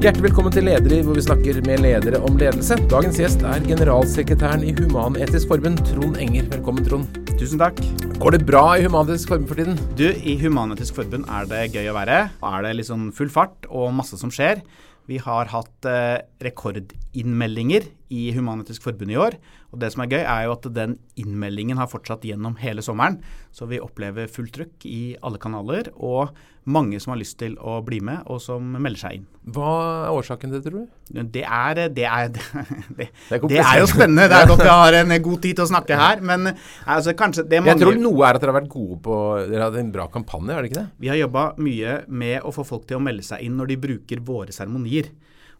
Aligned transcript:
Hjertelig 0.00 0.30
velkommen 0.30 0.52
til 0.54 0.64
Ledere, 0.64 1.02
hvor 1.04 1.12
vi 1.12 1.20
snakker 1.20 1.58
med 1.66 1.82
ledere 1.84 2.22
om 2.24 2.38
ledelse. 2.40 2.78
Dagens 2.88 3.18
gjest 3.20 3.42
er 3.44 3.60
generalsekretæren 3.66 4.62
i 4.64 4.70
Human-Etisk 4.78 5.50
Forbund, 5.50 5.76
Trond 5.90 6.16
Enger. 6.16 6.46
Velkommen, 6.54 6.86
Trond. 6.86 7.18
Tusen 7.34 7.60
takk. 7.60 7.82
Går 8.16 8.32
det 8.32 8.46
bra 8.48 8.62
i 8.78 8.86
Human-Etisk 8.86 9.28
Forbund 9.28 9.50
for 9.50 9.60
tiden? 9.60 9.76
Du, 10.00 10.06
I 10.08 10.38
Human-Etisk 10.40 10.96
Forbund 10.96 11.28
er 11.28 11.50
det 11.52 11.66
gøy 11.74 11.90
å 11.92 11.98
være. 11.98 12.16
Er 12.32 12.64
det 12.64 12.72
liksom 12.78 13.10
full 13.12 13.28
fart 13.28 13.68
og 13.68 13.92
masse 13.98 14.16
som 14.16 14.32
skjer. 14.32 14.64
Vi 15.04 15.20
har 15.20 15.52
hatt 15.52 15.90
eh, 15.92 16.24
rekordinnmeldinger 16.48 17.90
i 18.10 18.30
Human-Etisk 18.34 18.84
Forbund 18.84 19.12
i 19.14 19.18
år. 19.18 19.38
Og 19.70 19.80
det 19.82 19.92
som 19.94 20.04
er 20.04 20.12
gøy, 20.12 20.22
er 20.22 20.46
jo 20.46 20.54
at 20.56 20.70
den 20.74 20.96
innmeldingen 21.20 21.78
har 21.80 21.90
fortsatt 21.90 22.26
gjennom 22.26 22.56
hele 22.60 22.82
sommeren. 22.84 23.20
Så 23.54 23.68
vi 23.70 23.80
opplever 23.82 24.30
fullt 24.30 24.54
trykk 24.56 24.86
i 24.90 25.02
alle 25.22 25.38
kanaler, 25.42 25.92
og 25.94 26.34
mange 26.70 26.98
som 27.00 27.14
har 27.14 27.20
lyst 27.20 27.38
til 27.40 27.54
å 27.56 27.78
bli 27.84 28.00
med, 28.04 28.26
og 28.30 28.40
som 28.42 28.66
melder 28.76 29.00
seg 29.00 29.16
inn. 29.16 29.26
Hva 29.54 29.70
er 30.04 30.16
årsaken 30.18 30.52
til 30.52 30.58
det, 30.60 30.64
tror 30.66 30.82
du? 30.84 31.22
Det 31.32 31.44
er, 31.46 31.80
det 31.94 32.04
er, 32.06 32.28
det, 32.98 33.08
Det 33.30 33.38
er 33.38 33.46
det 33.48 33.62
er 33.62 33.80
jo 33.80 33.88
spennende. 33.90 34.28
Det 34.30 34.40
er 34.40 34.50
godt 34.50 34.64
vi 34.64 34.70
har 34.70 34.98
en 35.00 35.16
god 35.24 35.42
tid 35.46 35.60
til 35.60 35.64
å 35.66 35.70
snakke 35.70 36.00
her, 36.02 36.24
men 36.26 36.50
altså, 36.50 37.14
kanskje 37.18 37.46
det 37.48 37.62
Jeg 37.70 37.80
tror 37.80 38.00
noe 38.02 38.26
er 38.28 38.38
at 38.38 38.44
dere 38.44 38.54
har 38.54 38.60
vært 38.60 38.72
gode 38.72 39.00
på 39.06 39.18
Dere 39.50 39.66
har 39.66 39.80
en 39.80 39.94
bra 39.94 40.06
kampanje, 40.12 40.54
er 40.54 40.62
det 40.62 40.72
ikke 40.72 40.82
det? 40.82 40.88
Vi 41.00 41.12
har 41.12 41.20
jobba 41.22 41.46
mye 41.62 42.00
med 42.08 42.46
å 42.46 42.54
få 42.54 42.66
folk 42.66 42.86
til 42.90 43.00
å 43.00 43.04
melde 43.04 43.26
seg 43.26 43.46
inn 43.46 43.56
når 43.58 43.72
de 43.72 43.82
bruker 43.88 44.24
våre 44.26 44.54
seremonier. 44.54 45.10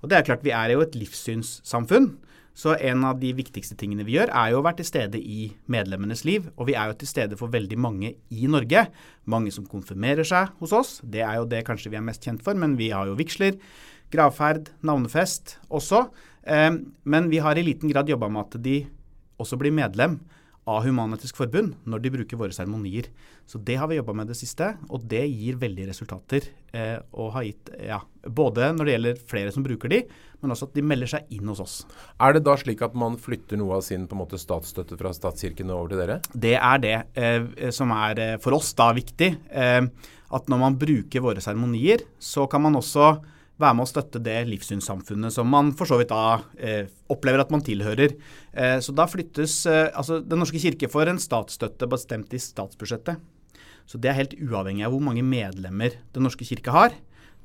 Og 0.01 0.11
det 0.11 0.19
er 0.19 0.27
klart, 0.27 0.45
vi 0.45 0.53
er 0.57 0.75
jo 0.75 0.85
et 0.85 0.97
livssynssamfunn. 0.97 2.13
Så 2.57 2.75
en 2.77 3.05
av 3.07 3.21
de 3.21 3.31
viktigste 3.37 3.77
tingene 3.79 4.05
vi 4.05 4.17
gjør, 4.17 4.33
er 4.37 4.53
jo 4.53 4.61
å 4.61 4.65
være 4.65 4.81
til 4.81 4.89
stede 4.89 5.21
i 5.21 5.51
medlemmenes 5.71 6.25
liv. 6.29 6.49
Og 6.57 6.69
vi 6.69 6.77
er 6.77 6.91
jo 6.91 6.99
til 7.01 7.11
stede 7.11 7.39
for 7.41 7.53
veldig 7.53 7.79
mange 7.81 8.15
i 8.29 8.51
Norge. 8.51 8.87
Mange 9.31 9.53
som 9.55 9.69
konfirmerer 9.69 10.27
seg 10.27 10.51
hos 10.61 10.75
oss. 10.77 10.97
Det 11.03 11.23
er 11.25 11.39
jo 11.39 11.49
det 11.49 11.63
kanskje 11.69 11.93
vi 11.93 12.01
er 12.01 12.05
mest 12.07 12.27
kjent 12.27 12.45
for, 12.45 12.59
men 12.59 12.77
vi 12.81 12.91
har 12.95 13.09
jo 13.09 13.17
vigsler, 13.19 13.57
gravferd, 14.11 14.73
navnefest 14.85 15.57
også. 15.71 16.09
Eh, 16.43 16.75
men 17.05 17.31
vi 17.33 17.41
har 17.41 17.57
i 17.57 17.65
liten 17.65 17.93
grad 17.93 18.11
jobba 18.11 18.29
med 18.29 18.49
at 18.49 18.61
de 18.65 18.83
også 19.41 19.57
blir 19.61 19.75
medlem 19.75 20.19
av 20.71 20.85
Human-Etisk 20.87 21.39
Forbund 21.41 21.75
når 21.89 22.03
de 22.05 22.13
bruker 22.15 22.39
våre 22.41 22.55
seremonier. 22.55 23.09
Så 23.49 23.59
det 23.67 23.77
har 23.81 23.89
vi 23.91 23.99
jobba 23.99 24.15
med 24.21 24.31
det 24.31 24.37
siste, 24.39 24.73
og 24.89 25.07
det 25.11 25.25
gir 25.27 25.59
veldig 25.59 25.89
resultater. 25.89 26.47
Eh, 26.71 26.99
og 27.19 27.33
har 27.35 27.47
gitt, 27.49 27.73
ja, 27.83 27.99
både 28.23 28.69
når 28.77 28.87
det 28.87 28.95
gjelder 28.95 29.25
flere 29.33 29.55
som 29.55 29.67
bruker 29.67 29.91
de, 29.91 30.05
men 30.41 30.55
også 30.55 30.69
at 30.69 30.77
de 30.79 30.85
melder 30.87 31.11
seg 31.11 31.35
inn 31.35 31.51
hos 31.51 31.63
oss. 31.65 31.75
Er 32.23 32.37
det 32.37 32.45
da 32.47 32.55
slik 32.61 32.85
at 32.87 32.95
man 32.99 33.19
flytter 33.21 33.59
noe 33.61 33.81
av 33.81 33.85
sin 33.87 34.07
på 34.07 34.17
en 34.17 34.23
måte 34.23 34.39
statsstøtte 34.41 34.99
fra 35.01 35.13
statskirken 35.17 35.73
over 35.75 35.91
til 35.91 36.03
dere? 36.05 36.21
Det 36.31 36.55
er 36.57 36.85
det 36.85 36.97
eh, 37.19 37.69
som 37.75 37.93
er 37.97 38.23
eh, 38.23 38.39
for 38.43 38.57
oss 38.61 38.71
da 38.79 38.93
viktig. 38.97 39.35
Eh, 39.51 39.83
at 40.31 40.51
når 40.51 40.63
man 40.63 40.79
bruker 40.79 41.25
våre 41.25 41.43
seremonier, 41.43 42.07
så 42.23 42.47
kan 42.51 42.63
man 42.63 42.79
også 42.79 43.17
være 43.61 43.77
med 43.77 43.85
å 43.85 43.91
støtte 43.91 44.23
det 44.25 44.39
livssynssamfunnet 44.49 45.35
som 45.35 45.49
man 45.51 45.73
for 45.77 45.89
så 45.89 45.99
vidt 46.01 46.13
da 46.13 46.41
eh, 46.57 46.89
opplever 47.13 47.43
at 47.43 47.53
man 47.53 47.65
tilhører. 47.65 48.17
Eh, 48.53 48.79
så 48.85 48.95
da 48.97 49.07
flyttes 49.11 49.61
eh, 49.71 49.89
altså 49.93 50.21
Den 50.25 50.43
norske 50.43 50.61
kirke 50.63 50.91
får 50.91 51.13
en 51.13 51.21
statsstøtte 51.23 51.89
bestemt 51.91 52.35
i 52.37 52.41
statsbudsjettet. 52.43 53.21
Så 53.91 53.99
det 53.99 54.11
er 54.11 54.21
helt 54.21 54.37
uavhengig 54.39 54.87
av 54.87 54.95
hvor 54.95 55.03
mange 55.03 55.25
medlemmer 55.27 55.99
Den 56.15 56.27
norske 56.29 56.47
kirke 56.47 56.75
har. 56.75 56.95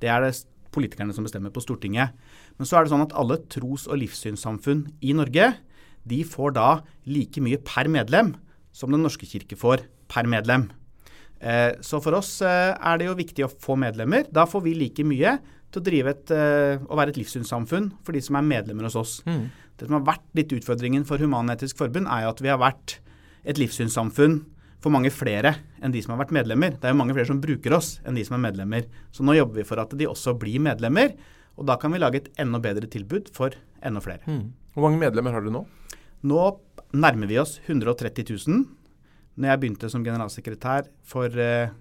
Det 0.02 0.11
er 0.11 0.23
det 0.23 0.36
politikerne 0.75 1.16
som 1.16 1.25
bestemmer 1.25 1.53
på 1.55 1.63
Stortinget. 1.63 2.16
Men 2.59 2.67
så 2.67 2.77
er 2.77 2.86
det 2.86 2.93
sånn 2.93 3.05
at 3.05 3.16
alle 3.17 3.39
tros- 3.52 3.88
og 3.89 3.99
livssynssamfunn 4.02 4.86
i 5.03 5.16
Norge 5.16 5.53
de 6.05 6.21
får 6.27 6.55
da 6.58 6.69
like 7.09 7.41
mye 7.41 7.58
per 7.66 7.89
medlem 7.89 8.36
som 8.75 8.91
Den 8.91 9.05
norske 9.05 9.27
kirke 9.27 9.58
får 9.58 9.86
per 10.11 10.27
medlem. 10.30 10.67
Eh, 11.39 11.75
så 11.83 11.99
for 12.03 12.17
oss 12.17 12.38
eh, 12.45 12.73
er 12.75 12.99
det 12.99 13.08
jo 13.08 13.17
viktig 13.17 13.45
å 13.45 13.52
få 13.52 13.77
medlemmer. 13.80 14.27
Da 14.31 14.45
får 14.49 14.66
vi 14.66 14.75
like 14.77 15.05
mye 15.08 15.38
til 15.76 15.84
å 15.84 15.88
drive 15.90 16.16
et, 16.16 16.34
uh, 16.34 16.81
å 16.90 16.98
være 16.98 17.14
et 17.14 17.22
livssynssamfunn 17.22 17.92
for 18.06 18.16
de 18.16 18.23
som 18.23 18.40
er 18.40 18.48
medlemmer 18.48 18.88
hos 18.88 18.98
oss. 19.00 19.20
Mm. 19.28 19.45
Det 19.76 19.88
som 19.88 19.98
har 20.00 20.06
vært 20.08 20.28
litt 20.40 20.55
utfordringen 20.55 21.05
for 21.08 21.22
Human-Etisk 21.22 21.80
Forbund, 21.80 22.08
er 22.08 22.26
jo 22.26 22.33
at 22.33 22.44
vi 22.44 22.52
har 22.52 22.61
vært 22.61 22.99
et 23.45 23.60
livssynssamfunn 23.61 24.39
for 24.83 24.94
mange 24.94 25.10
flere 25.14 25.55
enn 25.83 25.94
de 25.94 26.02
som 26.04 26.14
har 26.14 26.22
vært 26.23 26.36
medlemmer. 26.36 26.76
Det 26.77 26.88
er 26.88 26.94
jo 26.94 26.99
mange 26.99 27.16
flere 27.17 27.30
som 27.30 27.42
bruker 27.42 27.73
oss 27.77 27.95
enn 28.05 28.17
de 28.17 28.26
som 28.26 28.38
er 28.38 28.44
medlemmer. 28.48 28.86
Så 29.16 29.26
nå 29.26 29.36
jobber 29.38 29.61
vi 29.61 29.67
for 29.67 29.82
at 29.82 29.94
de 29.98 30.08
også 30.10 30.36
blir 30.39 30.61
medlemmer, 30.64 31.16
og 31.55 31.67
da 31.70 31.78
kan 31.82 31.94
vi 31.94 32.02
lage 32.02 32.22
et 32.22 32.32
enda 32.42 32.60
bedre 32.61 32.88
tilbud 32.92 33.32
for 33.36 33.55
enda 33.86 34.04
flere. 34.04 34.23
Mm. 34.30 34.54
Hvor 34.76 34.88
mange 34.88 35.02
medlemmer 35.02 35.36
har 35.36 35.45
du 35.45 35.54
nå? 35.55 35.64
Nå 36.26 36.42
nærmer 36.95 37.30
vi 37.32 37.39
oss 37.42 37.58
130 37.66 38.28
000. 38.48 38.66
Når 39.36 39.52
jeg 39.52 39.61
begynte 39.61 39.89
som 39.92 40.04
generalsekretær 40.05 40.89
for 41.08 41.42
eh, 41.42 41.73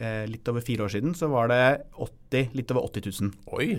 litt 0.00 0.48
over 0.48 0.64
fire 0.64 0.86
år 0.86 0.92
siden, 0.94 1.12
så 1.12 1.28
var 1.28 1.50
det 1.52 1.62
80, 2.00 2.54
litt 2.56 2.70
over 2.72 2.86
80 2.88 3.10
000. 3.20 3.32
Oi! 3.58 3.74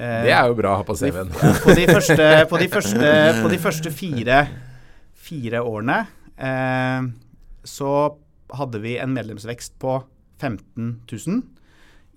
Eh, 0.00 0.22
det 0.24 0.32
er 0.32 0.48
jo 0.48 0.56
bra 0.58 0.74
å 0.74 0.80
ha 0.80 0.86
på 0.86 0.96
CV-en. 0.96 1.30
på, 1.64 1.74
de 1.76 1.86
første, 1.90 2.26
på, 2.50 2.60
de 2.60 2.68
første, 2.72 3.12
på 3.42 3.52
de 3.52 3.60
første 3.60 3.92
fire, 3.92 4.40
fire 5.20 5.62
årene 5.66 5.98
eh, 6.40 7.10
så 7.68 7.94
hadde 8.56 8.80
vi 8.82 8.96
en 8.98 9.12
medlemsvekst 9.14 9.76
på 9.82 9.98
15 10.40 10.94
000. 11.10 11.42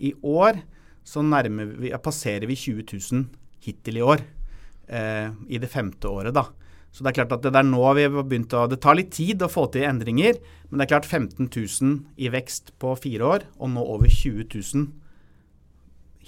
I 0.08 0.14
år 0.24 0.64
så 1.04 1.20
vi, 1.20 1.92
passerer 2.00 2.48
vi 2.48 2.56
20 2.56 2.86
000 3.12 3.26
hittil 3.66 4.00
i 4.00 4.06
år. 4.06 4.24
Eh, 4.88 5.30
I 5.50 5.60
det 5.60 5.68
femte 5.72 6.08
året, 6.08 6.34
da. 6.34 6.48
Så 6.94 7.02
det 7.02 7.10
er 7.10 7.24
klart 7.24 7.32
at 7.34 7.46
det 7.48 7.58
er 7.58 7.66
nå 7.66 7.82
vi 7.98 8.06
har 8.06 8.14
begynt 8.22 8.54
å 8.54 8.68
Det 8.70 8.78
tar 8.84 8.98
litt 9.00 9.10
tid 9.16 9.42
å 9.42 9.50
få 9.50 9.66
til 9.74 9.88
endringer, 9.88 10.38
men 10.70 10.78
det 10.78 10.86
er 10.86 10.92
klart 10.92 11.10
15 11.10 11.50
000 11.50 11.96
i 12.22 12.30
vekst 12.34 12.76
på 12.82 12.94
fire 13.02 13.32
år, 13.38 13.48
og 13.58 13.74
nå 13.74 13.86
over 13.96 14.12
20 14.12 14.46
000 14.54 14.92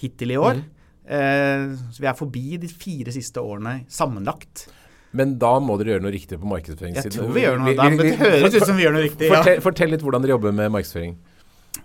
hittil 0.02 0.34
i 0.34 0.40
år. 0.40 0.58
Mm. 0.58 0.72
Eh, 1.06 1.76
så 1.94 2.02
vi 2.02 2.10
er 2.10 2.18
forbi 2.18 2.58
de 2.58 2.70
fire 2.70 3.14
siste 3.14 3.38
årene 3.38 3.84
sammenlagt. 3.86 4.66
Men 5.16 5.36
da 5.40 5.54
må 5.62 5.78
dere 5.78 5.94
gjøre 5.94 6.04
noe 6.08 6.14
riktig 6.16 6.40
på 6.42 6.50
markedsføringssiden. 6.50 7.14
Jeg 7.14 7.20
tror 7.20 7.32
vi 7.32 7.46
gjør 7.46 7.62
noe. 7.62 7.76
Da, 7.78 7.88
det 7.94 8.10
høres 8.18 8.58
ut 8.58 8.66
som 8.66 8.76
vi 8.76 8.84
gjør 8.84 8.98
noe 8.98 9.06
riktig. 9.06 9.30
Ja. 9.30 9.38
Fortell, 9.38 9.62
fortell, 9.64 9.94
litt 9.94 10.04
hvordan 10.04 10.26
dere 10.26 10.34
jobber 10.34 10.58
med 10.58 10.74
markedsføring. 10.74 11.16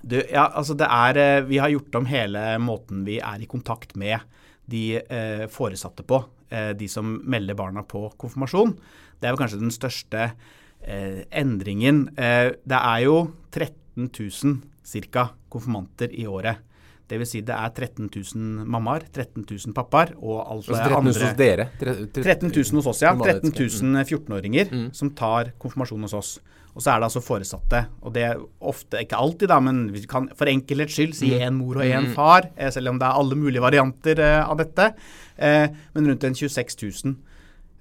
Du, 0.02 0.18
ja, 0.18 0.48
altså 0.48 0.74
det 0.74 0.90
er, 0.90 1.22
eh, 1.22 1.46
Vi 1.46 1.62
har 1.62 1.70
gjort 1.70 2.02
om 2.02 2.10
hele 2.10 2.44
måten 2.64 3.06
vi 3.06 3.22
er 3.22 3.46
i 3.46 3.50
kontakt 3.50 3.94
med 3.94 4.26
de 4.72 4.86
eh, 4.98 5.46
foresatte 5.52 6.04
på 6.08 6.24
de 6.52 6.88
som 6.92 7.14
melder 7.24 7.56
barna 7.56 7.86
på 7.88 8.10
konfirmasjon. 8.20 8.74
Det 9.22 9.30
er 9.30 9.36
jo 9.36 9.40
kanskje 9.40 9.62
den 9.62 9.72
største 9.72 10.26
eh, 10.82 11.22
endringen. 11.32 12.10
Eh, 12.18 12.52
det 12.66 12.82
er 12.82 13.06
jo 13.06 13.22
13 13.52 14.10
000 14.10 15.08
ca. 15.12 15.30
konfirmanter 15.50 16.14
i 16.14 16.28
året. 16.28 16.68
Det 17.12 17.20
vil 17.20 17.28
Si 17.28 17.42
det 17.44 17.52
er 17.54 17.74
13 17.76 18.08
000 18.08 18.68
mammaer, 18.72 19.04
13 19.12 19.44
000 19.44 19.76
pappaer 19.76 20.14
og 20.16 20.46
alt 20.46 20.70
det 20.70 20.78
andre. 20.80 21.12
13 21.12 21.12
000 21.12 21.28
hos 21.28 21.36
dere? 21.42 21.66
13 21.82 22.54
000 22.56 22.80
hos 22.80 22.88
oss, 22.88 23.02
ja. 23.04 23.12
13 23.12 23.52
000 23.52 24.06
14-åringer 24.06 24.72
mm. 24.72 24.88
som 24.96 25.12
tar 25.12 25.52
konfirmasjon 25.60 26.08
hos 26.08 26.16
oss. 26.16 26.32
Og 26.72 26.80
så 26.80 26.94
er 26.94 27.02
det 27.02 27.10
altså 27.10 27.20
foresatte. 27.24 27.82
Og 28.00 28.14
det 28.16 28.24
er 28.30 28.40
ofte, 28.64 29.02
ikke 29.04 29.20
alltid, 29.20 29.50
da, 29.52 29.58
men 29.60 29.90
vi 29.92 30.06
kan 30.08 30.30
for 30.40 30.48
enkelhets 30.48 30.96
skyld 30.96 31.18
si 31.18 31.34
én 31.36 31.52
mm. 31.52 31.60
mor 31.60 31.82
og 31.82 31.84
én 31.84 32.08
mm. 32.08 32.14
far, 32.16 32.48
eh, 32.56 32.72
selv 32.72 32.94
om 32.94 33.02
det 33.02 33.10
er 33.10 33.20
alle 33.20 33.36
mulige 33.36 33.64
varianter 33.64 34.24
eh, 34.24 34.40
av 34.40 34.56
dette. 34.62 34.94
Eh, 35.42 35.68
men 35.96 36.12
rundt 36.12 36.28
en 36.28 36.38
26 36.38 36.78
000 37.04 37.16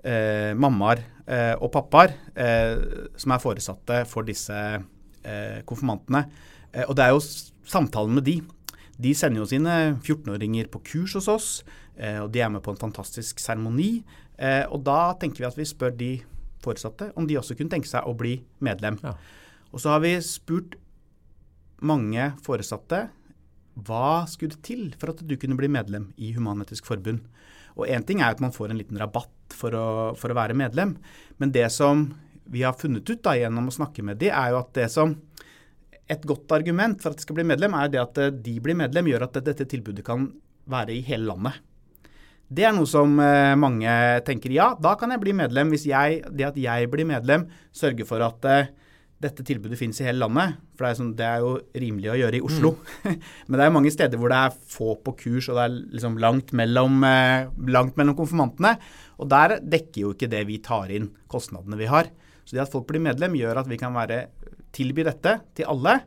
eh, 0.04 0.52
mammaer 0.56 1.04
eh, 1.26 1.54
og 1.60 1.70
pappaer 1.74 2.16
eh, 2.34 3.10
som 3.20 3.36
er 3.36 3.42
foresatte 3.42 4.04
for 4.08 4.28
disse 4.28 4.56
konfirmantene. 5.68 6.22
og 6.88 6.94
det 6.96 7.04
er 7.04 7.10
jo 7.12 7.18
samtalen 7.68 8.14
med 8.16 8.24
de 8.24 8.38
de 9.00 9.12
sender 9.16 9.40
jo 9.40 9.48
sine 9.48 9.76
14-åringer 10.04 10.68
på 10.72 10.82
kurs 10.84 11.14
hos 11.16 11.28
oss, 11.30 11.48
eh, 11.96 12.18
og 12.20 12.30
de 12.34 12.42
er 12.44 12.50
med 12.52 12.62
på 12.64 12.74
en 12.74 12.80
fantastisk 12.80 13.40
seremoni. 13.40 14.02
Eh, 14.36 14.64
og 14.68 14.84
da 14.84 15.14
tenker 15.20 15.44
vi 15.44 15.48
at 15.48 15.56
vi 15.56 15.68
spør 15.68 15.94
de 15.96 16.10
foresatte 16.60 17.08
om 17.16 17.28
de 17.28 17.38
også 17.40 17.56
kunne 17.56 17.72
tenke 17.72 17.88
seg 17.88 18.04
å 18.04 18.16
bli 18.16 18.36
medlem. 18.60 18.98
Ja. 19.04 19.14
Og 19.72 19.80
så 19.80 19.94
har 19.94 20.02
vi 20.04 20.12
spurt 20.24 20.76
mange 21.80 22.32
foresatte 22.44 23.06
hva 23.74 24.24
skulle 24.30 24.58
til 24.64 24.90
for 25.00 25.12
at 25.12 25.22
du 25.26 25.36
kunne 25.40 25.58
bli 25.58 25.70
medlem 25.70 26.10
i 26.18 26.32
Human-Etisk 26.36 26.88
Forbund. 26.88 27.22
Og 27.78 27.86
én 27.88 28.04
ting 28.06 28.20
er 28.20 28.34
at 28.34 28.42
man 28.42 28.54
får 28.54 28.72
en 28.72 28.80
liten 28.80 28.98
rabatt 29.00 29.54
for 29.56 29.74
å, 29.76 29.86
for 30.18 30.32
å 30.32 30.36
være 30.36 30.58
medlem, 30.58 30.96
men 31.38 31.54
det 31.54 31.68
som 31.74 32.08
vi 32.50 32.64
har 32.66 32.74
funnet 32.74 33.06
ut 33.06 33.22
da 33.22 33.36
gjennom 33.38 33.70
å 33.70 33.74
snakke 33.74 34.02
med 34.02 34.18
de, 34.20 34.30
er 34.34 34.52
jo 34.52 34.60
at 34.60 34.72
det 34.74 34.88
som 34.90 35.14
et 36.10 36.24
godt 36.26 36.50
argument 36.56 36.98
for 36.98 37.12
at 37.12 37.20
de 37.20 37.24
skal 37.24 37.38
bli 37.38 37.46
medlem, 37.46 37.76
er 37.78 37.90
det 37.92 38.00
at 38.02 38.18
eh, 38.18 38.32
de 38.34 38.56
blir 38.62 38.78
medlem, 38.78 39.10
gjør 39.12 39.28
at 39.28 39.38
dette 39.46 39.68
tilbudet 39.70 40.04
kan 40.06 40.26
være 40.70 40.96
i 40.96 41.04
hele 41.06 41.30
landet. 41.30 41.60
Det 42.50 42.64
er 42.66 42.74
noe 42.74 42.88
som 42.90 43.12
eh, 43.22 43.54
mange 43.54 43.92
tenker 44.26 44.50
ja, 44.54 44.72
da 44.82 44.96
kan 44.98 45.14
jeg 45.14 45.22
bli 45.22 45.36
medlem 45.38 45.70
hvis 45.70 45.86
jeg, 45.86 46.24
det 46.34 46.48
at 46.48 46.58
jeg 46.58 46.90
blir 46.90 47.06
medlem, 47.06 47.46
sørger 47.70 48.08
for 48.08 48.26
at 48.26 48.48
uh, 48.50 48.72
dette 49.20 49.44
tilbudet 49.44 49.76
finnes 49.76 50.00
i 50.00 50.06
hele 50.06 50.22
landet. 50.22 50.56
For 50.74 50.86
det 50.86 50.90
er, 50.90 50.98
sånn, 50.98 51.12
det 51.18 51.26
er 51.28 51.44
jo 51.44 51.52
rimelig 51.82 52.12
å 52.12 52.16
gjøre 52.22 52.38
i 52.38 52.42
Oslo. 52.46 52.72
Mm. 53.04 53.18
Men 53.48 53.60
det 53.60 53.66
er 53.66 53.74
mange 53.76 53.92
steder 53.92 54.20
hvor 54.20 54.32
det 54.32 54.40
er 54.40 54.58
få 54.74 54.94
på 55.04 55.14
kurs, 55.24 55.50
og 55.50 55.58
det 55.58 55.66
er 55.66 55.76
liksom 55.98 56.18
langt 56.24 56.54
mellom, 56.56 57.04
uh, 57.04 57.50
langt 57.68 58.00
mellom 58.00 58.16
konfirmantene. 58.18 58.74
Og 59.20 59.28
der 59.32 59.58
dekker 59.60 60.06
jo 60.06 60.14
ikke 60.16 60.30
det 60.32 60.42
vi 60.48 60.60
tar 60.64 60.92
inn 60.96 61.10
kostnadene 61.30 61.78
vi 61.80 61.90
har. 61.90 62.08
Så 62.44 62.56
det 62.56 62.64
at 62.64 62.72
folk 62.72 62.88
blir 62.88 63.04
medlem, 63.04 63.36
gjør 63.36 63.60
at 63.60 63.68
vi 63.70 63.78
kan 63.80 63.92
være 63.94 64.24
tilby 64.74 65.04
dette 65.06 65.36
til 65.58 65.68
alle, 65.68 65.98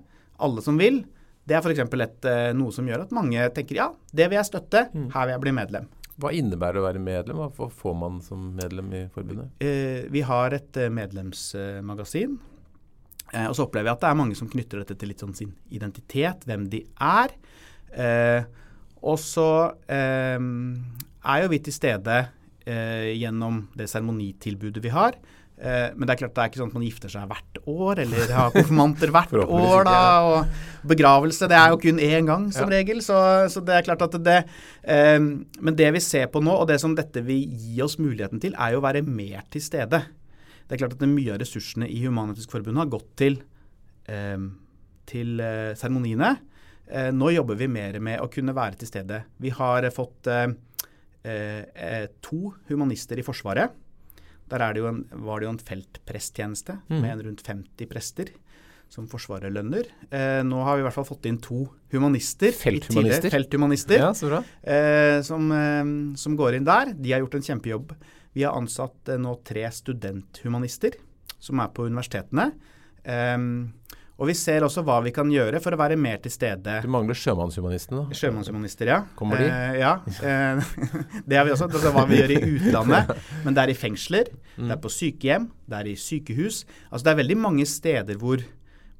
alle 0.41 0.63
som 0.65 0.79
vil. 0.81 1.03
Det 1.45 1.57
er 1.57 1.61
f.eks. 1.61 1.83
Uh, 1.85 2.53
noe 2.57 2.73
som 2.73 2.87
gjør 2.89 3.05
at 3.05 3.13
mange 3.13 3.45
tenker 3.53 3.77
ja, 3.77 3.91
det 4.09 4.31
vil 4.31 4.41
jeg 4.41 4.49
støtte, 4.49 4.87
mm. 4.89 5.11
her 5.13 5.27
vil 5.27 5.37
jeg 5.37 5.45
bli 5.45 5.59
medlem. 5.61 5.91
Hva 6.21 6.29
innebærer 6.35 6.77
det 6.77 6.81
å 6.81 6.85
være 6.85 7.01
medlem? 7.01 7.39
Hva 7.57 7.69
får 7.73 7.93
man 7.97 8.19
som 8.21 8.51
medlem 8.57 8.91
i 8.93 9.03
forbundet? 9.13 9.53
Eh, 9.65 10.05
vi 10.13 10.21
har 10.25 10.53
et 10.53 10.77
eh, 10.77 10.91
medlemsmagasin. 10.93 12.35
Eh, 13.33 13.47
og 13.49 13.57
så 13.57 13.65
opplever 13.65 13.89
jeg 13.89 13.97
at 13.97 14.05
det 14.05 14.11
er 14.11 14.19
mange 14.21 14.37
som 14.37 14.49
knytter 14.51 14.83
dette 14.83 14.97
til 14.99 15.11
litt 15.11 15.23
sånn 15.23 15.35
sin 15.37 15.53
identitet, 15.73 16.45
hvem 16.47 16.67
de 16.71 16.83
er. 17.01 17.35
Eh, 17.93 18.45
og 19.03 19.19
så 19.19 19.49
eh, 19.91 20.39
er 20.39 21.43
jo 21.43 21.51
vi 21.51 21.61
til 21.65 21.75
stede 21.75 22.19
eh, 22.65 23.13
gjennom 23.17 23.65
det 23.77 23.89
seremonitilbudet 23.91 24.83
vi 24.83 24.93
har. 24.93 25.17
Eh, 25.63 25.91
men 25.95 26.07
det 26.07 26.15
er 26.15 26.21
klart 26.23 26.33
det 26.35 26.43
er 26.43 26.49
ikke 26.49 26.59
sånn 26.59 26.71
at 26.71 26.77
man 26.77 26.85
gifter 26.87 27.11
seg 27.13 27.27
hvert 27.29 27.59
år, 27.69 28.01
eller 28.03 28.31
har 28.35 28.55
konfirmanter 28.55 29.13
hvert 29.13 29.35
år. 29.43 29.85
da, 29.87 29.99
og 30.27 30.89
Begravelse 30.89 31.47
det 31.51 31.59
er 31.59 31.73
jo 31.73 31.79
kun 31.83 32.01
én 32.03 32.27
gang, 32.29 32.49
som 32.55 32.67
ja. 32.67 32.79
regel. 32.79 33.03
Så, 33.05 33.17
så, 33.53 33.63
det 33.63 33.77
er 33.77 33.85
klart 33.87 34.03
at 34.07 34.17
det 34.23 34.39
eh, 34.81 35.19
Men 35.21 35.79
det 35.79 35.93
vi 35.95 36.03
ser 36.03 36.27
på 36.33 36.41
nå, 36.43 36.55
og 36.57 36.67
det 36.71 36.79
som 36.83 36.97
dette 36.97 37.23
vil 37.25 37.45
gi 37.47 37.79
oss 37.85 37.99
muligheten 38.01 38.43
til, 38.43 38.57
er 38.57 38.75
jo 38.75 38.81
å 38.81 38.85
være 38.87 39.05
mer 39.05 39.45
til 39.53 39.63
stede. 39.63 40.03
Det 40.73 40.79
er 40.79 40.87
klart 40.87 40.95
at 40.97 41.05
mye 41.05 41.35
av 41.35 41.37
ressursene 41.37 41.85
i 41.85 41.99
Human-Etisk 42.01 42.49
Forbund 42.49 42.79
har 42.81 42.87
gått 42.89 43.11
til 43.21 43.35
eh, 44.09 44.45
til 45.05 45.37
eh, 45.37 45.75
seremoniene. 45.77 46.31
Eh, 46.89 47.11
nå 47.13 47.29
jobber 47.29 47.59
vi 47.59 47.67
mer 47.69 47.99
med 48.01 48.17
å 48.23 48.25
kunne 48.33 48.55
være 48.57 48.79
til 48.81 48.89
stede. 48.89 49.19
Vi 49.37 49.53
har 49.53 49.85
fått 49.93 50.31
to 52.25 52.39
humanister 52.67 53.21
i 53.21 53.23
Forsvaret 53.23 53.77
der 54.51 54.73
det 54.75 54.81
en, 54.85 55.03
var 55.23 55.39
det 55.39 55.47
jo 55.47 55.53
en 55.53 55.61
feltpresttjeneste 55.61 56.79
mm. 56.89 56.97
med 56.97 57.11
en 57.11 57.21
rundt 57.29 57.45
50 57.45 57.89
prester 57.89 58.33
som 58.93 59.07
Forsvaret 59.09 59.49
lønner. 59.53 59.87
Eh, 60.13 60.41
nå 60.45 60.59
har 60.67 60.77
vi 60.77 60.83
i 60.83 60.85
hvert 60.85 60.97
fall 60.97 61.07
fått 61.07 61.25
inn 61.29 61.39
to 61.41 61.63
humanister. 61.93 62.53
Felthumanister? 62.53 63.31
felthumanister 63.33 64.03
ja, 64.03 64.11
så 64.17 64.29
bra. 64.29 64.41
Eh, 64.61 65.21
som, 65.25 65.47
eh, 65.49 65.81
som, 66.19 66.35
går 66.37 66.59
inn 66.59 66.67
der. 66.67 66.93
De 66.93 67.15
har 67.15 67.23
gjort 67.23 67.39
en 67.39 67.47
kjempejobb. 67.47 67.95
Vi 68.33 68.45
har 68.45 68.57
ansatt 68.57 69.13
eh, 69.13 69.21
nå 69.21 69.35
tre 69.45 69.65
studenthumanister 69.71 70.97
som 71.43 71.59
er 71.59 71.73
på 71.75 71.87
universitetene. 71.89 72.51
Um, 73.03 73.73
og 74.21 74.29
vi 74.29 74.35
ser 74.37 74.63
også 74.63 74.83
hva 74.85 74.99
vi 75.03 75.11
kan 75.11 75.29
gjøre 75.31 75.59
for 75.63 75.73
å 75.73 75.79
være 75.79 75.97
mer 75.99 76.19
til 76.21 76.31
stede. 76.31 76.77
Du 76.85 76.89
mangler 76.93 77.17
sjømannshumanistene, 77.17 78.03
da? 78.03 78.17
Sjømannshumanister, 78.17 78.91
ja. 78.91 78.99
Kommer 79.17 79.41
de? 79.41 79.47
Eh, 79.49 79.79
ja. 79.81 79.95
Eh, 80.21 80.75
det 81.27 81.39
har 81.39 81.47
vi 81.47 81.55
også. 81.55 81.67
Det 81.73 81.81
er 81.81 81.95
hva 81.95 82.05
vi 82.07 82.19
gjør 82.21 82.35
i 82.35 82.41
utlandet. 82.53 83.09
Men 83.43 83.57
det 83.57 83.63
er 83.63 83.73
i 83.73 83.77
fengsler, 83.77 84.29
mm. 84.53 84.67
det 84.67 84.75
er 84.75 84.83
på 84.83 84.93
sykehjem, 84.93 85.49
det 85.67 85.79
er 85.79 85.89
i 85.89 85.95
sykehus. 85.99 86.61
Altså 86.91 87.07
det 87.07 87.13
er 87.15 87.21
veldig 87.23 87.39
mange 87.41 87.65
steder 87.69 88.21
hvor, 88.21 88.45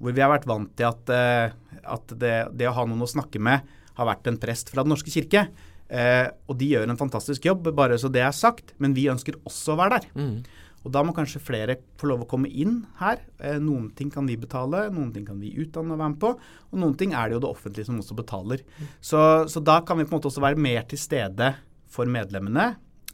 hvor 0.02 0.18
vi 0.18 0.26
har 0.26 0.34
vært 0.34 0.50
vant 0.50 0.74
til 0.82 0.90
at, 0.90 1.14
uh, 1.14 1.86
at 1.94 2.18
det, 2.18 2.36
det, 2.58 2.68
å 2.72 2.76
ha 2.80 2.88
noen 2.90 3.06
å 3.06 3.14
snakke 3.14 3.42
med 3.44 3.70
har 3.94 4.10
vært 4.10 4.28
en 4.32 4.42
prest 4.42 4.74
fra 4.74 4.82
Den 4.82 4.96
norske 4.96 5.14
kirke. 5.14 5.46
Uh, 5.94 6.32
og 6.50 6.58
de 6.58 6.72
gjør 6.72 6.90
en 6.90 6.98
fantastisk 6.98 7.46
jobb, 7.46 7.68
bare 7.78 8.00
så 8.02 8.10
det 8.10 8.24
er 8.26 8.34
sagt. 8.34 8.74
Men 8.82 8.96
vi 8.98 9.10
ønsker 9.14 9.38
også 9.46 9.76
å 9.76 9.80
være 9.84 10.00
der. 10.00 10.12
Mm. 10.18 10.38
Og 10.84 10.92
Da 10.92 11.04
må 11.04 11.14
kanskje 11.16 11.42
flere 11.44 11.78
få 12.00 12.10
lov 12.12 12.26
å 12.26 12.30
komme 12.30 12.50
inn 12.52 12.82
her. 13.00 13.22
Eh, 13.40 13.56
noen 13.64 13.88
ting 13.96 14.10
kan 14.12 14.28
vi 14.28 14.36
betale, 14.40 14.90
noen 14.92 15.14
ting 15.16 15.26
kan 15.28 15.40
vi 15.40 15.54
utdanne 15.64 15.96
og 15.96 16.02
være 16.02 16.12
med 16.12 16.20
på. 16.20 16.32
Og 16.72 16.82
noen 16.82 16.98
ting 17.00 17.16
er 17.16 17.30
det 17.30 17.38
jo 17.38 17.44
det 17.46 17.52
offentlige 17.54 17.88
som 17.88 18.02
også 18.02 18.18
betaler. 18.18 18.66
Så, 19.00 19.22
så 19.48 19.64
da 19.64 19.80
kan 19.88 20.00
vi 20.00 20.04
på 20.08 20.12
en 20.12 20.20
måte 20.20 20.28
også 20.32 20.44
være 20.44 20.60
mer 20.60 20.84
til 20.92 21.00
stede 21.00 21.54
for 21.94 22.10
medlemmene 22.10 22.74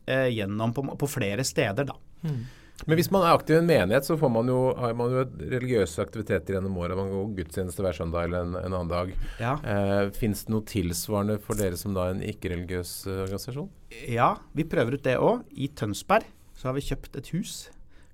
eh, 0.10 0.32
gjennom 0.34 0.74
på, 0.74 0.88
på, 0.98 1.12
flere 1.12 1.46
steder, 1.46 1.92
da. 1.92 1.98
Mm. 2.26 2.42
Men 2.88 3.00
hvis 3.00 3.10
man 3.12 3.26
er 3.26 3.34
aktiv 3.36 3.58
i 3.58 3.60
en 3.60 3.68
menighet, 3.68 4.06
så 4.08 4.16
får 4.20 4.32
man 4.32 4.50
jo, 4.52 4.60
har 4.78 4.94
man 4.98 5.12
jo 5.14 5.24
religiøse 5.52 6.04
aktiviteter 6.04 6.56
gjennom 6.56 6.78
året. 6.80 6.96
Man 7.00 7.12
går 7.12 7.34
gudstjeneste 7.42 7.84
hver 7.84 7.98
søndag 7.98 8.28
eller 8.30 8.46
en, 8.46 8.56
en 8.60 8.76
annen 8.78 8.92
dag. 8.92 9.12
Ja. 9.42 9.56
Eh, 9.64 10.12
Fins 10.16 10.46
det 10.46 10.54
noe 10.54 10.68
tilsvarende 10.70 11.40
for 11.44 11.60
dere 11.60 11.80
som 11.80 11.98
da 11.98 12.10
en 12.14 12.24
ikke-religiøs 12.24 12.94
eh, 13.10 13.24
organisasjon? 13.26 13.68
Ja, 14.08 14.32
vi 14.56 14.68
prøver 14.70 14.96
ut 14.96 15.06
det 15.08 15.18
òg. 15.20 15.44
I 15.60 15.72
Tønsberg 15.76 16.30
så 16.56 16.70
har 16.70 16.78
vi 16.78 16.86
kjøpt 16.88 17.20
et 17.20 17.34
hus, 17.36 17.58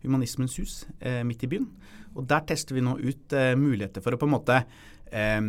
Humanismens 0.05 0.57
hus, 0.61 0.81
eh, 1.01 1.21
midt 1.25 1.45
i 1.45 1.51
byen. 1.55 1.69
Og 2.15 2.25
der 2.29 2.45
tester 2.47 2.77
vi 2.77 2.83
nå 2.85 2.97
ut 3.01 3.33
eh, 3.37 3.53
muligheter 3.59 4.03
for 4.05 4.15
å 4.15 4.21
på 4.21 4.29
en 4.29 4.35
måte 4.37 4.61
eh, 5.11 5.41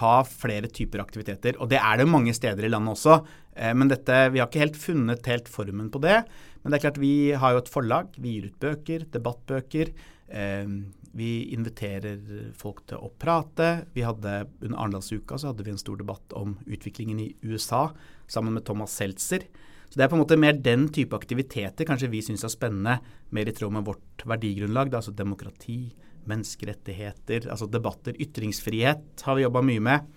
ha 0.00 0.14
flere 0.26 0.70
typer 0.70 1.02
aktiviteter. 1.02 1.58
Og 1.62 1.70
det 1.70 1.78
er 1.82 2.00
det 2.00 2.10
mange 2.10 2.34
steder 2.34 2.66
i 2.66 2.72
landet 2.72 2.96
også. 2.96 3.20
Eh, 3.54 3.74
men 3.76 3.90
dette, 3.90 4.24
vi 4.34 4.42
har 4.42 4.50
ikke 4.50 4.64
helt 4.64 4.80
funnet 4.80 5.30
helt 5.30 5.50
formen 5.50 5.90
på 5.94 6.02
det. 6.02 6.20
Men 6.64 6.72
det 6.72 6.80
er 6.80 6.86
klart 6.86 7.00
vi 7.02 7.14
har 7.36 7.54
jo 7.54 7.60
et 7.60 7.70
forlag. 7.70 8.14
Vi 8.16 8.38
gir 8.38 8.48
ut 8.48 8.60
bøker, 8.64 9.04
debattbøker. 9.12 9.92
Eh, 10.32 10.70
vi 11.14 11.30
inviterer 11.54 12.18
folk 12.58 12.82
til 12.90 12.98
å 12.98 13.12
prate. 13.20 13.84
Vi 13.94 14.02
hadde 14.02 14.48
Under 14.64 14.80
Arendalsuka 14.80 15.38
så 15.38 15.52
hadde 15.52 15.66
vi 15.66 15.74
en 15.74 15.78
stor 15.78 16.00
debatt 16.00 16.34
om 16.34 16.56
utviklingen 16.66 17.20
i 17.22 17.28
USA 17.44 17.90
sammen 18.26 18.56
med 18.56 18.64
Thomas 18.66 18.96
Seltzer. 18.96 19.46
Så 19.94 20.00
Det 20.00 20.04
er 20.04 20.08
på 20.10 20.16
en 20.16 20.24
måte 20.24 20.40
mer 20.40 20.56
den 20.58 20.88
type 20.88 21.14
aktiviteter 21.14 21.86
kanskje 21.86 22.10
vi 22.10 22.22
syns 22.24 22.42
er 22.42 22.50
spennende, 22.50 22.98
mer 23.30 23.46
i 23.46 23.52
tråd 23.54 23.76
med 23.76 23.84
vårt 23.86 24.24
verdigrunnlag. 24.26 24.90
Da, 24.90 24.98
altså 24.98 25.14
demokrati, 25.14 25.94
menneskerettigheter, 26.26 27.46
altså 27.46 27.68
debatter. 27.70 28.16
Ytringsfrihet 28.18 29.22
har 29.22 29.36
vi 29.36 29.44
jobba 29.44 29.62
mye 29.62 29.84
med. 29.84 30.08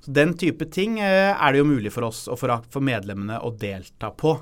Så 0.00 0.14
Den 0.14 0.32
type 0.38 0.70
ting 0.72 1.00
eh, 1.00 1.34
er 1.34 1.52
det 1.52 1.60
jo 1.60 1.68
mulig 1.68 1.92
for 1.92 2.08
oss 2.08 2.28
og 2.32 2.38
for, 2.40 2.54
for 2.70 2.80
medlemmene 2.80 3.42
å 3.42 3.50
delta 3.52 4.08
på. 4.08 4.38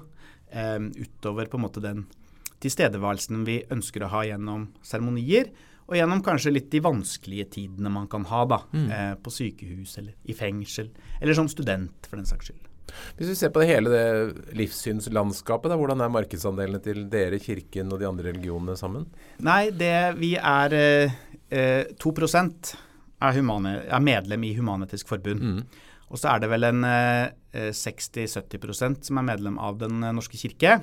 Eh, 0.55 0.81
utover 1.03 1.51
på 1.51 1.59
en 1.59 1.67
måte 1.67 1.83
den 1.85 2.05
tilstedeværelsen 2.65 3.45
vi 3.47 3.61
ønsker 3.75 4.05
å 4.07 4.13
ha 4.13 4.25
gjennom 4.29 4.69
seremonier. 4.87 5.51
Og 5.85 5.99
gjennom 5.99 6.23
kanskje 6.25 6.55
litt 6.55 6.71
de 6.73 6.81
vanskelige 6.81 7.51
tidene 7.59 7.91
man 7.93 8.07
kan 8.09 8.25
ha 8.31 8.45
da, 8.49 8.63
mm. 8.73 8.87
eh, 8.89 9.11
på 9.21 9.33
sykehus 9.35 9.99
eller 10.01 10.15
i 10.25 10.37
fengsel. 10.37 10.89
Eller 11.21 11.37
som 11.37 11.51
student, 11.51 12.09
for 12.09 12.17
den 12.17 12.29
saks 12.29 12.49
skyld. 12.49 12.71
Hvis 13.19 13.31
vi 13.33 13.37
ser 13.37 13.53
på 13.53 13.61
det 13.63 13.69
hele 13.69 13.93
det 13.93 14.55
livssynslandskapet, 14.57 15.73
da, 15.73 15.77
hvordan 15.81 16.01
er 16.05 16.13
markedsandelene 16.13 16.81
til 16.85 17.05
dere, 17.13 17.41
Kirken 17.43 17.93
og 17.93 18.01
de 18.01 18.09
andre 18.09 18.31
religionene 18.31 18.77
sammen? 18.81 19.07
Nei, 19.45 19.69
det 19.77 19.97
vi 20.21 20.35
er 20.41 20.77
eh, 20.79 21.95
2 22.01 22.15
er, 22.25 23.33
humane, 23.37 23.79
er 23.85 24.05
medlem 24.05 24.45
i 24.45 24.55
Human-Etisk 24.57 25.11
Forbund. 25.11 25.41
Mm. 25.41 25.91
Og 26.13 26.21
så 26.21 26.33
er 26.33 26.45
det 26.45 26.53
vel 26.53 26.69
en 26.69 26.85
eh, 26.89 27.33
60-70% 27.55 29.07
som 29.09 29.21
er 29.21 29.29
medlem 29.29 29.61
av 29.63 29.79
Den 29.79 30.03
norske 30.17 30.39
kirke. 30.41 30.81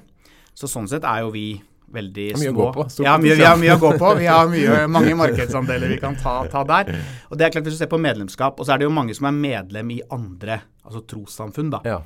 Så 0.56 0.70
sånn 0.72 0.88
sett 0.92 1.06
er 1.08 1.26
jo 1.26 1.34
vi 1.36 1.46
veldig 1.92 2.28
små. 2.36 2.42
Mye 2.42 2.52
å 2.52 2.58
gå 2.58 2.68
på. 2.76 2.86
Ja, 3.04 3.18
mye, 3.22 3.36
vi 3.38 3.46
har 3.46 3.60
mye 3.60 3.76
å 3.76 3.82
gå 3.82 3.92
på. 4.00 4.14
Vi 4.20 4.30
har 4.30 4.50
mye, 4.52 4.80
mange 4.96 5.14
markedsandeler 5.20 5.92
vi 5.92 6.00
kan 6.02 6.18
ta, 6.20 6.38
ta, 6.52 6.64
der. 6.68 6.94
Og 7.30 7.40
det 7.40 7.48
er 7.48 7.54
klart 7.56 7.68
Hvis 7.68 7.78
du 7.78 7.84
ser 7.84 7.92
på 7.92 8.00
medlemskap, 8.02 8.60
og 8.60 8.68
så 8.68 8.76
er 8.76 8.82
det 8.82 8.88
jo 8.88 8.96
mange 8.96 9.16
som 9.18 9.30
er 9.30 9.38
medlem 9.38 9.94
i 9.98 10.02
andre 10.14 10.62
altså 10.86 11.04
trossamfunn. 11.14 11.72
da. 11.76 11.82
Ja. 11.88 12.00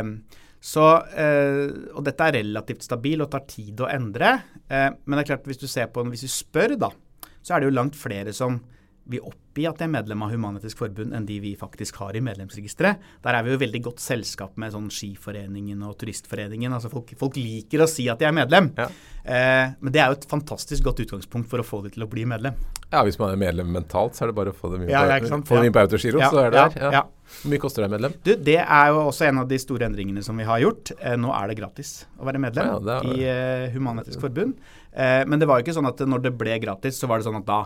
Um, 0.00 0.16
så, 0.60 0.86
uh, 1.00 1.68
og 1.96 2.02
dette 2.04 2.26
er 2.26 2.40
relativt 2.42 2.84
stabil 2.84 3.22
og 3.24 3.30
tar 3.32 3.46
tid 3.48 3.80
å 3.80 3.88
endre. 3.90 4.34
Uh, 4.66 4.90
men 5.06 5.16
det 5.16 5.24
er 5.24 5.30
klart 5.32 5.48
hvis 5.48 5.62
du 5.62 5.68
ser 5.70 5.88
på, 5.92 6.04
hvis 6.10 6.26
vi 6.26 6.34
spør, 6.34 6.76
da, 6.80 6.92
så 7.40 7.56
er 7.56 7.62
det 7.62 7.70
jo 7.70 7.78
langt 7.78 7.96
flere 7.98 8.34
som 8.36 8.60
vil 9.10 9.24
oppgi 9.26 9.66
at 9.68 9.80
de 9.80 9.86
er 9.86 9.92
medlem 9.92 10.22
av 10.22 10.32
Human-Etisk 10.34 10.78
Forbund, 10.82 11.14
enn 11.16 11.26
de 11.26 11.38
vi 11.42 11.54
faktisk 11.58 11.96
har 12.02 12.16
i 12.16 12.22
medlemsregisteret. 12.24 13.06
Der 13.24 13.38
er 13.38 13.46
vi 13.46 13.54
jo 13.54 13.60
veldig 13.62 13.82
godt 13.88 14.02
selskap 14.02 14.58
med 14.60 14.74
sånn 14.74 14.90
Skiforeningen 14.94 15.82
og 15.86 15.96
Turistforeningen. 16.00 16.72
altså 16.76 16.90
Folk, 16.92 17.12
folk 17.18 17.38
liker 17.40 17.84
å 17.84 17.88
si 17.90 18.08
at 18.12 18.20
de 18.20 18.28
er 18.28 18.36
medlem. 18.36 18.70
Ja. 18.78 18.88
Eh, 19.24 19.72
men 19.80 19.94
det 19.94 20.02
er 20.02 20.12
jo 20.12 20.18
et 20.20 20.28
fantastisk 20.30 20.86
godt 20.86 21.02
utgangspunkt 21.06 21.50
for 21.50 21.62
å 21.62 21.66
få 21.66 21.82
de 21.86 21.94
til 21.96 22.06
å 22.06 22.10
bli 22.10 22.26
medlem. 22.28 22.58
Ja, 22.90 23.02
hvis 23.06 23.18
man 23.20 23.32
er 23.32 23.40
medlem 23.40 23.72
mentalt, 23.74 24.16
så 24.18 24.26
er 24.26 24.32
det 24.32 24.38
bare 24.38 24.52
å 24.54 24.56
få 24.56 24.72
dem 24.72 24.84
inn 24.84 24.92
ja, 24.92 25.04
på, 25.06 25.42
få 25.46 25.60
dem 25.60 25.70
inn 25.70 25.74
på 25.74 25.82
autogiro, 25.84 26.22
så 26.26 26.44
er 26.44 26.54
det 26.54 26.62
der. 26.74 26.94
Ja. 26.98 27.02
Hvor 27.30 27.52
mye 27.52 27.62
koster 27.62 27.84
det 27.84 27.90
medlem? 27.92 28.14
Du, 28.26 28.32
Det 28.34 28.58
er 28.58 28.86
jo 28.90 29.02
også 29.06 29.28
en 29.28 29.42
av 29.44 29.50
de 29.50 29.58
store 29.62 29.86
endringene 29.86 30.22
som 30.26 30.38
vi 30.38 30.46
har 30.48 30.62
gjort. 30.62 30.94
Eh, 30.98 31.14
nå 31.20 31.30
er 31.36 31.50
det 31.50 31.60
gratis 31.60 31.92
å 32.18 32.26
være 32.26 32.42
medlem 32.42 32.72
er... 32.90 33.10
i 33.14 33.26
eh, 33.30 33.66
Human-Etisk 33.74 34.22
Forbund. 34.22 34.56
Eh, 34.90 35.22
men 35.30 35.38
det 35.38 35.46
var 35.46 35.60
jo 35.60 35.66
ikke 35.68 35.76
sånn 35.76 35.90
at 35.90 36.02
når 36.02 36.26
det 36.26 36.34
ble 36.40 36.58
gratis, 36.62 36.98
så 36.98 37.10
var 37.10 37.20
det 37.20 37.28
sånn 37.28 37.38
at 37.38 37.46
da 37.46 37.60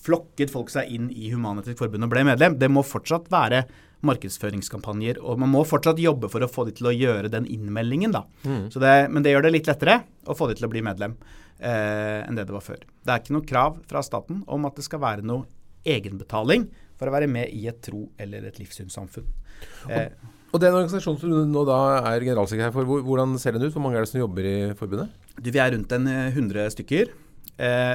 flokket 0.00 0.52
folk 0.52 0.72
seg 0.72 0.90
inn 0.92 1.10
i 1.12 1.30
Human-Etisk 1.32 1.80
Forbund 1.80 2.06
og 2.06 2.12
ble 2.12 2.24
medlem. 2.28 2.56
Det 2.60 2.70
må 2.72 2.84
fortsatt 2.86 3.28
være 3.32 3.64
markedsføringskampanjer, 4.06 5.20
og 5.20 5.40
man 5.42 5.52
må 5.52 5.62
fortsatt 5.68 6.00
jobbe 6.00 6.30
for 6.32 6.44
å 6.44 6.48
få 6.48 6.64
de 6.68 6.74
til 6.78 6.88
å 6.88 6.94
gjøre 6.94 7.30
den 7.32 7.46
innmeldingen. 7.50 8.14
da. 8.16 8.24
Mm. 8.46 8.70
Det, 8.72 8.94
men 9.12 9.24
det 9.24 9.34
gjør 9.34 9.46
det 9.46 9.54
litt 9.58 9.68
lettere 9.68 10.00
å 10.24 10.36
få 10.36 10.48
de 10.48 10.56
til 10.56 10.68
å 10.68 10.72
bli 10.72 10.82
medlem 10.84 11.18
eh, 11.58 12.24
enn 12.24 12.38
det 12.38 12.46
det 12.48 12.56
var 12.56 12.64
før. 12.64 12.80
Det 12.80 13.12
er 13.12 13.22
ikke 13.22 13.36
noe 13.36 13.48
krav 13.48 13.80
fra 13.90 14.02
staten 14.06 14.42
om 14.48 14.68
at 14.68 14.80
det 14.80 14.86
skal 14.86 15.02
være 15.04 15.26
noe 15.26 15.44
egenbetaling 15.84 16.68
for 17.00 17.08
å 17.08 17.14
være 17.14 17.28
med 17.32 17.52
i 17.56 17.66
et 17.68 17.80
tro- 17.84 18.10
eller 18.20 18.48
et 18.48 18.60
livssynssamfunn. 18.60 19.28
Eh, 19.88 20.08
og, 20.08 20.30
og 20.54 20.62
den 20.64 20.76
organisasjonen 20.76 21.20
som 21.20 21.32
du 21.32 21.40
nå 21.48 21.64
da 21.68 21.80
er 22.14 22.24
generalsekretær 22.24 22.72
for, 22.76 22.88
hvordan 23.04 23.36
ser 23.40 23.56
den 23.56 23.66
ut? 23.66 23.74
Hvor 23.74 23.84
mange 23.84 24.00
er 24.00 24.06
det 24.06 24.12
som 24.12 24.22
jobber 24.22 24.48
i 24.48 24.56
forbundet? 24.80 25.12
Du, 25.36 25.52
vi 25.52 25.60
er 25.60 25.76
rundt 25.76 25.92
en 25.96 26.08
100 26.08 26.64
eh, 26.64 26.72
stykker. 26.72 27.12
Eh, 27.60 27.94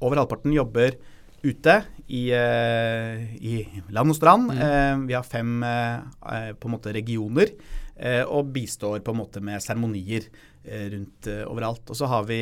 over 0.00 0.22
halvparten 0.22 0.54
jobber 0.54 0.96
ute 1.40 1.76
i, 2.10 2.24
uh, 2.34 3.20
i 3.40 3.64
land 3.94 4.12
og 4.12 4.18
strand. 4.18 4.50
Mm. 4.50 4.60
Uh, 4.60 5.06
vi 5.08 5.16
har 5.16 5.26
fem 5.26 5.60
uh, 5.64 6.52
på 6.56 6.68
en 6.68 6.76
måte 6.76 6.94
regioner 6.96 7.54
og 8.32 8.46
bistår 8.48 9.02
på 9.04 9.12
en 9.12 9.18
måte 9.18 9.42
med 9.44 9.60
seremonier 9.60 10.24
rundt 10.64 11.26
overalt. 11.44 11.90
Og 11.92 11.98
så 11.98 12.08
har 12.08 12.22
vi 12.24 12.38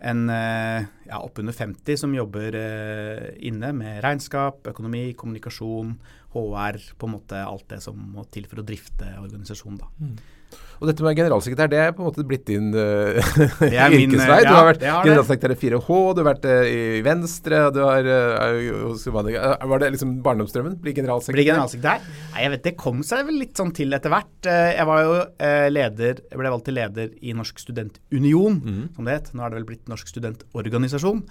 en 0.00 0.22
ja, 0.32 1.18
oppunder 1.18 1.52
50 1.52 2.00
som 2.00 2.14
jobber 2.16 2.56
inne 3.36 3.74
med 3.76 4.00
regnskap, 4.00 4.64
økonomi, 4.72 5.10
kommunikasjon, 5.12 5.92
HR, 6.32 6.80
på 6.96 7.10
en 7.10 7.14
måte 7.18 7.42
alt 7.42 7.68
det 7.68 7.82
som 7.84 8.00
må 8.00 8.24
til 8.32 8.48
for 8.48 8.62
å 8.62 8.64
drifte 8.64 9.10
organisasjonen. 9.20 9.76
da. 9.82 9.92
Mm. 10.00 10.16
Og 10.78 10.86
dette 10.86 11.02
med 11.02 11.16
generalsekretær, 11.18 11.70
det 11.72 11.78
er 11.82 11.94
på 11.94 12.04
en 12.04 12.06
måte 12.06 12.24
blitt 12.26 12.44
din 12.46 12.70
uh, 12.70 13.18
yrkesvei. 13.66 14.38
du 14.46 14.52
har 14.54 14.68
vært 14.68 14.84
generalsekretær 14.84 15.54
i 15.54 15.58
4H, 15.58 15.88
du 16.14 16.20
har 16.22 16.28
vært 16.28 16.46
uh, 16.46 16.70
i 16.70 17.00
Venstre, 17.06 17.64
du 17.74 17.80
har 17.82 18.06
uh, 18.06 19.64
Var 19.72 19.82
det 19.82 19.90
liksom 19.96 20.12
barndomsdrømmen? 20.22 20.78
Bli 20.82 20.94
generalsekretær? 20.94 21.38
Bli 21.38 21.46
generalsekretær? 21.50 22.06
Nei, 22.06 22.44
jeg 22.44 22.54
vet 22.54 22.64
det 22.68 22.74
kom 22.78 23.02
seg 23.06 23.26
vel 23.26 23.40
litt 23.42 23.58
sånn 23.58 23.74
til 23.74 23.96
etter 23.96 24.12
hvert. 24.12 24.46
Jeg 24.46 24.86
var 24.86 25.02
jo 25.02 25.14
leder, 25.74 26.20
jeg 26.30 26.38
ble 26.38 26.52
valgt 26.52 26.68
til 26.68 26.76
leder 26.78 27.10
i 27.26 27.34
Norsk 27.34 27.58
studentunion, 27.62 28.58
mm. 28.62 28.82
som 28.94 29.08
det 29.08 29.16
het. 29.16 29.30
Nå 29.34 29.42
er 29.44 29.50
det 29.50 29.58
vel 29.58 29.68
blitt 29.72 29.90
Norsk 29.90 30.10
studentorganisasjon. 30.12 31.24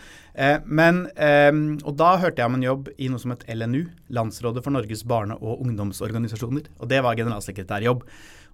Men, 0.68 1.04
og 1.08 1.94
da 2.00 2.10
hørte 2.22 2.44
jeg 2.44 2.52
om 2.52 2.58
en 2.58 2.66
jobb 2.66 2.92
i 2.98 3.12
noe 3.12 3.24
som 3.24 3.34
het 3.36 3.46
LNU, 3.54 3.86
Landsrådet 4.18 4.66
for 4.66 4.76
Norges 4.76 5.06
barne- 5.08 5.40
og 5.40 5.64
ungdomsorganisasjoner. 5.64 6.68
Og 6.82 6.92
det 6.92 7.04
var 7.06 7.20
generalsekretærjobb. 7.20 8.04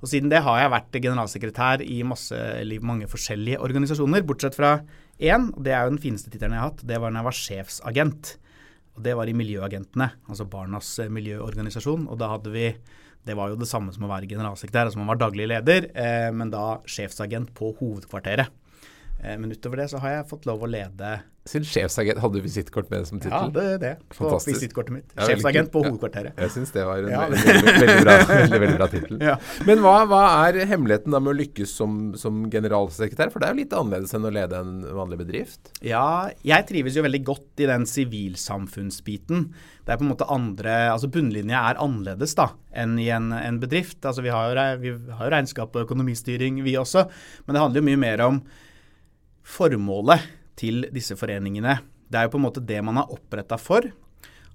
Og 0.03 0.09
siden 0.11 0.27
det 0.27 0.41
har 0.43 0.57
jeg 0.59 0.71
vært 0.73 0.97
generalsekretær 0.99 1.81
i 1.87 2.01
masse, 2.03 2.37
mange 2.83 3.07
forskjellige 3.07 3.61
organisasjoner, 3.63 4.25
bortsett 4.27 4.57
fra 4.57 4.73
én, 5.15 5.47
og 5.53 5.61
det 5.63 5.71
er 5.71 5.85
jo 5.85 5.93
den 5.93 6.01
fineste 6.03 6.31
tittelen 6.31 6.57
jeg 6.57 6.59
har 6.59 6.73
hatt. 6.73 6.83
Det 6.89 6.97
var 6.99 7.13
når 7.13 7.21
jeg 7.21 7.27
var 7.29 7.37
sjefsagent. 7.39 8.33
Og 8.93 9.05
det 9.05 9.13
var 9.17 9.31
i 9.31 9.35
Miljøagentene, 9.37 10.09
altså 10.27 10.45
Barnas 10.45 10.91
eh, 11.01 11.09
miljøorganisasjon. 11.09 12.03
Og 12.11 12.19
da 12.19 12.33
hadde 12.35 12.51
vi 12.53 12.73
Det 13.23 13.37
var 13.39 13.47
jo 13.47 13.55
det 13.55 13.69
samme 13.69 13.93
som 13.95 14.03
å 14.03 14.09
være 14.11 14.27
generalsekretær, 14.27 14.89
altså 14.89 14.99
man 14.99 15.07
var 15.07 15.21
daglig 15.21 15.45
leder, 15.47 15.85
eh, 15.95 16.27
men 16.35 16.49
da 16.51 16.81
sjefsagent 16.83 17.53
på 17.55 17.69
hovedkvarteret. 17.77 18.51
Eh, 19.23 19.37
men 19.39 19.51
utover 19.51 19.83
det 19.83 19.91
så 19.93 20.01
har 20.03 20.17
jeg 20.17 20.25
fått 20.27 20.47
lov 20.49 20.65
å 20.65 20.67
lede 20.67 21.15
Sin 21.47 21.63
sjefsagent 21.67 22.19
hadde 22.23 22.39
du 22.39 22.43
visittkort 22.43 22.89
med 22.91 23.05
som 23.07 23.19
tittel? 23.23 23.49
Ja, 23.49 23.51
det 23.51 23.63
er 23.73 23.79
det. 23.81 23.91
På 24.15 24.29
visittkortet 24.35 24.95
mitt. 24.95 25.09
Ja, 25.15 25.27
sjefsagent 25.27 25.71
på 25.73 25.81
hovedkvarteret. 25.83 26.39
Jeg 26.39 26.53
syns 26.53 26.71
det 26.75 26.85
var 26.87 27.03
en 27.03 27.11
ja. 27.11 27.25
veldig, 27.31 27.73
veldig, 27.81 27.97
bra, 28.05 28.15
veldig, 28.29 28.61
veldig 28.63 28.77
bra 28.79 28.87
tittel. 28.93 29.17
Ja. 29.27 29.35
Men 29.67 29.83
hva, 29.83 29.97
hva, 30.07 30.21
er 30.45 30.61
hemmeligheten 30.71 31.11
da 31.11 31.19
med 31.19 31.33
å 31.33 31.35
lykkes 31.41 31.75
som, 31.81 31.99
som, 32.19 32.45
generalsekretær? 32.51 33.33
For 33.33 33.43
det 33.43 33.49
er 33.49 33.55
jo 33.55 33.59
litt 33.59 33.75
annerledes 33.75 34.15
enn 34.15 34.29
å 34.29 34.33
lede 34.39 34.63
en 34.63 34.73
vanlig 35.01 35.19
bedrift? 35.25 35.73
Ja, 35.83 36.31
jeg 36.47 36.69
trives 36.71 36.95
jo 36.95 37.03
veldig 37.03 37.23
godt 37.27 37.63
i 37.63 37.67
den 37.73 37.87
sivilsamfunnsbiten. 37.91 39.49
Det 39.83 39.91
er 39.91 39.99
på 39.99 40.07
en 40.07 40.13
måte 40.13 40.29
andre 40.31 40.77
Altså 40.93 41.09
bunnlinja 41.11 41.59
er 41.67 41.79
annerledes 41.83 42.37
da 42.39 42.53
enn 42.71 42.95
i 43.03 43.09
en, 43.11 43.33
en 43.35 43.59
bedrift. 43.59 43.99
Altså 43.99 44.23
vi 44.23 44.31
har, 44.31 44.55
jo, 44.55 44.77
vi 44.79 44.95
har 45.11 45.27
jo 45.27 45.33
regnskap 45.35 45.75
og 45.75 45.89
økonomistyring, 45.89 46.63
vi 46.63 46.79
også. 46.79 47.09
Men 47.43 47.57
det 47.57 47.67
handler 47.67 47.83
jo 47.83 47.91
mye 47.91 48.05
mer 48.07 48.29
om 48.31 48.45
formålet 49.43 50.23
til 50.59 50.87
disse 50.93 51.17
foreningene. 51.19 51.79
Det 52.09 52.19
er 52.19 52.27
jo 52.27 52.35
på 52.35 52.41
en 52.41 52.47
måte 52.47 52.63
det 52.63 52.79
man 52.85 52.99
er 53.01 53.11
oppretta 53.13 53.59
for. 53.59 53.85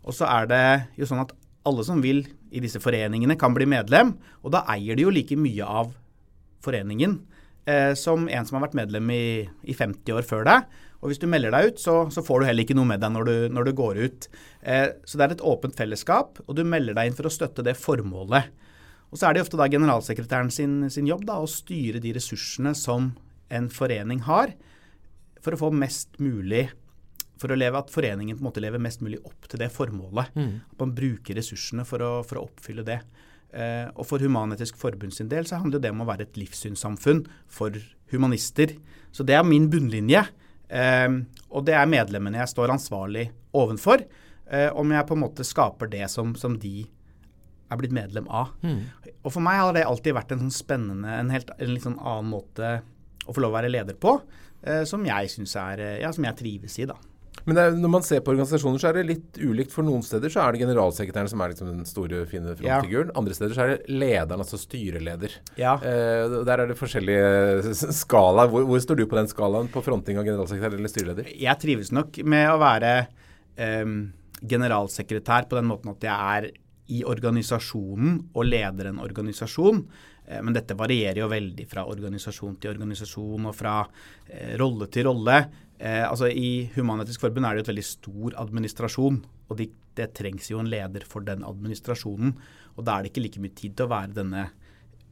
Og 0.06 0.14
så 0.16 0.28
er 0.30 0.48
det 0.50 0.64
jo 0.98 1.08
sånn 1.08 1.24
at 1.24 1.34
alle 1.68 1.84
som 1.84 2.00
vil 2.02 2.24
i 2.54 2.62
disse 2.64 2.80
foreningene, 2.80 3.36
kan 3.36 3.54
bli 3.56 3.66
medlem. 3.68 4.14
Og 4.44 4.54
da 4.54 4.64
eier 4.72 4.96
de 4.96 5.04
jo 5.04 5.12
like 5.12 5.36
mye 5.36 5.64
av 5.66 5.92
foreningen 6.64 7.18
eh, 7.68 7.92
som 7.98 8.28
en 8.28 8.46
som 8.48 8.58
har 8.58 8.66
vært 8.66 8.78
medlem 8.78 9.10
i, 9.12 9.24
i, 9.62 9.74
50 9.76 10.16
år 10.16 10.26
før 10.28 10.46
deg. 10.48 10.78
Og 10.98 11.12
hvis 11.12 11.20
du 11.22 11.28
melder 11.30 11.52
deg 11.54 11.72
ut, 11.72 11.82
så, 11.82 11.98
så 12.10 12.24
får 12.24 12.40
du 12.40 12.48
heller 12.48 12.64
ikke 12.64 12.76
noe 12.78 12.88
med 12.88 13.02
deg 13.04 13.12
når 13.14 13.28
du, 13.28 13.34
når 13.54 13.68
du 13.68 13.74
går 13.78 14.00
ut. 14.00 14.30
Eh, 14.62 14.88
så 15.04 15.20
det 15.20 15.26
er 15.26 15.36
et 15.36 15.44
åpent 15.46 15.76
fellesskap, 15.78 16.40
og 16.46 16.56
du 16.58 16.64
melder 16.66 16.96
deg 16.96 17.10
inn 17.10 17.18
for 17.18 17.28
å 17.28 17.34
støtte 17.34 17.66
det 17.66 17.76
formålet. 17.78 18.48
Og 19.08 19.20
så 19.20 19.28
er 19.28 19.36
det 19.36 19.44
ofte 19.44 19.60
da 19.60 19.68
generalsekretæren 19.70 20.50
sin, 20.52 20.80
sin 20.92 21.08
jobb 21.08 21.22
da, 21.28 21.38
å 21.40 21.48
styre 21.48 22.02
de 22.02 22.12
ressursene 22.16 22.74
som 22.76 23.12
en 23.54 23.70
forening 23.72 24.24
har 24.26 24.52
for 25.44 25.54
å 25.54 25.60
få 25.60 25.72
mest 25.74 26.18
mulig 26.22 26.66
for 27.38 27.54
å 27.54 27.58
leve, 27.58 27.78
at 27.78 27.92
foreningen 27.92 28.36
på 28.36 28.42
en 28.42 28.48
måte 28.48 28.62
lever 28.62 28.82
mest 28.82 29.02
mulig 29.04 29.20
opp 29.26 29.46
til 29.50 29.60
det 29.62 29.70
formålet. 29.70 30.34
Mm. 30.34 30.54
At 30.72 30.82
man 30.82 30.94
bruker 30.96 31.38
ressursene 31.38 31.84
for 31.86 32.02
å, 32.02 32.12
for 32.26 32.40
å 32.40 32.46
oppfylle 32.48 32.84
det. 32.86 32.98
Eh, 33.54 33.86
og 33.94 34.04
For 34.08 34.22
Human-Etisk 34.22 34.76
Forbund 34.80 35.14
sin 35.14 35.30
del 35.30 35.46
så 35.48 35.60
handler 35.62 35.80
det 35.82 35.92
om 35.94 36.02
å 36.04 36.08
være 36.08 36.26
et 36.26 36.38
livssynssamfunn 36.40 37.24
for 37.46 37.78
humanister. 38.12 38.74
Så 39.14 39.26
det 39.26 39.38
er 39.38 39.46
min 39.46 39.70
bunnlinje. 39.70 40.24
Eh, 40.68 41.08
og 41.48 41.68
det 41.68 41.78
er 41.78 41.90
medlemmene 41.90 42.42
jeg 42.42 42.54
står 42.56 42.74
ansvarlig 42.74 43.28
ovenfor. 43.56 44.04
Eh, 44.50 44.68
om 44.74 44.92
jeg 44.92 45.06
på 45.08 45.16
en 45.16 45.24
måte 45.24 45.46
skaper 45.46 45.90
det 45.92 46.06
som, 46.12 46.34
som 46.38 46.58
de 46.60 46.82
er 47.68 47.80
blitt 47.80 47.94
medlem 47.94 48.28
av. 48.32 48.54
Mm. 48.64 48.82
Og 49.22 49.32
For 49.32 49.44
meg 49.44 49.60
har 49.60 49.74
det 49.76 49.86
alltid 49.86 50.16
vært 50.16 50.34
en 50.34 50.46
sånn 50.46 50.54
spennende, 50.58 51.18
en, 51.20 51.32
helt, 51.32 51.50
en 51.58 51.74
litt 51.74 51.84
sånn 51.84 52.00
annen 52.00 52.30
måte 52.32 52.78
å 53.28 53.34
få 53.36 53.44
lov 53.44 53.52
å 53.52 53.58
være 53.58 53.72
leder 53.72 53.96
på. 54.00 54.16
Eh, 54.62 54.82
som 54.88 55.04
jeg 55.06 55.30
syns 55.30 55.54
er 55.60 55.84
eh, 55.84 56.00
Ja, 56.02 56.10
som 56.14 56.26
jeg 56.26 56.38
trives 56.38 56.78
i, 56.82 56.88
da. 56.88 56.98
Men 57.48 57.58
er, 57.60 57.76
når 57.78 57.92
man 57.92 58.04
ser 58.04 58.20
på 58.24 58.32
organisasjoner, 58.34 58.80
så 58.82 58.90
er 58.90 58.98
det 58.98 59.04
litt 59.08 59.38
ulikt. 59.40 59.72
For 59.72 59.86
noen 59.86 60.02
steder 60.04 60.32
så 60.32 60.42
er 60.42 60.52
det 60.52 60.62
generalsekretæren 60.64 61.30
som 61.30 61.40
er 61.40 61.52
liksom 61.52 61.70
den 61.70 61.86
store, 61.88 62.24
fine 62.28 62.52
frontfiguren. 62.58 63.12
Ja. 63.12 63.16
Andre 63.20 63.36
steder 63.36 63.56
så 63.56 63.64
er 63.64 63.72
det 63.72 63.96
lederen, 64.02 64.42
altså 64.44 64.60
styreleder. 64.60 65.38
Ja. 65.60 65.76
Eh, 65.78 66.38
der 66.48 66.64
er 66.64 66.72
det 66.72 66.78
forskjellige 66.80 67.74
skala. 68.02 68.48
Hvor, 68.52 68.66
hvor, 68.68 68.82
står 68.84 69.00
du 69.00 69.06
på 69.08 69.20
den 69.20 69.30
skalaen 69.30 69.70
på 69.72 69.84
fronting 69.86 70.20
av 70.20 70.28
generalsekretær 70.28 70.76
eller 70.76 70.92
styreleder? 70.92 71.32
Jeg 71.38 71.62
trives 71.62 71.92
nok 71.94 72.20
med 72.28 72.50
å 72.52 72.60
være 72.60 72.94
eh, 73.56 73.96
generalsekretær 74.42 75.48
på 75.48 75.60
den 75.60 75.70
måten 75.70 75.94
at 75.94 76.08
jeg 76.08 76.36
er 76.38 76.50
i 76.88 77.02
organisasjonen 77.04 78.22
og 78.32 78.48
leder 78.48 78.90
en 78.90 79.00
organisasjon. 79.04 79.82
Eh, 80.28 80.42
men 80.44 80.56
dette 80.56 80.76
varierer 80.78 81.22
jo 81.22 81.30
veldig 81.32 81.66
fra 81.70 81.86
organisasjon 81.88 82.60
til 82.60 82.74
organisasjon 82.74 83.48
og 83.48 83.56
fra 83.56 83.80
eh, 84.28 84.54
rolle 84.60 84.90
til 84.92 85.08
rolle. 85.08 85.40
Eh, 85.78 86.04
altså 86.04 86.28
I 86.28 86.68
Human-Etisk 86.76 87.24
Forbund 87.24 87.48
er 87.48 87.56
det 87.56 87.62
jo 87.62 87.66
et 87.66 87.72
veldig 87.72 87.88
stor 87.88 88.38
administrasjon. 88.44 89.20
Og 89.48 89.58
de, 89.58 89.70
det 89.98 90.12
trengs 90.18 90.52
jo 90.52 90.60
en 90.62 90.70
leder 90.70 91.06
for 91.08 91.24
den 91.26 91.46
administrasjonen. 91.46 92.36
Og 92.76 92.86
da 92.86 92.96
er 92.96 93.04
det 93.04 93.12
ikke 93.14 93.26
like 93.26 93.44
mye 93.44 93.58
tid 93.58 93.76
til 93.78 93.88
å 93.88 93.94
være 93.94 94.16
denne 94.20 94.48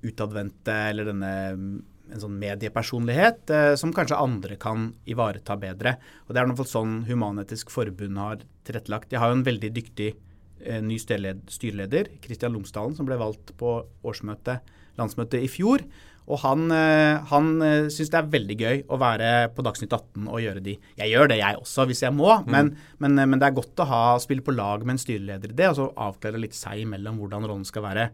utadvendte 0.06 0.74
eller 0.90 1.08
denne 1.08 1.30
mm, 1.56 1.76
en 2.12 2.22
sånn 2.22 2.36
mediepersonlighet 2.38 3.50
eh, 3.50 3.72
som 3.80 3.94
kanskje 3.94 4.18
andre 4.20 4.58
kan 4.60 4.90
ivareta 5.10 5.56
bedre. 5.58 5.96
Og 6.26 6.34
Det 6.34 6.42
er 6.42 6.50
noe 6.50 6.68
sånn 6.68 7.00
Human-Etisk 7.08 7.72
Forbund 7.74 8.20
har 8.20 8.44
tilrettelagt. 8.66 9.12
Jeg 9.12 9.22
har 9.22 9.32
jo 9.32 9.40
en 9.40 9.46
veldig 9.46 9.72
dyktig 9.74 10.12
eh, 10.12 10.82
ny 10.84 10.98
styreleder, 11.00 12.12
Kristian 12.22 12.54
Lomsdalen, 12.54 12.94
som 12.98 13.08
ble 13.08 13.18
valgt 13.20 13.54
på 13.58 13.78
årsmøtet 14.06 14.74
landsmøtet 14.98 15.44
i 15.44 15.50
fjor. 15.50 15.84
Og 16.26 16.40
han, 16.42 16.64
eh, 16.74 17.22
han 17.30 17.50
eh, 17.62 17.88
syns 17.92 18.10
det 18.10 18.18
er 18.18 18.30
veldig 18.32 18.56
gøy 18.58 18.80
å 18.90 18.98
være 18.98 19.28
på 19.54 19.62
Dagsnytt 19.62 19.92
18 19.94 20.26
og 20.26 20.40
gjøre 20.42 20.62
de 20.64 20.74
Jeg 20.98 21.12
gjør 21.12 21.30
det, 21.30 21.38
jeg 21.38 21.60
også, 21.60 21.86
hvis 21.86 22.02
jeg 22.02 22.14
må, 22.16 22.32
mm. 22.42 22.50
men, 22.50 22.72
men, 23.02 23.14
eh, 23.22 23.28
men, 23.30 23.38
det 23.42 23.46
er 23.46 23.58
godt 23.60 23.82
å 23.84 23.86
ha, 23.86 24.00
spille 24.22 24.42
på 24.42 24.54
lag 24.56 24.82
med 24.82 24.96
en 24.96 25.02
styreleder 25.04 25.54
i 25.54 25.58
det, 25.60 25.70
og 25.70 25.78
så 25.78 25.86
avklare 26.08 26.42
litt 26.42 26.58
seg 26.58 26.82
imellom 26.82 27.22
hvordan 27.22 27.46
rollen 27.46 27.66
skal 27.68 27.86
være. 27.86 28.08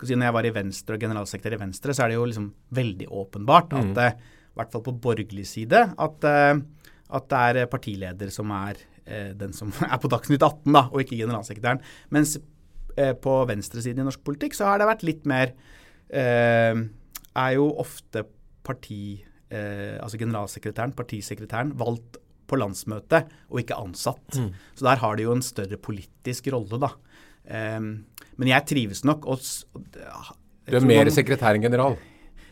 Si, 0.00 0.14
når 0.14 0.30
jeg 0.30 0.36
var 0.38 0.48
i 0.48 0.54
Venstre 0.54 0.96
og 0.96 1.04
generalsekretær 1.04 1.58
i 1.58 1.60
Venstre, 1.66 1.92
så 1.92 2.06
er 2.06 2.12
det 2.12 2.18
jo 2.20 2.26
liksom 2.30 2.50
veldig 2.78 3.08
åpenbart 3.20 3.74
at 3.76 3.88
mm. 3.90 4.02
i 4.54 4.60
hvert 4.60 4.72
fall 4.72 4.84
på 4.86 4.98
borgerlig 5.04 5.44
side, 5.50 5.82
at, 5.98 6.28
at 7.18 7.32
det 7.32 7.46
er 7.64 7.72
partileder 7.72 8.30
som 8.32 8.52
er 8.54 8.78
den 9.36 9.52
som 9.56 9.74
er 9.90 9.98
på 10.00 10.08
Dagsnytt 10.12 10.40
18, 10.40 10.70
da, 10.72 10.86
og 10.86 11.02
ikke 11.02 11.18
generalsekretæren. 11.18 11.82
Mens 12.14 12.38
på 12.96 13.34
venstresiden 13.50 14.00
i 14.02 14.06
norsk 14.06 14.22
politikk 14.26 14.56
så 14.56 14.70
har 14.70 14.80
det 14.80 14.88
vært 14.88 15.04
litt 15.06 15.26
mer 15.28 15.52
er 16.08 17.52
jo 17.54 17.68
ofte 17.80 18.24
parti, 18.68 19.18
eh, 19.50 19.96
altså 20.02 20.20
generalsekretæren, 20.20 20.94
partisekretæren, 20.96 21.72
valgt 21.78 22.18
på 22.48 22.56
landsmøtet 22.56 23.28
og 23.52 23.62
ikke 23.62 23.76
ansatt. 23.76 24.36
Mm. 24.36 24.52
Så 24.74 24.86
der 24.88 25.02
har 25.02 25.16
de 25.16 25.26
jo 25.26 25.34
en 25.36 25.44
større 25.44 25.76
politisk 25.80 26.48
rolle, 26.54 26.80
da. 26.80 26.92
Eh, 27.48 27.80
men 28.38 28.52
jeg 28.52 28.68
trives 28.68 29.04
nok 29.08 29.26
og 29.26 29.42
Du 30.68 30.76
er 30.76 30.86
mer 30.86 31.10
sekretær 31.12 31.56
enn 31.56 31.64
general? 31.64 31.98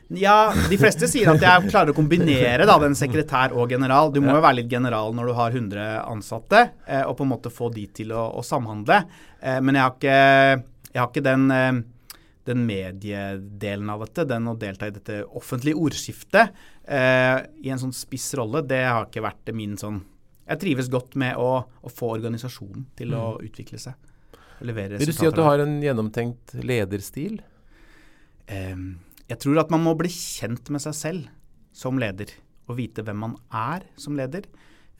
Ja, 0.06 0.52
de 0.70 0.76
fleste 0.78 1.08
sier 1.10 1.32
at 1.32 1.42
jeg 1.42 1.70
klarer 1.72 1.90
å 1.90 1.96
kombinere 1.96 2.66
da, 2.68 2.76
den 2.78 2.94
sekretær 2.94 3.54
og 3.58 3.72
general. 3.74 4.12
Du 4.14 4.20
må 4.22 4.36
jo 4.36 4.44
være 4.44 4.60
litt 4.60 4.70
general 4.70 5.10
når 5.16 5.30
du 5.30 5.34
har 5.34 5.56
100 5.56 5.86
ansatte, 6.06 6.62
eh, 6.86 7.02
og 7.02 7.16
på 7.18 7.26
en 7.26 7.32
måte 7.32 7.50
få 7.50 7.72
de 7.74 7.88
til 7.90 8.14
å, 8.14 8.28
å 8.38 8.44
samhandle. 8.46 9.00
Eh, 9.42 9.58
men 9.58 9.74
jeg 9.74 9.82
har 9.82 9.96
ikke, 9.96 10.20
jeg 10.92 11.02
har 11.02 11.10
ikke 11.10 11.26
den 11.26 11.50
eh, 11.50 11.82
den 12.46 12.64
mediedelen 12.66 13.90
av 13.92 14.04
dette, 14.06 14.26
den 14.28 14.48
å 14.50 14.56
delta 14.58 14.88
i 14.88 14.94
dette 14.94 15.20
offentlige 15.38 15.78
ordskiftet 15.78 16.54
eh, 16.84 17.40
i 17.62 17.72
en 17.72 17.82
sånn 17.82 17.94
spiss 17.96 18.30
rolle, 18.38 18.62
det 18.66 18.84
har 18.86 19.08
ikke 19.08 19.24
vært 19.24 19.52
min 19.56 19.76
sånn 19.80 20.02
Jeg 20.46 20.62
trives 20.62 20.90
godt 20.92 21.16
med 21.18 21.34
å, 21.42 21.64
å 21.66 21.90
få 21.90 22.12
organisasjonen 22.14 22.86
til 22.98 23.10
mm. 23.14 23.18
å 23.18 23.26
utvikle 23.42 23.80
seg. 23.82 23.96
Vil 24.62 25.10
du 25.10 25.12
si 25.12 25.26
at 25.26 25.36
du 25.36 25.42
har 25.44 25.60
en 25.60 25.74
gjennomtenkt 25.82 26.54
lederstil? 26.62 27.40
Eh, 28.46 28.78
jeg 29.26 29.42
tror 29.42 29.64
at 29.64 29.72
man 29.74 29.82
må 29.84 29.96
bli 29.98 30.10
kjent 30.12 30.70
med 30.70 30.84
seg 30.84 30.94
selv 30.96 31.32
som 31.76 31.98
leder. 32.00 32.30
Og 32.70 32.78
vite 32.78 33.02
hvem 33.04 33.18
man 33.26 33.34
er 33.50 33.84
som 34.00 34.16
leder. 34.18 34.46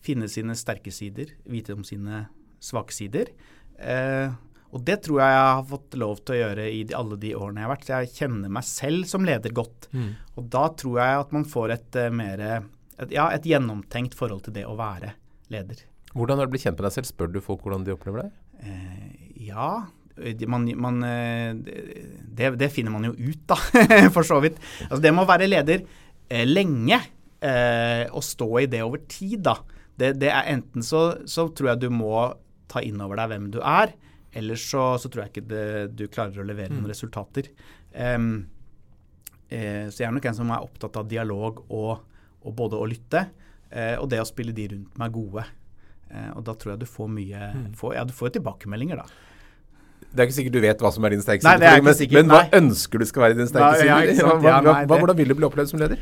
Finne 0.03 0.29
sine 0.31 0.55
sterke 0.59 0.93
sider, 0.95 1.33
vite 1.49 1.75
om 1.75 1.87
sine 1.87 2.27
svake 2.63 2.95
sider. 2.95 3.31
Eh, 3.79 4.35
og 4.77 4.85
det 4.85 4.99
tror 5.07 5.23
jeg 5.23 5.33
jeg 5.33 5.49
har 5.49 5.67
fått 5.71 5.95
lov 5.97 6.19
til 6.21 6.35
å 6.35 6.39
gjøre 6.43 6.69
i 6.69 6.81
de, 6.85 6.95
alle 6.99 7.17
de 7.21 7.33
årene 7.33 7.63
jeg 7.63 7.67
har 7.67 7.73
vært. 7.73 7.85
Så 7.87 7.93
jeg 7.95 8.15
kjenner 8.19 8.53
meg 8.53 8.67
selv 8.69 9.09
som 9.09 9.27
leder 9.27 9.55
godt. 9.57 9.89
Mm. 9.97 10.09
Og 10.37 10.49
da 10.53 10.65
tror 10.83 10.99
jeg 11.01 11.21
at 11.23 11.37
man 11.37 11.47
får 11.49 11.77
et 11.79 12.01
uh, 12.03 12.09
mer 12.13 12.43
et, 12.47 13.13
ja, 13.15 13.29
et 13.33 13.47
gjennomtenkt 13.49 14.17
forhold 14.19 14.45
til 14.45 14.57
det 14.59 14.67
å 14.69 14.77
være 14.77 15.15
leder. 15.53 15.81
Hvordan 16.17 16.41
har 16.41 16.49
du 16.49 16.53
blitt 16.53 16.67
kjent 16.67 16.77
med 16.77 16.89
deg 16.89 16.97
selv? 16.99 17.09
Spør 17.09 17.33
du 17.33 17.41
folk 17.45 17.65
hvordan 17.65 17.87
de 17.87 17.95
opplever 17.97 18.27
deg? 18.27 18.37
Uh, 18.61 19.31
ja, 19.47 19.71
man, 20.49 20.69
man, 20.81 21.03
det, 21.05 22.55
det, 22.57 22.71
finner 22.73 22.93
man 22.93 23.05
jo 23.05 23.13
ut, 23.13 23.43
da, 23.49 23.59
for 24.15 24.25
så 24.25 24.41
vidt. 24.45 24.61
Altså, 24.89 25.01
det 25.05 25.13
med 25.13 25.27
å 25.27 25.29
være 25.29 25.49
leder 25.49 25.85
lenge 26.49 27.03
og 28.17 28.25
stå 28.25 28.49
i 28.63 28.69
det 28.73 28.81
over 28.83 29.03
tid, 29.13 29.43
da. 29.45 29.59
Det, 30.01 30.15
det 30.21 30.33
er 30.33 30.49
enten 30.53 30.85
så, 30.85 31.03
så, 31.29 31.47
tror 31.53 31.75
jeg 31.75 31.85
du 31.85 31.91
må 31.93 32.17
ta 32.69 32.83
inn 32.85 33.01
over 33.05 33.21
deg 33.21 33.31
hvem 33.33 33.51
du 33.55 33.61
er, 33.61 33.93
ellers 34.37 34.67
så, 34.71 34.85
så 35.01 35.11
tror 35.11 35.25
jeg 35.25 35.35
ikke 35.35 35.49
det, 35.51 35.65
du 35.97 36.07
klarer 36.13 36.43
å 36.43 36.47
levere 36.47 36.73
mm. 36.73 36.81
noen 36.81 36.93
resultater. 36.93 37.51
Um, 37.93 38.31
eh, 39.49 39.87
så 39.91 40.03
jeg 40.03 40.09
er 40.11 40.17
nok 40.17 40.29
en 40.31 40.39
som 40.39 40.53
er 40.53 40.67
opptatt 40.67 40.99
av 41.01 41.09
dialog 41.11 41.63
og, 41.67 41.93
og 42.45 42.57
både 42.57 42.81
å 42.81 42.89
lytte, 42.89 43.27
eh, 43.71 43.95
og 44.01 44.11
det 44.13 44.21
å 44.23 44.29
spille 44.29 44.55
de 44.57 44.69
rundt 44.75 45.01
meg 45.01 45.15
gode. 45.15 45.47
Eh, 46.11 46.31
og 46.37 46.45
da 46.47 46.55
tror 46.55 46.75
jeg 46.75 46.85
du 46.85 46.91
får 46.91 47.09
mye 47.11 47.53
mm. 47.55 47.71
får, 47.79 47.97
Ja, 47.99 48.05
du 48.07 48.15
får 48.17 48.37
tilbakemeldinger, 48.39 49.03
da. 49.03 49.25
Det 50.07 50.23
er 50.23 50.29
ikke 50.29 50.37
sikkert 50.39 50.55
du 50.55 50.63
vet 50.63 50.83
hva 50.85 50.91
som 50.95 51.05
er 51.07 51.13
din 51.13 51.23
sterke 51.25 51.43
side, 51.43 51.71
men, 51.83 51.97
men, 52.15 52.31
hva 52.31 52.45
ønsker 52.57 53.01
du 53.01 53.07
skal 53.09 53.27
være 53.27 53.39
din 53.41 53.49
sterke 53.51 53.81
side? 53.81 54.17
Ja, 54.17 54.29
hva, 54.37 54.59
hva, 54.63 54.75
hva, 54.87 54.99
hvordan 55.01 55.17
vil 55.19 55.33
du 55.33 55.37
bli 55.39 55.49
opplevd 55.49 55.73
som 55.73 55.81
leder? 55.83 56.01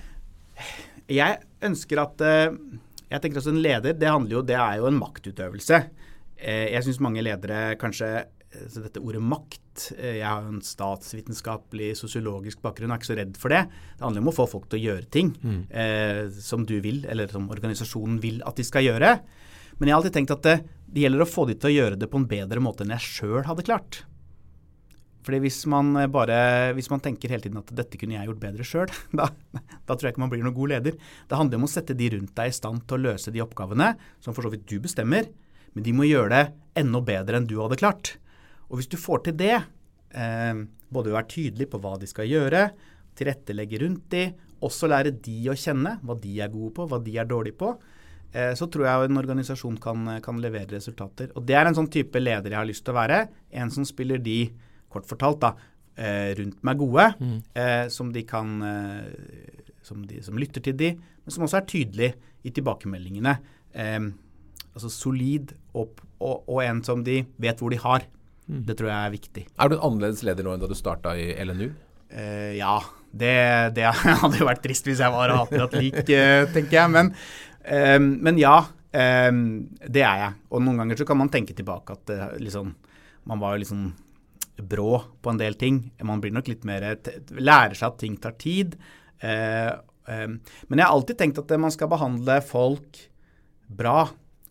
Jeg 1.11 1.41
ønsker 1.65 2.01
at 2.01 2.23
uh, 2.25 2.55
Jeg 3.11 3.21
tenker 3.21 3.41
også 3.41 3.53
En 3.53 3.61
leder 3.61 3.97
det 3.99 4.09
handler 4.09 4.39
jo, 4.39 4.43
det 4.47 4.57
er 4.57 4.79
jo 4.81 4.89
en 4.89 4.97
maktutøvelse. 5.01 5.81
Uh, 6.45 6.69
jeg 6.75 6.85
syns 6.87 7.03
mange 7.03 7.25
ledere 7.25 7.75
kanskje 7.81 8.27
så 8.71 8.83
dette 8.85 9.03
ordet 9.03 9.23
makt 9.25 9.89
Jeg 9.99 10.23
har 10.23 10.45
jo 10.45 10.53
en 10.53 10.63
statsvitenskapelig, 10.63 11.95
sosiologisk 11.99 12.61
bakgrunn, 12.63 12.93
jeg 12.93 12.95
er 12.95 13.03
ikke 13.03 13.11
så 13.11 13.19
redd 13.19 13.39
for 13.41 13.51
det. 13.51 13.65
Det 13.97 14.05
handler 14.05 14.23
om 14.23 14.31
å 14.31 14.37
få 14.37 14.47
folk 14.51 14.69
til 14.71 14.79
å 14.79 14.85
gjøre 14.85 15.11
ting 15.11 15.33
mm. 15.35 15.61
eh, 15.75 16.21
som 16.39 16.63
du 16.69 16.77
vil, 16.85 17.03
eller 17.11 17.33
som 17.33 17.49
organisasjonen 17.51 18.21
vil 18.23 18.39
at 18.47 18.61
de 18.61 18.67
skal 18.67 18.87
gjøre. 18.87 19.17
Men 19.81 19.91
jeg 19.91 19.97
har 19.97 20.01
alltid 20.01 20.17
tenkt 20.21 20.35
at 20.37 20.47
det, 20.47 20.57
det 20.87 21.03
gjelder 21.03 21.25
å 21.25 21.29
få 21.29 21.49
de 21.51 21.59
til 21.59 21.73
å 21.73 21.75
gjøre 21.75 21.99
det 21.99 22.11
på 22.11 22.21
en 22.21 22.29
bedre 22.31 22.63
måte 22.63 22.87
enn 22.87 22.95
jeg 22.95 23.09
sjøl 23.17 23.43
hadde 23.49 23.67
klart. 23.67 24.05
Fordi 25.25 25.41
hvis 25.41 25.63
man 25.73 25.97
bare, 26.13 26.37
hvis 26.77 26.91
man 26.93 27.03
tenker 27.03 27.33
hele 27.33 27.47
tiden 27.47 27.59
at 27.59 27.71
dette 27.75 27.99
kunne 27.99 28.19
jeg 28.19 28.29
gjort 28.29 28.43
bedre 28.43 28.67
sjøl, 28.69 28.93
da, 29.19 29.31
da, 29.57 29.97
tror 29.97 30.07
jeg 30.07 30.15
ikke 30.15 30.23
man 30.23 30.31
blir 30.31 30.45
noen 30.45 30.57
god 30.57 30.77
leder. 30.77 31.01
Det 31.27 31.41
handler 31.41 31.59
om 31.59 31.67
å 31.67 31.75
sette 31.75 31.97
de 31.99 32.13
rundt 32.15 32.37
deg 32.39 32.53
i 32.53 32.55
stand 32.55 32.85
til 32.87 33.01
å 33.01 33.07
løse 33.11 33.35
de 33.35 33.43
oppgavene 33.43 33.97
som 34.23 34.37
for 34.37 34.47
så 34.47 34.55
vidt 34.55 34.69
du 34.71 34.79
bestemmer, 34.85 35.27
men 35.75 35.87
de 35.87 35.95
må 35.97 36.07
gjøre 36.09 36.31
det 36.33 36.45
enda 36.81 37.03
bedre 37.05 37.39
enn 37.39 37.49
du 37.51 37.59
hadde 37.61 37.79
klart. 37.81 38.17
Og 38.71 38.81
hvis 38.81 38.91
du 38.91 38.99
får 38.99 39.27
til 39.27 39.39
det, 39.39 39.57
eh, 40.15 40.55
både 40.95 41.15
være 41.15 41.31
tydelig 41.35 41.69
på 41.71 41.81
hva 41.83 41.97
de 42.01 42.09
skal 42.11 42.31
gjøre, 42.31 42.69
tilrettelegge 43.19 43.83
rundt 43.83 44.09
de, 44.15 44.29
også 44.65 44.89
lære 44.89 45.13
de 45.23 45.37
å 45.53 45.59
kjenne 45.59 45.99
hva 46.03 46.17
de 46.19 46.39
er 46.41 46.51
gode 46.51 46.73
på, 46.79 46.87
hva 46.89 46.99
de 47.03 47.19
er 47.21 47.29
dårlige 47.29 47.59
på, 47.61 47.75
Eh, 48.35 48.53
så 48.59 48.67
tror 48.67 48.89
jeg 48.89 49.09
en 49.09 49.21
organisasjon 49.21 49.77
kan, 49.83 50.09
kan, 50.23 50.41
levere 50.43 50.75
resultater. 50.75 51.31
Og 51.39 51.45
Det 51.47 51.55
er 51.55 51.69
en 51.69 51.77
sånn 51.77 51.91
type 51.91 52.19
leder 52.19 52.51
jeg 52.51 52.59
har 52.59 52.67
lyst 52.67 52.85
til 52.87 52.95
å 52.95 52.99
være. 52.99 53.21
En 53.55 53.71
som 53.71 53.87
spiller 53.87 54.19
de, 54.23 54.49
kort 54.91 55.07
fortalt, 55.07 55.41
da, 55.45 55.53
eh, 55.95 56.35
rundt 56.41 56.59
meg 56.67 56.81
gode. 56.83 57.07
Mm. 57.21 57.37
Eh, 57.55 57.85
som 57.95 58.11
de 58.13 58.25
kan 58.27 58.57
som, 59.85 60.03
de, 60.09 60.23
som, 60.25 60.39
lytter 60.41 60.65
til 60.65 60.77
de, 60.81 60.95
men 60.97 61.35
som 61.35 61.45
også 61.45 61.61
er 61.61 61.71
tydelig 61.71 62.15
i 62.45 62.51
tilbakemeldingene. 62.51 63.39
Eh, 64.75 64.77
altså 64.77 64.91
solid 64.91 65.55
og, 65.73 66.03
og, 66.19 66.45
og, 66.49 66.59
en 66.65 66.83
som 66.83 67.07
de 67.07 67.23
vet 67.39 67.63
hvor 67.63 67.71
de 67.71 67.79
har. 67.79 68.05
Mm. 68.45 68.61
Det 68.69 68.77
tror 68.77 68.91
jeg 68.91 68.99
er 68.99 69.15
viktig. 69.15 69.47
Er 69.57 69.71
du 69.71 69.79
en 69.79 69.87
annerledes 69.87 70.23
leder 70.27 70.45
nå 70.45 70.53
enn 70.53 70.63
da 70.63 70.69
du 70.69 70.77
starta 70.77 71.15
i 71.17 71.31
LNU? 71.47 71.71
Eh, 72.11 72.59
ja. 72.59 72.77
Det, 73.15 73.35
det, 73.77 73.87
hadde 74.23 74.41
jo 74.41 74.51
vært 74.51 74.65
trist 74.67 74.89
hvis 74.91 74.99
jeg 74.99 75.15
var 75.15 75.31
akkurat 75.31 75.75
lik, 75.79 76.01
tenker 76.05 76.75
jeg. 76.81 76.91
Men, 76.91 77.13
Um, 77.65 78.19
men 78.21 78.39
ja, 78.39 78.59
um, 78.93 79.45
det 79.81 80.03
er 80.05 80.21
jeg. 80.21 80.33
Og 80.53 80.65
noen 80.65 80.83
ganger 80.83 81.01
så 81.01 81.07
kan 81.09 81.19
man 81.21 81.33
tenke 81.33 81.57
tilbake 81.57 81.97
at 81.97 82.13
uh, 82.13 82.27
liksom, 82.41 82.75
man 83.31 83.41
var 83.41 83.55
jo 83.55 83.65
liksom 83.65 83.87
brå 84.71 84.99
på 85.25 85.33
en 85.33 85.41
del 85.41 85.57
ting. 85.59 85.81
Man 86.05 86.21
blir 86.23 86.35
nok 86.35 86.47
litt 86.47 86.67
mer 86.69 86.93
Lærer 87.35 87.75
seg 87.75 87.89
at 87.89 87.99
ting 88.03 88.19
tar 88.21 88.37
tid. 88.41 88.77
Uh, 89.25 89.73
um, 90.07 90.39
men 90.69 90.81
jeg 90.81 90.87
har 90.87 90.93
alltid 90.93 91.21
tenkt 91.21 91.41
at 91.41 91.57
man 91.61 91.73
skal 91.75 91.91
behandle 91.93 92.39
folk 92.45 93.01
bra. 93.65 94.05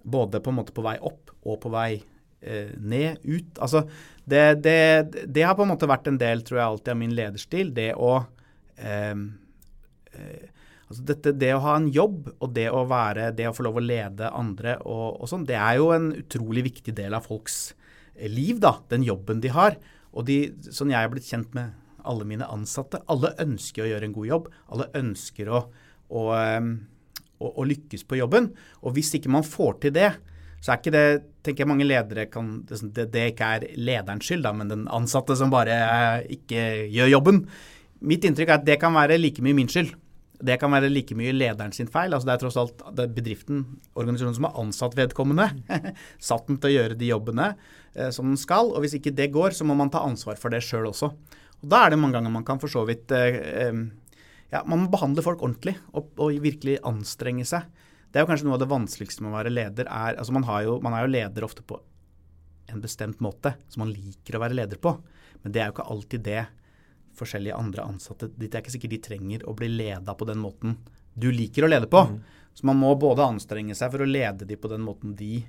Både 0.04 0.42
på 0.44 0.52
en 0.52 0.60
måte 0.60 0.76
på 0.76 0.84
vei 0.86 0.98
opp 1.00 1.32
og 1.44 1.60
på 1.64 1.72
vei 1.74 1.92
eh, 1.98 2.74
ned, 2.80 3.24
ut. 3.24 3.60
Altså, 3.64 3.86
det, 4.24 4.44
det, 4.64 4.80
det, 5.26 5.46
har 5.48 5.56
på 5.58 5.66
en 5.66 5.74
måte 5.74 5.90
vært 5.90 6.10
en 6.12 6.20
del, 6.20 6.44
tror 6.44 6.60
jeg, 6.60 6.66
alltid 6.68 6.94
av 6.96 7.00
min 7.00 7.16
lederstil. 7.16 7.72
Det 7.76 7.92
å 7.96 8.18
eh, 8.78 9.16
Altså 10.94 11.08
dette, 11.10 11.32
det 11.42 11.48
å 11.56 11.62
ha 11.64 11.72
en 11.80 11.88
jobb 11.90 12.28
og 12.36 12.52
det 12.54 12.68
å, 12.70 12.84
være, 12.86 13.32
det 13.34 13.48
å 13.50 13.54
få 13.56 13.64
lov 13.66 13.80
å 13.80 13.82
lede 13.82 14.28
andre 14.30 14.76
og, 14.86 15.24
og 15.24 15.30
sånn, 15.32 15.48
det 15.50 15.56
er 15.58 15.80
jo 15.80 15.88
en 15.96 16.12
utrolig 16.20 16.68
viktig 16.68 16.94
del 16.94 17.16
av 17.18 17.26
folks 17.26 17.72
eh, 18.14 18.30
liv, 18.30 18.60
da. 18.62 18.76
Den 18.92 19.06
jobben 19.08 19.42
de 19.42 19.50
har. 19.56 19.80
Og 20.14 20.28
de, 20.28 20.38
sånn 20.70 20.94
jeg 20.94 21.02
er 21.02 21.10
blitt 21.10 21.32
kjent 21.32 21.56
med 21.58 21.74
alle 22.06 22.28
mine 22.30 22.46
ansatte, 22.52 23.02
alle 23.10 23.34
ønsker 23.42 23.86
å 23.86 23.90
gjøre 23.90 24.10
en 24.10 24.16
god 24.16 24.30
jobb. 24.30 24.50
Alle 24.76 24.90
ønsker 25.00 25.50
å, 25.50 25.64
å, 26.14 26.24
ehm, 26.38 26.74
å, 27.44 27.52
å 27.60 27.68
lykkes 27.68 28.06
på 28.08 28.20
jobben. 28.20 28.52
Og 28.84 28.96
hvis 28.96 29.14
ikke 29.20 29.32
man 29.34 29.46
får 29.48 29.82
til 29.84 29.96
det, 29.96 30.12
så 30.64 30.72
er 30.72 30.80
ikke 30.80 30.96
det 30.96 31.08
tenker 31.44 31.66
jeg 31.66 31.70
mange 31.74 31.88
ledere 31.88 32.30
kan, 32.32 32.54
det, 32.70 33.10
det 33.12 33.26
ikke 33.34 33.50
er 33.58 33.66
lederens 33.76 34.30
skyld, 34.30 34.46
da, 34.46 34.54
men 34.56 34.72
den 34.72 34.86
ansatte 34.88 35.36
som 35.36 35.52
bare 35.52 35.76
eh, 35.76 36.22
ikke 36.38 36.64
gjør 36.94 37.12
jobben. 37.18 37.42
Mitt 38.04 38.24
inntrykk 38.28 38.52
er 38.52 38.62
at 38.62 38.68
det 38.68 38.80
kan 38.80 38.96
være 38.96 39.20
like 39.20 39.44
mye 39.44 39.58
min 39.58 39.72
skyld. 39.72 39.92
Det 40.44 40.58
kan 40.60 40.72
være 40.74 40.90
like 40.92 41.16
mye 41.16 41.32
lederen 41.36 41.72
sin 41.76 41.92
feil. 41.92 42.16
altså 42.16 42.28
Det 42.28 42.34
er 42.34 42.42
tross 42.42 42.60
alt 42.60 42.84
er 42.90 43.12
bedriften, 43.16 43.64
organisasjonen 43.96 44.38
som 44.40 44.48
har 44.50 44.60
ansatt 44.64 44.98
vedkommende, 45.00 45.50
satt 46.32 46.50
den 46.50 46.60
til 46.60 46.72
å 46.72 46.76
gjøre 46.78 47.00
de 47.00 47.12
jobbene 47.12 47.50
eh, 47.52 48.10
som 48.16 48.32
den 48.32 48.40
skal. 48.40 48.72
og 48.72 48.84
Hvis 48.84 48.98
ikke 49.00 49.16
det 49.16 49.32
går, 49.36 49.56
så 49.56 49.68
må 49.68 49.76
man 49.80 49.92
ta 49.92 50.04
ansvar 50.08 50.40
for 50.40 50.52
det 50.52 50.64
sjøl 50.64 50.90
også. 50.92 51.12
Og 51.64 51.70
Da 51.72 51.86
er 51.86 51.94
det 51.94 52.00
mange 52.00 52.18
ganger 52.18 52.34
man 52.34 52.48
kan 52.48 52.60
for 52.60 52.72
så 52.72 52.84
vidt 52.88 53.12
eh, 53.16 53.40
eh, 53.68 53.84
ja, 54.54 54.62
Man 54.70 54.86
må 54.86 54.92
behandle 54.94 55.24
folk 55.26 55.42
ordentlig 55.42 55.76
og, 55.92 56.12
og, 56.22 56.36
virkelig 56.44 56.78
anstrenge 56.86 57.46
seg. 57.50 57.66
Det 58.14 58.20
er 58.20 58.26
jo 58.26 58.30
kanskje 58.30 58.46
noe 58.46 58.60
av 58.60 58.62
det 58.62 58.70
vanskeligste 58.70 59.26
med 59.26 59.32
å 59.32 59.38
være 59.40 59.54
leder. 59.54 59.88
Er, 59.90 60.20
altså 60.22 60.36
man, 60.36 60.46
jo, 60.62 60.78
man 60.86 60.94
er 60.94 61.08
jo 61.08 61.14
leder 61.16 61.48
ofte 61.48 61.66
på 61.66 61.80
en 62.70 62.84
bestemt 62.84 63.24
måte 63.24 63.56
som 63.68 63.84
man 63.84 63.94
liker 63.94 64.38
å 64.38 64.44
være 64.44 64.58
leder 64.60 64.80
på. 64.82 64.94
Men 65.42 65.56
det 65.56 65.62
er 65.62 65.70
jo 65.70 65.76
ikke 65.76 65.90
alltid 65.96 66.26
det 66.28 66.44
forskjellige 67.18 67.58
andre 67.58 67.88
ansatte. 67.90 68.30
Det 68.30 68.52
er 68.52 68.62
ikke 68.62 68.76
sikkert 68.76 68.94
de 68.94 69.02
trenger 69.10 69.48
å 69.50 69.56
bli 69.58 69.70
leda 69.72 70.14
på 70.18 70.28
den 70.30 70.42
måten 70.42 70.78
du 71.14 71.30
liker 71.34 71.66
å 71.66 71.72
lede 71.74 71.90
på. 71.90 72.06
Mm. 72.10 72.22
Så 72.54 72.70
man 72.70 72.78
må 72.78 72.94
både 73.02 73.26
anstrenge 73.26 73.76
seg 73.78 73.92
for 73.94 74.06
å 74.06 74.10
lede 74.10 74.46
de 74.50 74.58
på 74.58 74.70
den 74.70 74.86
måten 74.86 75.16
de 75.18 75.42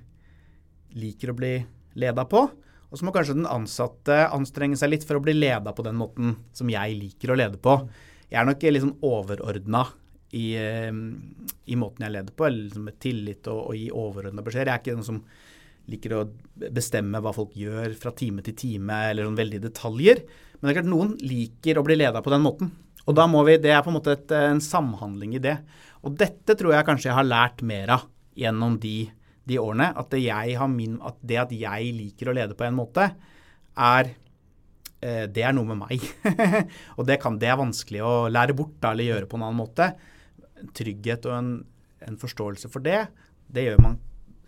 liker 0.96 1.32
å 1.32 1.36
bli 1.36 1.54
leda 2.00 2.24
på. 2.28 2.46
Og 2.88 2.98
så 2.98 3.06
må 3.06 3.12
kanskje 3.14 3.36
den 3.36 3.48
ansatte 3.50 4.16
anstrenge 4.32 4.78
seg 4.80 4.92
litt 4.92 5.06
for 5.06 5.18
å 5.18 5.24
bli 5.24 5.34
leda 5.36 5.72
på 5.76 5.84
den 5.84 5.96
måten 5.98 6.36
som 6.56 6.70
jeg 6.70 6.96
liker 6.96 7.32
å 7.32 7.38
lede 7.38 7.60
på. 7.60 7.78
Jeg 8.34 8.40
er 8.40 8.48
nok 8.48 8.64
litt 8.66 8.82
sånn 8.82 8.96
overordna 9.06 9.84
i, 10.34 10.46
eh, 10.58 10.90
i, 10.90 11.76
måten 11.78 12.02
jeg 12.02 12.14
leder 12.16 12.34
på, 12.34 12.48
eller 12.48 12.64
liksom 12.66 12.88
med 12.88 12.96
tillit 13.02 13.50
og, 13.52 13.60
og 13.70 13.76
gi 13.78 13.84
overordna 13.94 14.42
beskjeder. 14.42 14.72
Jeg 14.72 14.74
er 14.74 14.82
ikke 14.82 14.96
den 14.96 15.06
som 15.06 15.20
liker 15.92 16.14
å 16.16 16.22
bestemme 16.74 17.20
hva 17.22 17.30
folk 17.36 17.52
gjør 17.54 17.92
fra 18.00 18.10
time 18.16 18.42
til 18.42 18.56
time, 18.58 18.96
eller 19.10 19.28
sånn 19.28 19.38
veldig 19.38 19.60
detaljer. 19.68 20.24
Men 20.56 20.66
det 20.66 20.72
er 20.72 20.78
klart 20.80 20.90
noen 20.90 21.12
liker 21.22 21.78
å 21.78 21.84
bli 21.86 21.98
leda 22.00 22.24
på 22.24 22.32
den 22.34 22.42
måten. 22.42 22.72
Og 23.04 23.14
da 23.14 23.28
må 23.30 23.44
vi, 23.46 23.58
Det 23.60 23.70
er 23.70 23.84
på 23.84 23.92
en 23.92 23.98
måte 24.00 24.16
et, 24.16 24.32
en 24.32 24.64
samhandling 24.64 25.36
i 25.36 25.44
det. 25.44 25.58
Og 26.02 26.16
dette 26.18 26.56
tror 26.58 26.74
jeg 26.74 26.88
kanskje 26.88 27.10
jeg 27.12 27.18
har 27.20 27.28
lært 27.28 27.62
mer 27.62 27.92
av 28.00 28.08
gjennom 28.34 28.80
de, 28.80 28.96
de 29.44 29.60
årene. 29.60 29.92
At 29.94 30.10
det, 30.10 30.24
min, 30.72 30.98
at 31.04 31.20
det, 31.20 31.38
at 31.44 31.52
jeg 31.54 31.94
liker 32.00 32.32
å 32.32 32.36
lede 32.40 32.56
på 32.58 32.66
en 32.66 32.80
måte, 32.80 33.12
er 33.76 34.14
det 35.04 35.42
er 35.44 35.52
noe 35.52 35.68
med 35.68 35.82
meg. 35.82 36.04
og 36.98 37.04
det, 37.08 37.18
kan, 37.20 37.36
det, 37.40 37.50
er 37.50 37.60
vanskelig 37.60 38.00
å 38.06 38.14
lære 38.32 38.56
bort 38.56 38.78
da, 38.80 38.94
eller 38.94 39.10
gjøre 39.10 39.28
på 39.28 39.36
en 39.36 39.44
annen 39.44 39.60
måte. 39.60 39.90
Trygghet 40.76 41.28
og 41.28 41.36
en, 41.36 41.50
en 42.08 42.16
forståelse 42.20 42.70
for 42.72 42.84
det, 42.84 43.02
det 43.52 43.66
gjør 43.66 43.82
man 43.84 43.98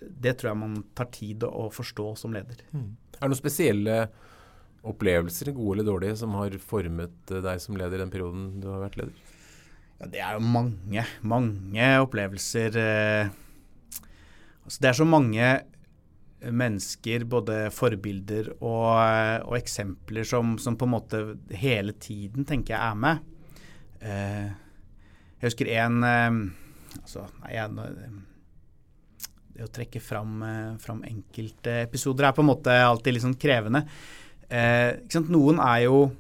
det 0.01 0.37
tror 0.39 0.53
jeg 0.53 0.61
man 0.61 0.77
tar 0.97 1.09
tid 1.15 1.45
å 1.47 1.69
forstå 1.75 2.11
som 2.21 2.35
leder. 2.37 2.61
Mm. 2.73 2.91
Er 3.17 3.23
det 3.23 3.31
noen 3.33 3.39
spesielle 3.39 4.01
opplevelser, 4.87 5.51
gode 5.57 5.79
eller 5.79 5.89
dårlige, 5.89 6.19
som 6.21 6.37
har 6.39 6.55
formet 6.63 7.33
eh, 7.33 7.43
deg 7.45 7.63
som 7.63 7.79
leder 7.79 7.99
i 7.99 8.05
den 8.05 8.13
perioden 8.13 8.51
du 8.63 8.69
har 8.71 8.85
vært 8.85 9.01
leder? 9.01 9.33
Ja, 9.97 10.11
det 10.13 10.21
er 10.23 10.37
jo 10.37 10.45
mange, 10.45 11.07
mange 11.25 11.89
opplevelser. 12.05 12.77
Eh, 12.83 13.33
altså 14.67 14.85
det 14.85 14.93
er 14.93 15.01
så 15.01 15.09
mange 15.09 15.49
mennesker, 16.41 17.25
både 17.25 17.71
forbilder 17.75 18.53
og, 18.59 18.93
eh, 19.01 19.41
og 19.47 19.57
eksempler, 19.59 20.27
som, 20.29 20.57
som, 20.63 20.77
på 20.77 20.89
en 20.89 20.95
måte 20.95 21.25
hele 21.57 21.97
tiden 21.97 22.47
tenker 22.49 22.77
jeg 22.77 22.83
er 22.83 23.03
med. 23.07 23.33
jeg 24.07 25.49
husker 25.49 25.71
en 25.73 26.05
altså, 26.05 27.25
nei, 27.41 27.55
jeg, 27.57 27.71
det 29.57 29.65
å 29.65 29.73
trekke 29.73 30.03
fram, 30.05 30.37
eh, 30.45 30.77
fram 30.83 31.03
enkelte 31.09 31.81
episoder 31.87 32.29
er 32.29 32.37
på 32.37 32.45
en 32.45 32.51
måte 32.51 32.75
alltid 32.77 33.17
litt 33.17 33.25
sånn 33.25 33.41
krevende. 33.41 33.87
Eh, 34.49 35.01
Noen 35.27 35.61
er 35.63 35.87
jo 35.87 36.11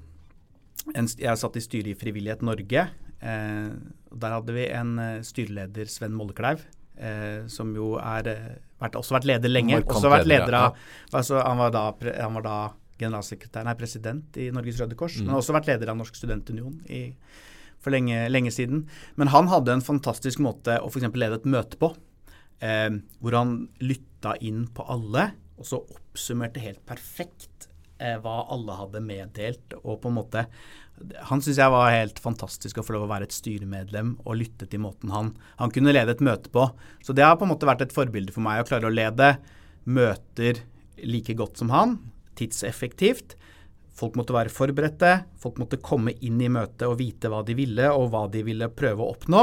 en, 0.94 1.06
Jeg 1.06 1.38
satt 1.38 1.56
i 1.58 1.64
styret 1.64 1.92
i 1.92 1.98
Frivillighet 1.98 2.42
Norge. 2.46 2.86
Eh, 3.20 3.68
der 4.16 4.34
hadde 4.36 4.54
vi 4.56 4.66
en 4.70 4.98
eh, 4.98 5.22
styreleder, 5.26 5.90
Sven 5.90 6.14
Mollekleiv, 6.16 6.64
eh, 6.96 7.46
som 7.52 7.74
jo 7.76 7.96
er 8.00 8.30
eh, 8.32 8.54
vært, 8.82 8.98
også 8.98 9.16
vært 9.16 9.28
leder 9.30 9.52
lenge. 9.52 9.82
Også 9.84 10.10
vært 10.12 10.28
leder 10.28 10.56
av, 10.58 10.80
altså, 11.12 11.40
han, 11.40 11.60
var 11.60 11.74
da, 11.74 11.84
han 12.20 12.38
var 12.38 12.46
da 12.46 12.56
generalsekretær, 13.00 13.66
nei, 13.66 13.76
president 13.78 14.38
i 14.40 14.48
Norges 14.54 14.80
Røde 14.80 14.98
Kors. 14.98 15.18
Mm. 15.18 15.28
Han 15.28 15.36
har 15.36 15.44
også 15.44 15.56
vært 15.56 15.70
leder 15.70 15.92
av 15.92 15.98
Norsk 16.00 16.16
studentunion 16.18 16.78
i, 16.92 17.02
for 17.82 17.94
lenge, 17.94 18.24
lenge, 18.32 18.52
siden. 18.54 18.86
Men 19.20 19.32
han 19.34 19.50
hadde 19.52 19.76
en 19.76 19.84
fantastisk 19.84 20.42
måte 20.44 20.78
å 20.80 20.90
f.eks. 20.90 21.08
lede 21.12 21.40
et 21.40 21.48
møte 21.56 21.80
på, 21.80 21.92
eh, 22.64 22.90
hvor 23.20 23.38
han 23.38 23.58
lytta 23.84 24.36
inn 24.44 24.64
på 24.74 24.86
alle, 24.92 25.30
og 25.56 25.68
så 25.68 25.80
oppsummerte 25.80 26.60
helt 26.64 26.82
perfekt 26.88 27.70
hva 27.96 28.40
alle 28.52 28.74
hadde 28.76 29.00
meddelt. 29.00 29.76
og 29.82 30.02
på 30.02 30.10
en 30.10 30.18
måte 30.18 30.46
han 31.28 31.42
syns 31.44 31.58
jeg 31.60 31.72
var 31.72 31.92
helt 31.92 32.18
fantastisk 32.22 32.78
å 32.80 32.84
få 32.84 32.94
lov 32.96 33.06
å 33.06 33.10
være 33.10 33.28
et 33.28 33.36
styremedlem 33.36 34.14
og 34.24 34.38
lytte 34.40 34.68
til 34.70 34.80
måten 34.80 35.12
han, 35.12 35.32
han 35.60 35.72
kunne 35.74 35.92
lede 35.92 36.14
et 36.14 36.24
møte 36.24 36.52
på. 36.52 36.64
Så 37.04 37.12
det 37.16 37.26
har 37.26 37.36
på 37.36 37.44
en 37.46 37.52
måte 37.52 37.68
vært 37.68 37.84
et 37.84 37.94
forbilde 37.94 38.32
for 38.34 38.44
meg 38.46 38.62
å 38.62 38.68
klare 38.68 38.88
å 38.88 38.94
lede 38.94 39.34
møter 39.84 40.62
like 41.04 41.36
godt 41.36 41.60
som 41.60 41.72
han, 41.74 41.98
tidseffektivt. 42.38 43.36
Folk 43.96 44.16
måtte 44.16 44.36
være 44.36 44.52
forberedte, 44.52 45.12
folk 45.40 45.60
måtte 45.60 45.80
komme 45.80 46.14
inn 46.24 46.40
i 46.40 46.50
møtet 46.52 46.86
og 46.88 46.98
vite 47.00 47.30
hva 47.32 47.42
de 47.46 47.56
ville, 47.56 47.90
og 47.92 48.10
hva 48.12 48.26
de 48.32 48.44
ville 48.46 48.68
prøve 48.72 49.04
å 49.04 49.12
oppnå. 49.14 49.42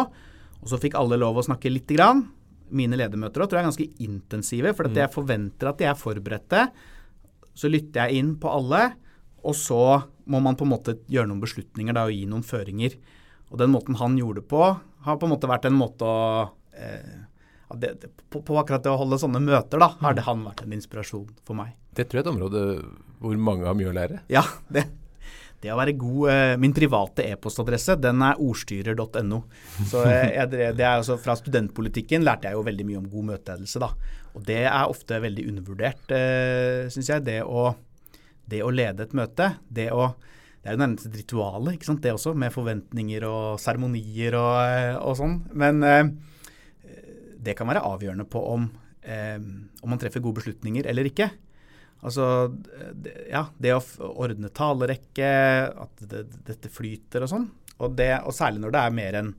Og 0.64 0.72
så 0.72 0.80
fikk 0.82 0.98
alle 0.98 1.20
lov 1.22 1.38
å 1.38 1.46
snakke 1.46 1.72
lite 1.74 1.98
grann. 1.98 2.26
Mine 2.74 2.98
ledermøter 2.98 3.44
også, 3.44 3.52
tror 3.52 3.60
jeg 3.60 3.64
er 3.64 3.72
ganske 3.72 4.06
intensive, 4.06 4.74
for 4.78 4.90
mm. 4.90 5.00
jeg 5.02 5.14
forventer 5.14 5.70
at 5.70 5.82
de 5.82 5.90
er 5.90 5.98
forberedte. 6.00 6.68
Så 7.58 7.70
lytter 7.72 8.08
jeg 8.08 8.24
inn 8.24 8.34
på 8.42 8.52
alle, 8.52 8.86
og 9.44 9.56
så 9.58 9.84
må 10.30 10.40
man 10.44 10.58
på 10.58 10.66
en 10.66 10.74
måte 10.74 10.98
gjøre 11.12 11.30
noen 11.30 11.44
beslutninger 11.44 11.96
da, 11.96 12.08
og 12.08 12.16
gi 12.16 12.26
noen 12.30 12.46
føringer. 12.48 12.96
Og 13.52 13.60
den 13.62 13.74
måten 13.74 14.00
han 14.00 14.18
gjorde 14.18 14.42
det 14.42 14.50
på, 14.50 14.64
har 15.04 15.20
på 15.20 15.28
en 15.28 15.34
måte 15.36 15.50
vært 15.52 15.68
en 15.70 15.78
måte 15.78 16.08
å 16.08 16.18
eh, 16.74 17.22
det, 17.74 17.96
på, 18.30 18.42
på, 18.46 18.58
akkurat 18.60 18.84
det 18.86 18.92
å 18.92 19.00
holde 19.02 19.18
sånne 19.22 19.42
møter, 19.42 19.82
da, 19.82 19.90
har 20.00 20.14
mm. 20.14 20.18
det 20.18 20.26
han 20.28 20.44
vært 20.46 20.64
en 20.66 20.76
inspirasjon 20.76 21.30
for 21.46 21.58
meg. 21.58 21.74
Det 21.94 22.06
tror 22.10 22.20
jeg 22.20 22.24
er 22.24 22.28
et 22.28 22.34
område 22.34 22.64
hvor 23.24 23.40
mange 23.42 23.66
har 23.66 23.78
mye 23.78 23.90
å 23.90 23.96
lære. 23.96 24.22
Ja, 24.34 24.44
det, 24.74 24.86
det 25.64 25.72
å 25.72 25.78
være 25.80 25.96
god 26.00 26.26
eh, 26.32 26.56
Min 26.62 26.76
private 26.76 27.26
e-postadresse 27.32 27.96
den 28.02 28.24
er 28.26 28.42
ordstyrer.no. 28.44 29.40
Så 29.90 30.04
eh, 30.10 30.34
jeg, 30.38 30.52
det 30.52 30.84
er 30.84 30.98
altså 30.98 31.18
Fra 31.22 31.38
studentpolitikken 31.40 32.26
lærte 32.26 32.50
jeg 32.50 32.58
jo 32.58 32.66
veldig 32.68 32.88
mye 32.90 33.00
om 33.00 33.08
god 33.12 33.30
møteledelse. 33.32 33.82
da. 33.84 33.94
Og 34.34 34.44
det 34.48 34.64
er 34.66 34.92
ofte 34.92 35.22
veldig 35.24 35.48
undervurdert, 35.52 36.14
eh, 36.18 36.92
syns 36.94 37.12
jeg. 37.14 37.26
Det 37.30 37.40
å, 37.46 37.70
det 38.50 38.64
å, 38.66 38.74
lede 38.74 39.08
et 39.08 39.16
møte. 39.18 39.54
Det, 39.70 39.88
å, 39.94 40.10
det 40.60 40.72
er 40.72 40.78
jo 40.78 40.84
nærmest 40.84 41.08
et 41.10 41.18
ritual, 41.22 41.72
ikke 41.72 41.92
sant? 41.92 42.04
det 42.04 42.16
også, 42.16 42.36
med 42.36 42.54
forventninger 42.56 43.28
og 43.30 43.62
seremonier 43.62 44.40
og, 44.40 45.00
og, 45.00 45.16
sånn. 45.22 45.38
Men 45.54 45.84
det 47.44 47.56
kan 47.60 47.70
være 47.70 47.84
avgjørende 47.86 48.26
på 48.32 48.42
om, 48.56 48.68
om 49.04 49.92
man 49.92 50.00
treffer 50.02 50.24
gode 50.24 50.42
beslutninger 50.42 50.88
eller 50.90 51.12
ikke. 51.12 51.30
Altså, 52.04 52.26
ja, 53.32 53.46
det 53.64 53.76
å 53.78 53.82
ordne 54.12 54.52
talerekke, 54.52 55.28
at 55.72 56.04
det, 56.12 56.26
dette 56.44 56.72
flyter 56.72 57.24
og 57.24 57.32
sånn. 57.32 57.46
Og, 57.80 57.94
det, 57.98 58.12
og, 58.22 58.34
særlig 58.36 58.64
når 58.64 58.74
det 58.76 58.82
er 58.82 58.98
mer 58.98 59.20
enn 59.22 59.32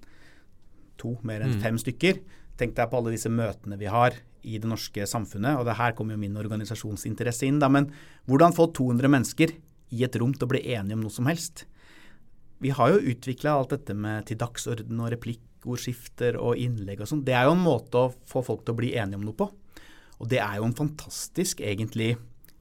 to, 1.00 1.14
mer 1.26 1.44
enn 1.44 1.58
mm. 1.58 1.60
fem 1.64 1.80
stykker. 1.80 2.22
Tenk 2.58 2.74
deg 2.78 2.88
på 2.90 3.00
alle 3.00 3.12
disse 3.14 3.32
møtene 3.32 3.78
vi 3.80 3.90
har 3.90 4.16
i 4.44 4.58
det 4.60 4.68
norske 4.68 5.06
samfunnet. 5.08 5.58
Og 5.60 5.68
det 5.68 5.76
her 5.78 5.94
kommer 5.96 6.16
jo 6.16 6.22
min 6.24 6.40
organisasjonsinteresse 6.40 7.48
inn. 7.48 7.60
Da, 7.62 7.70
men 7.72 7.90
hvordan 8.30 8.56
få 8.56 8.70
200 8.76 9.12
mennesker 9.12 9.54
i 9.94 10.04
et 10.06 10.18
rom 10.20 10.34
til 10.34 10.48
å 10.48 10.52
bli 10.54 10.64
enige 10.74 10.98
om 10.98 11.04
noe 11.04 11.14
som 11.14 11.28
helst? 11.28 11.66
Vi 12.64 12.72
har 12.72 12.94
jo 12.94 13.02
utvikla 13.12 13.58
alt 13.58 13.74
dette 13.74 13.96
med 13.98 14.24
til 14.28 14.38
dagsorden 14.40 15.02
og 15.02 15.10
replikkordskifter 15.12 16.38
og 16.40 16.60
innlegg 16.60 17.02
og 17.02 17.10
sånn, 17.10 17.24
det 17.26 17.34
er 17.36 17.48
jo 17.48 17.56
en 17.56 17.64
måte 17.64 18.00
å 18.00 18.12
få 18.30 18.40
folk 18.46 18.62
til 18.64 18.72
å 18.72 18.78
bli 18.78 18.94
enige 18.96 19.18
om 19.20 19.26
noe 19.26 19.36
på. 19.36 19.50
Og 20.22 20.30
det 20.30 20.38
er 20.40 20.60
jo 20.60 20.68
en 20.68 20.78
fantastisk 20.78 21.60
egentlig 21.60 22.14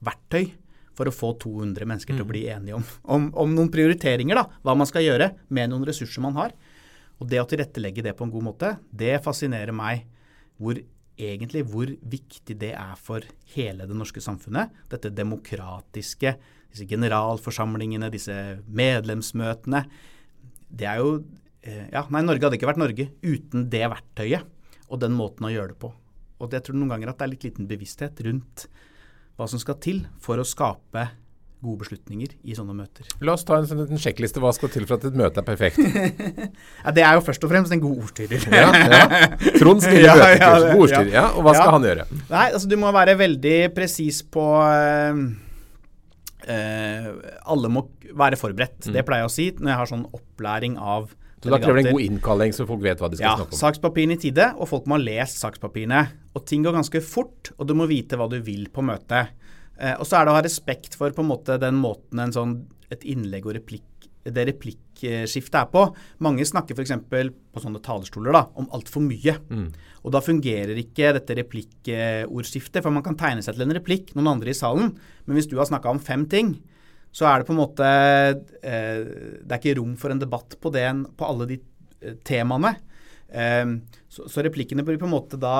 verktøy 0.06 0.52
for 0.94 1.10
å 1.10 1.14
få 1.14 1.32
200 1.42 1.88
mennesker 1.90 2.14
til 2.14 2.22
å 2.22 2.26
mm. 2.26 2.30
bli 2.30 2.42
enige 2.54 2.78
om, 2.78 2.86
om, 3.16 3.28
om, 3.42 3.54
noen 3.56 3.70
prioriteringer, 3.74 4.38
da, 4.38 4.60
hva 4.62 4.76
man 4.78 4.88
skal 4.88 5.06
gjøre 5.06 5.32
med 5.54 5.72
noen 5.72 5.86
ressurser 5.88 6.22
man 6.22 6.38
har. 6.38 6.54
Og 7.18 7.30
det 7.30 7.40
å 7.42 7.46
tilrettelegge 7.50 8.04
det 8.06 8.14
på 8.18 8.26
en 8.26 8.34
god 8.34 8.46
måte, 8.46 8.74
det 8.94 9.16
fascinerer 9.24 9.74
meg 9.74 10.04
hvor 10.62 10.78
egentlig 11.14 11.62
hvor 11.70 11.90
viktig 12.10 12.56
det 12.58 12.72
er 12.74 12.94
for 12.98 13.26
hele 13.54 13.86
det 13.90 13.96
norske 13.96 14.22
samfunnet. 14.22 14.74
Dette 14.90 15.12
demokratiske, 15.14 16.34
disse 16.70 16.86
generalforsamlingene, 16.90 18.10
disse 18.10 18.38
medlemsmøtene. 18.66 19.84
Det 20.74 20.88
er 20.90 21.02
jo 21.02 21.18
Eh, 21.64 21.86
ja, 21.94 22.04
nei, 22.12 22.20
Norge 22.24 22.44
hadde 22.44 22.58
ikke 22.58 22.68
vært 22.68 22.80
Norge 22.82 23.06
uten 23.24 23.68
det 23.72 23.86
verktøyet 23.88 24.44
og 24.92 25.00
den 25.00 25.14
måten 25.16 25.46
å 25.48 25.52
gjøre 25.52 25.72
det 25.72 25.80
på. 25.80 25.90
Og 26.44 26.52
jeg 26.52 26.66
tror 26.66 26.76
noen 26.76 26.92
ganger 26.92 27.10
at 27.10 27.20
det 27.20 27.24
er 27.24 27.32
litt 27.32 27.46
liten 27.46 27.68
bevissthet 27.70 28.20
rundt 28.26 28.66
hva 29.34 29.50
som 29.50 29.60
skal 29.62 29.78
til 29.82 30.04
for 30.22 30.40
å 30.40 30.46
skape 30.46 31.08
gode 31.64 31.80
beslutninger 31.80 32.34
i 32.44 32.54
sånne 32.56 32.74
møter. 32.76 33.06
La 33.24 33.34
oss 33.38 33.46
ta 33.48 33.56
en, 33.56 33.68
sånn, 33.68 33.86
en 33.86 34.00
sjekkliste. 34.00 34.40
Hva 34.42 34.52
skal 34.56 34.70
til 34.72 34.84
for 34.88 34.98
at 34.98 35.06
et 35.08 35.16
møte 35.16 35.40
er 35.40 35.46
perfekt? 35.46 35.80
ja, 36.84 36.92
det 36.94 37.04
er 37.06 37.16
jo 37.16 37.22
først 37.24 37.46
og 37.46 37.52
fremst 37.54 37.72
en 37.74 37.80
god 37.82 38.02
ordstyrer. 38.04 38.44
ja, 38.52 38.66
ja. 38.68 39.30
Trond 39.56 39.80
stiller 39.84 40.10
ja, 40.10 40.18
møtekurs. 40.20 40.66
God 40.66 40.84
ordstyrer. 40.84 41.12
Ja, 41.14 41.24
og 41.32 41.46
hva 41.46 41.56
skal 41.56 41.72
han 41.78 41.88
gjøre? 41.88 42.06
Nei, 42.28 42.44
altså 42.50 42.70
Du 42.70 42.76
må 42.80 42.92
være 42.94 43.16
veldig 43.20 43.56
presis 43.76 44.20
på 44.36 44.44
uh, 44.60 45.24
uh, 46.48 47.10
Alle 47.50 47.70
må 47.72 47.86
være 48.12 48.38
forberedt. 48.40 48.88
Mm. 48.88 48.96
Det 48.96 49.04
pleier 49.06 49.24
jeg 49.24 49.30
å 49.30 49.34
si 49.34 49.46
når 49.58 49.72
jeg 49.72 49.80
har 49.82 49.92
sånn 49.92 50.08
opplæring 50.16 50.78
av 50.80 51.12
så 51.44 51.50
da 51.52 51.58
krever 51.60 51.76
det 51.76 51.90
en 51.90 51.96
god 51.98 52.04
innkalling, 52.06 52.54
så 52.56 52.64
folk 52.64 52.80
vet 52.80 53.02
hva 53.02 53.10
de 53.12 53.18
skal 53.18 53.26
ja, 53.26 53.32
snakke 53.36 53.52
om. 53.52 53.58
Ja, 53.58 53.60
Sakspapirene 53.60 54.14
i 54.16 54.20
tide, 54.22 54.46
og 54.56 54.68
folk 54.70 54.86
må 54.88 54.96
ha 54.96 55.02
lest 55.04 55.42
sakspapirene. 55.42 55.98
Og 56.32 56.46
ting 56.48 56.64
går 56.64 56.72
ganske 56.72 57.02
fort, 57.04 57.50
og 57.58 57.68
du 57.68 57.74
må 57.76 57.84
vite 57.90 58.16
hva 58.16 58.30
du 58.32 58.38
vil 58.46 58.70
på 58.72 58.80
møtet. 58.80 59.34
Eh, 59.76 59.92
og 59.92 60.08
så 60.08 60.22
er 60.22 60.24
det 60.24 60.32
å 60.32 60.38
ha 60.38 60.44
respekt 60.46 60.96
for 60.96 61.12
på 61.12 61.20
en 61.20 61.28
måte 61.28 61.58
den 61.60 61.76
måten 61.76 62.22
en 62.24 62.32
sånn, 62.32 62.54
et 62.88 63.04
innlegg 63.04 63.44
og 63.44 63.58
replikk 63.58 64.08
det 64.24 64.46
replikkskiftet 65.04 65.58
er 65.60 65.70
på. 65.70 65.84
Mange 66.24 66.44
snakker 66.46 66.76
f.eks. 66.76 66.92
på 67.08 67.62
sånne 67.62 67.82
talerstoler 67.84 68.34
da, 68.34 68.44
om 68.58 68.68
altfor 68.74 69.04
mye. 69.04 69.36
Mm. 69.50 69.68
Og 70.04 70.14
da 70.14 70.22
fungerer 70.24 70.76
ikke 70.80 71.14
dette 71.16 71.36
replikkordskiftet, 71.38 72.82
for 72.82 72.94
man 72.94 73.04
kan 73.04 73.16
tegne 73.16 73.44
seg 73.44 73.56
til 73.56 73.66
en 73.66 73.76
replikk, 73.76 74.14
noen 74.14 74.34
andre 74.36 74.52
i 74.52 74.56
salen. 74.56 74.94
Men 75.24 75.38
hvis 75.38 75.48
du 75.50 75.56
har 75.58 75.68
snakka 75.68 75.92
om 75.92 76.02
fem 76.02 76.26
ting, 76.30 76.56
så 77.14 77.28
er 77.30 77.40
det 77.40 77.46
på 77.46 77.54
en 77.54 77.60
måte 77.60 77.86
eh, 77.86 79.04
Det 79.46 79.52
er 79.52 79.60
ikke 79.60 79.76
rom 79.78 79.92
for 79.94 80.10
en 80.10 80.18
debatt 80.18 80.56
på, 80.58 80.72
det, 80.74 80.82
på 81.14 81.28
alle 81.28 81.46
de 81.52 81.60
eh, 82.02 82.18
temaene. 82.26 82.74
Eh, 83.34 83.64
så, 84.14 84.44
replikkene 84.46 84.84
blir 84.86 85.00
på 85.00 85.08
en 85.08 85.16
måte 85.16 85.40
da 85.40 85.56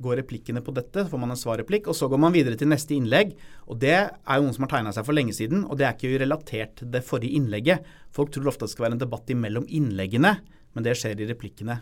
Går 0.00 0.20
replikkene 0.20 0.62
på 0.64 0.72
dette, 0.72 1.02
så 1.02 1.10
får 1.12 1.20
man 1.20 1.32
en 1.34 1.38
svarreplikk. 1.38 1.90
Og 1.90 1.96
så 1.98 2.06
går 2.08 2.20
man 2.22 2.32
videre 2.32 2.56
til 2.56 2.70
neste 2.70 2.94
innlegg. 2.96 3.34
Og 3.68 3.76
det 3.82 3.96
er 3.98 4.38
jo 4.38 4.46
noen 4.46 4.54
som 4.56 4.64
har 4.64 4.70
tegna 4.72 4.94
seg 4.96 5.04
for 5.04 5.16
lenge 5.16 5.34
siden, 5.36 5.66
og 5.66 5.76
det 5.76 5.84
er 5.84 5.96
ikke 5.96 6.22
relatert 6.22 6.76
til 6.80 6.92
det 6.94 7.02
forrige 7.04 7.36
innlegget. 7.36 7.84
Folk 8.16 8.32
tror 8.32 8.48
ofte 8.48 8.64
det 8.64 8.72
skal 8.72 8.86
være 8.86 8.96
en 8.96 9.02
debatt 9.02 9.32
imellom 9.34 9.66
innleggene, 9.68 10.38
men 10.72 10.86
det 10.86 10.94
skjer 10.96 11.20
i 11.20 11.28
replikkene. 11.28 11.80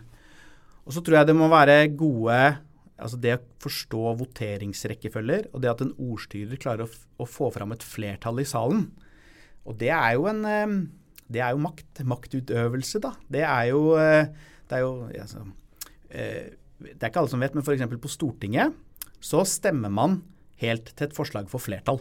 Og 0.83 0.97
så 0.97 1.05
tror 1.05 1.21
jeg 1.21 1.29
det 1.29 1.37
må 1.37 1.47
være 1.53 1.77
gode 1.95 2.41
altså 2.99 3.19
det 3.21 3.35
å 3.37 3.43
forstå 3.63 4.13
voteringsrekkefølger, 4.19 5.49
og 5.53 5.63
det 5.63 5.71
at 5.71 5.83
en 5.85 5.95
ordstyrer 5.95 6.59
klarer 6.61 6.87
å, 6.87 6.91
å, 7.21 7.27
få 7.29 7.49
fram 7.55 7.71
et 7.75 7.85
flertall 7.85 8.41
i 8.43 8.47
salen. 8.47 8.89
Og 9.67 9.77
det 9.79 9.91
er 9.95 10.17
jo 10.17 10.27
en 10.31 10.43
Det 11.29 11.41
er 11.45 11.53
jo 11.53 11.63
makt. 11.63 12.03
Maktutøvelse, 12.09 13.01
da. 13.03 13.13
Det 13.29 13.43
er 13.45 13.69
jo 13.71 13.95
eh, 13.99 14.29
Det 14.69 14.77
er 14.77 14.83
jo 14.85 14.93
altså, 15.09 15.45
Det 16.09 17.01
er 17.01 17.09
ikke 17.09 17.21
alle 17.21 17.31
som 17.31 17.43
vet, 17.43 17.55
men 17.57 17.65
f.eks. 17.65 17.83
på 18.01 18.11
Stortinget 18.11 18.77
så 19.19 19.43
stemmer 19.43 19.91
man 19.91 20.21
helt 20.61 20.93
til 20.95 21.09
et 21.09 21.15
forslag 21.15 21.49
får 21.51 21.59
flertall. 21.65 21.99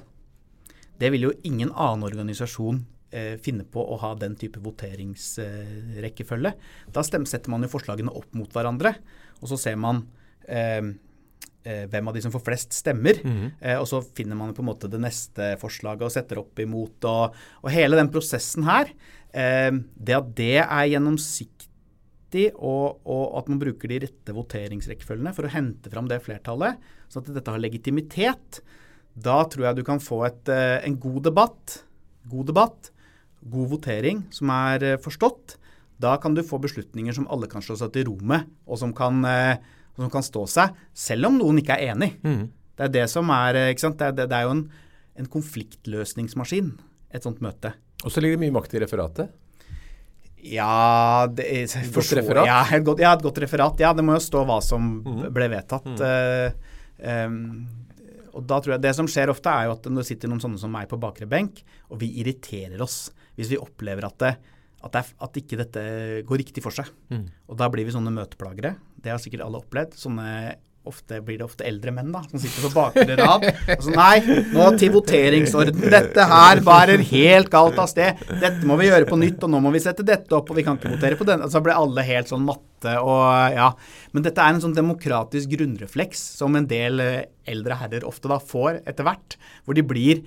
Det 0.98 1.10
vil 1.10 1.24
jo 1.26 1.32
ingen 1.46 1.72
annen 1.74 2.06
organisasjon 2.06 2.84
eh, 3.10 3.34
finne 3.42 3.64
på 3.66 3.82
å 3.82 3.98
ha 4.02 4.12
den 4.18 4.36
type 4.38 4.62
voteringsrekkefølge. 4.62 6.52
Da 6.94 7.02
setter 7.02 7.50
man 7.50 7.66
jo 7.66 7.72
forslagene 7.74 8.14
opp 8.14 8.30
mot 8.38 8.54
hverandre, 8.54 8.94
og 9.42 9.50
så 9.50 9.58
ser 9.58 9.76
man 9.82 10.04
hvem 11.64 12.08
av 12.08 12.16
de 12.16 12.22
som 12.24 12.32
får 12.32 12.44
flest 12.46 12.76
stemmer. 12.76 13.20
Mm. 13.24 13.46
Eh, 13.60 13.76
og 13.78 13.86
så 13.90 14.00
finner 14.02 14.38
man 14.38 14.54
på 14.56 14.62
en 14.64 14.70
måte 14.70 14.90
det 14.90 15.00
neste 15.02 15.54
forslaget 15.60 16.06
og 16.06 16.14
setter 16.14 16.40
opp 16.42 16.60
imot. 16.62 17.04
Og, 17.08 17.38
og 17.64 17.72
hele 17.74 17.98
den 17.98 18.10
prosessen 18.14 18.66
her, 18.68 18.92
eh, 19.32 19.72
det 19.96 20.18
at 20.18 20.34
det 20.38 20.56
er 20.62 20.90
gjennomsiktig 20.94 22.50
og, 22.54 23.00
og, 23.08 23.24
at 23.40 23.48
man 23.48 23.60
bruker 23.62 23.88
de 23.88 24.02
rette 24.04 24.34
voteringsrekkefølgene 24.36 25.32
for 25.36 25.48
å 25.48 25.52
hente 25.52 25.92
fram 25.92 26.10
det 26.10 26.20
flertallet, 26.24 26.76
sånn 27.08 27.24
at 27.24 27.38
dette 27.38 27.54
har 27.54 27.62
legitimitet, 27.62 28.60
da 29.18 29.40
tror 29.48 29.70
jeg 29.70 29.78
du 29.78 29.86
kan 29.86 30.02
få 30.02 30.22
et, 30.28 30.50
eh, 30.52 30.78
en 30.84 30.98
god 31.00 31.22
debatt, 31.30 31.80
god 32.28 32.50
debatt, 32.52 32.90
god 33.48 33.72
votering 33.72 34.26
som 34.34 34.52
er 34.54 34.84
eh, 34.84 35.00
forstått. 35.00 35.56
Da 35.98 36.14
kan 36.22 36.36
du 36.36 36.44
få 36.46 36.60
beslutninger 36.62 37.16
som 37.16 37.26
alle 37.32 37.48
kan 37.50 37.64
slå 37.64 37.74
seg 37.78 37.90
til 37.94 38.06
ro 38.10 38.18
med, 38.22 38.46
og 38.68 38.78
som 38.78 38.92
kan 38.94 39.24
eh, 39.26 39.56
og 39.98 40.06
som 40.06 40.12
kan 40.14 40.24
stå 40.24 40.44
seg, 40.46 40.78
selv 40.94 41.28
om 41.28 41.40
noen 41.40 41.58
ikke 41.60 41.74
er 41.74 41.92
enig. 41.92 42.12
Mm. 42.22 42.46
Det 42.78 42.86
er 42.86 42.94
det 42.94 43.08
som 43.10 43.30
er 43.34 43.58
ikke 43.72 43.82
sant? 43.82 43.98
Det, 43.98 44.12
er, 44.12 44.14
det, 44.14 44.28
det 44.30 44.38
er 44.38 44.46
jo 44.46 44.54
en, 44.54 44.62
en, 45.18 45.28
konfliktløsningsmaskin, 45.32 46.70
et 47.10 47.26
sånt 47.26 47.42
møte. 47.42 47.74
Og 48.04 48.14
så 48.14 48.22
ligger 48.22 48.38
det 48.38 48.44
mye 48.46 48.54
makt 48.54 48.76
i 48.78 48.82
referatet? 48.84 49.34
Ja 50.46 51.26
det, 51.34 51.48
Et 51.50 51.90
godt 51.90 52.12
referat? 52.20 52.46
Ja 52.46 52.60
et 52.76 52.84
godt, 52.86 53.02
ja, 53.02 53.16
et 53.18 53.24
godt 53.26 53.40
referat. 53.42 53.82
Ja, 53.82 53.90
det 53.96 54.04
må 54.06 54.14
jo 54.14 54.22
stå 54.22 54.44
hva 54.46 54.60
som 54.62 55.00
mm. 55.02 55.24
ble 55.34 55.48
vedtatt. 55.50 55.88
Mm. 55.90 55.98
Uh, 55.98 56.76
um, 57.02 57.40
Og 58.38 58.46
da 58.46 58.60
tror 58.62 58.76
jeg 58.76 58.84
Det 58.84 58.94
som 58.94 59.10
skjer 59.10 59.32
ofte, 59.34 59.50
er 59.50 59.66
jo 59.66 59.74
at 59.74 59.90
det 59.98 60.06
sitter 60.06 60.30
noen 60.30 60.44
sånne 60.44 60.62
som 60.62 60.70
meg 60.70 60.86
på 60.86 61.00
bakre 61.02 61.26
benk, 61.26 61.64
og 61.90 61.98
vi 62.04 62.12
irriterer 62.22 62.78
oss 62.84 63.08
hvis 63.34 63.50
vi 63.50 63.58
opplever 63.58 64.06
at, 64.06 64.22
det, 64.22 64.32
at, 64.78 64.94
det, 64.94 65.04
at 65.26 65.38
ikke 65.40 65.58
dette 65.58 65.82
går 66.28 66.42
riktig 66.44 66.62
for 66.64 66.74
seg. 66.74 66.90
Mm. 67.10 67.26
Og 67.50 67.58
da 67.58 67.68
blir 67.72 67.88
vi 67.88 67.94
sånne 67.94 68.14
møteplagere. 68.14 68.76
Det 69.02 69.12
har 69.12 69.20
sikkert 69.22 69.44
alle 69.46 69.60
opplevd. 69.62 69.96
Sånne 69.98 70.28
ofte 70.88 71.20
blir 71.24 71.38
det 71.40 71.46
ofte 71.46 71.66
eldre 71.68 71.92
menn 71.92 72.10
da, 72.14 72.22
som 72.30 72.40
sitter 72.40 72.64
på 72.64 72.70
bakre 72.72 73.16
rad. 73.18 73.44
og 73.74 73.84
så, 73.84 73.92
Nei, 73.92 74.38
nå 74.54 74.68
til 74.80 74.92
voteringsorden. 74.94 75.84
Dette 75.92 76.26
her 76.30 76.62
bærer 76.64 77.02
helt 77.10 77.50
galt 77.52 77.78
av 77.80 77.90
sted. 77.90 78.22
Dette 78.28 78.68
må 78.68 78.78
vi 78.80 78.88
gjøre 78.88 79.08
på 79.08 79.18
nytt, 79.20 79.42
og 79.44 79.52
nå 79.52 79.60
må 79.64 79.72
vi 79.74 79.82
sette 79.84 80.06
dette 80.06 80.34
opp, 80.36 80.50
og 80.50 80.58
vi 80.58 80.64
kan 80.66 80.78
ikke 80.78 80.94
votere 80.94 81.18
på 81.20 81.28
den. 81.28 81.44
Så 81.52 81.62
blir 81.64 81.76
alle 81.76 82.06
helt 82.08 82.32
sånn 82.32 82.46
matte 82.46 82.94
og 83.02 83.56
ja. 83.56 83.72
Men 84.14 84.24
dette 84.24 84.42
er 84.42 84.54
en 84.54 84.62
sånn 84.62 84.76
demokratisk 84.76 85.50
grunnrefleks 85.56 86.20
som 86.38 86.54
en 86.56 86.68
del 86.70 87.02
eh, 87.02 87.24
eldre 87.48 87.78
herrer 87.80 88.06
ofte 88.06 88.30
da 88.30 88.38
får 88.40 88.84
etter 88.88 89.06
hvert. 89.08 89.36
Hvor 89.66 89.76
de 89.76 89.84
blir 89.84 90.22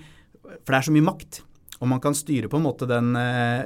For 0.52 0.74
det 0.74 0.82
er 0.82 0.86
så 0.90 0.94
mye 0.94 1.08
makt. 1.08 1.40
Og 1.82 1.90
man 1.90 2.02
kan 2.02 2.14
styre 2.14 2.50
på 2.50 2.60
en 2.60 2.66
måte 2.66 2.86
den 2.86 3.16
øh, 3.18 3.62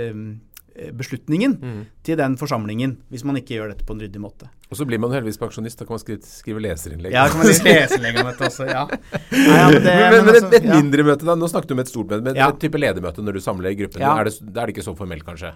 øh, 0.00 0.92
beslutningen 0.96 1.58
mm. 1.60 1.80
til 2.06 2.16
den 2.18 2.36
forsamlingen, 2.40 2.96
hvis 3.12 3.24
man 3.28 3.36
ikke 3.36 3.58
gjør 3.58 3.72
dette 3.74 3.84
på 3.84 3.96
en 3.96 4.00
ryddig 4.00 4.22
måte. 4.22 4.48
Og 4.68 4.76
så 4.76 4.84
blir 4.88 5.00
man 5.00 5.12
heldigvis 5.12 5.38
pensjonist. 5.40 5.80
Da 5.80 5.86
kan 5.88 5.96
man 5.96 6.02
skrive, 6.02 6.20
skrive 6.28 6.62
leserinnlegg. 6.62 7.14
Ja, 7.14 7.26
kan 7.28 7.40
man 7.40 7.50
skrive 7.56 7.82
leserinnlegg 7.82 8.20
om 8.20 8.28
dette 8.30 8.48
også, 8.48 8.68
ja. 8.68 8.82
Nei, 8.88 9.46
ja 9.48 9.64
men, 9.72 9.78
det, 9.82 9.82
men, 9.84 9.98
men, 9.98 10.26
men 10.26 10.34
altså, 10.34 10.46
et, 10.46 10.56
et 10.60 10.68
ja. 10.68 10.76
mindre 10.76 11.06
møte, 11.08 11.28
da. 11.28 11.36
Nå 11.40 11.48
snakket 11.50 11.72
du 11.72 11.76
om 11.76 11.82
et 11.84 11.92
stort 11.92 12.12
møte. 12.12 12.24
Men 12.28 12.40
ja. 12.40 12.50
et 12.52 12.60
type 12.64 12.80
ledermøte 12.80 13.24
når 13.24 13.38
du 13.38 13.42
samler 13.44 13.76
gruppen, 13.80 14.04
ja. 14.04 14.14
er 14.20 14.28
det, 14.28 14.36
er 14.48 14.60
det 14.60 14.76
ikke 14.76 14.86
så 14.86 14.94
formelt, 14.98 15.24
kanskje? 15.28 15.54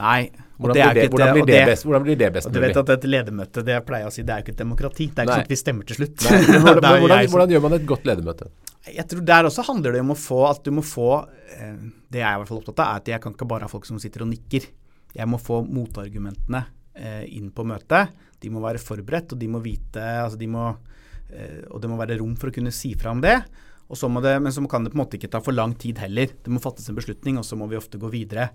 Nei. 0.00 0.18
Hvordan, 0.54 0.74
blir 0.78 1.00
det, 1.00 1.08
hvordan, 1.10 1.32
blir 1.34 1.48
det, 1.50 1.62
best, 1.66 1.84
hvordan 1.88 2.04
blir 2.06 2.18
det 2.18 2.28
best 2.34 2.48
mulig? 2.48 2.56
Du 2.56 2.64
vet 2.64 2.80
at 2.84 2.92
et 2.94 3.08
ledermøte, 3.10 3.64
det 3.66 3.74
jeg 3.74 3.84
pleier 3.88 4.08
å 4.08 4.12
si, 4.14 4.24
det 4.24 4.32
er 4.32 4.40
jo 4.40 4.46
ikke 4.46 4.54
et 4.54 4.62
demokrati. 4.62 5.08
Det 5.10 5.24
er 5.24 5.28
ikke 5.28 5.38
sånn 5.40 5.48
at 5.48 5.54
vi 5.54 5.58
stemmer 5.60 5.88
til 5.88 5.98
slutt. 6.00 6.14
hvordan, 6.24 7.00
hvordan, 7.04 7.32
hvordan, 7.32 7.54
gjør 7.56 7.64
man 7.66 7.76
et 7.80 7.88
godt 7.88 8.08
ledermøte? 8.08 8.48
Jeg 8.92 9.08
tror 9.08 9.24
Der 9.24 9.48
også 9.48 9.64
handler 9.64 9.94
det 9.94 10.02
om 10.04 10.12
å 10.12 10.18
få 10.18 10.42
at 10.50 10.64
du 10.64 10.72
må 10.76 10.84
få 10.84 11.24
eh, 11.56 11.76
Det 12.12 12.20
jeg 12.20 12.28
er 12.28 12.36
i 12.36 12.40
hvert 12.42 12.50
fall 12.50 12.60
opptatt 12.60 12.82
av, 12.82 12.88
er 12.90 13.02
at 13.02 13.12
jeg 13.14 13.22
kan 13.24 13.36
ikke 13.36 13.48
bare 13.48 13.66
ha 13.66 13.72
folk 13.72 13.86
som 13.88 14.00
sitter 14.02 14.26
og 14.26 14.30
nikker. 14.32 14.66
Jeg 15.14 15.30
må 15.30 15.38
få 15.40 15.62
motargumentene 15.64 16.64
eh, 16.94 17.24
inn 17.38 17.48
på 17.54 17.64
møtet. 17.66 18.12
De 18.42 18.50
må 18.52 18.62
være 18.62 18.82
forberedt, 18.82 19.32
og 19.32 19.40
de 19.40 19.48
må 19.50 19.62
vite 19.64 20.02
altså 20.20 20.38
de 20.38 20.50
må, 20.50 20.68
eh, 21.32 21.62
Og 21.70 21.80
det 21.80 21.90
må 21.90 21.98
være 22.00 22.18
rom 22.20 22.34
for 22.38 22.50
å 22.50 22.54
kunne 22.54 22.74
si 22.74 22.92
fra 22.98 23.14
om 23.14 23.22
det. 23.24 23.38
Det, 23.94 24.32
men 24.42 24.50
så 24.50 24.62
kan 24.68 24.84
det 24.84 24.90
på 24.90 24.96
en 24.96 25.02
måte 25.04 25.18
ikke 25.18 25.30
ta 25.32 25.40
for 25.44 25.54
lang 25.54 25.74
tid 25.78 26.00
heller. 26.02 26.32
Det 26.42 26.50
må 26.52 26.62
fattes 26.62 26.88
en 26.90 26.96
beslutning, 26.98 27.38
og 27.38 27.44
så 27.46 27.56
må 27.56 27.68
vi 27.70 27.78
ofte 27.78 28.00
gå 28.00 28.08
videre. 28.10 28.48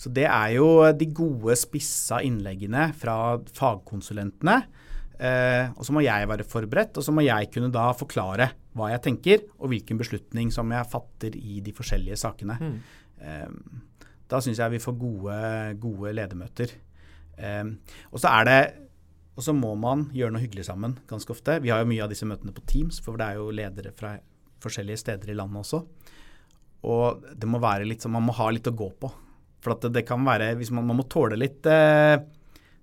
Så 0.00 0.10
det 0.12 0.24
er 0.26 0.54
jo 0.56 0.68
de 0.96 1.06
gode, 1.14 1.54
spissa 1.60 2.22
innleggene 2.24 2.88
fra 2.98 3.36
fagkonsulentene. 3.54 4.56
Og 5.76 5.84
så 5.84 5.92
må 5.92 6.00
jeg 6.00 6.30
være 6.30 6.48
forberedt, 6.48 6.96
og 6.96 7.04
så 7.04 7.12
må 7.12 7.22
jeg 7.26 7.52
kunne 7.52 7.68
da 7.70 7.90
forklare 7.92 8.48
hva 8.76 8.90
jeg 8.92 9.02
tenker, 9.06 9.46
og 9.58 9.72
hvilken 9.72 9.98
beslutning 9.98 10.52
som 10.54 10.70
jeg 10.70 10.90
fatter 10.92 11.36
i 11.38 11.58
de 11.64 11.74
forskjellige 11.74 12.18
sakene. 12.20 12.58
Mm. 12.60 12.76
Eh, 13.20 13.48
da 14.30 14.38
syns 14.42 14.60
jeg 14.62 14.76
vi 14.76 14.82
får 14.82 14.94
gode, 14.98 15.40
gode 15.82 16.14
ledermøter. 16.14 16.76
Um, 17.40 17.78
og 18.12 18.20
så 18.20 18.30
er 18.36 18.46
det 18.46 18.60
og 19.38 19.44
så 19.46 19.54
må 19.56 19.70
man 19.78 20.02
gjøre 20.12 20.34
noe 20.34 20.42
hyggelig 20.42 20.66
sammen 20.66 20.98
ganske 21.08 21.32
ofte. 21.32 21.54
Vi 21.64 21.70
har 21.72 21.80
jo 21.80 21.88
mye 21.88 22.02
av 22.04 22.10
disse 22.12 22.26
møtene 22.28 22.52
på 22.52 22.64
Teams, 22.68 22.98
for 23.00 23.16
det 23.16 23.24
er 23.24 23.38
jo 23.38 23.54
ledere 23.54 23.92
fra 23.96 24.10
forskjellige 24.60 25.00
steder 25.00 25.32
i 25.32 25.36
landet 25.38 25.62
også. 25.62 25.80
Og 26.90 27.24
det 27.40 27.48
må 27.48 27.60
være 27.62 27.86
litt 27.88 28.04
sånn, 28.04 28.12
man 28.18 28.26
må 28.26 28.34
ha 28.36 28.50
litt 28.52 28.68
å 28.68 28.74
gå 28.76 28.90
på. 29.00 29.08
For 29.64 29.80
det, 29.80 29.94
det, 29.96 30.04
kan 30.08 30.20
være 30.26 30.50
hvis 30.60 30.72
man, 30.76 30.84
man 30.88 30.98
må 31.00 31.06
tåle 31.08 31.38
litt 31.40 31.66
eh, 31.68 32.20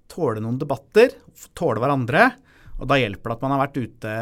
Tåle 0.07 0.39
noen 0.39 0.55
debatter, 0.61 1.11
tåle 1.57 1.81
hverandre. 1.83 2.21
Og 2.77 2.89
da 2.89 2.97
hjelper 2.99 3.31
det 3.31 3.37
at 3.37 3.43
man 3.45 3.53
har 3.55 3.61
vært 3.63 3.79
ute, 3.81 4.15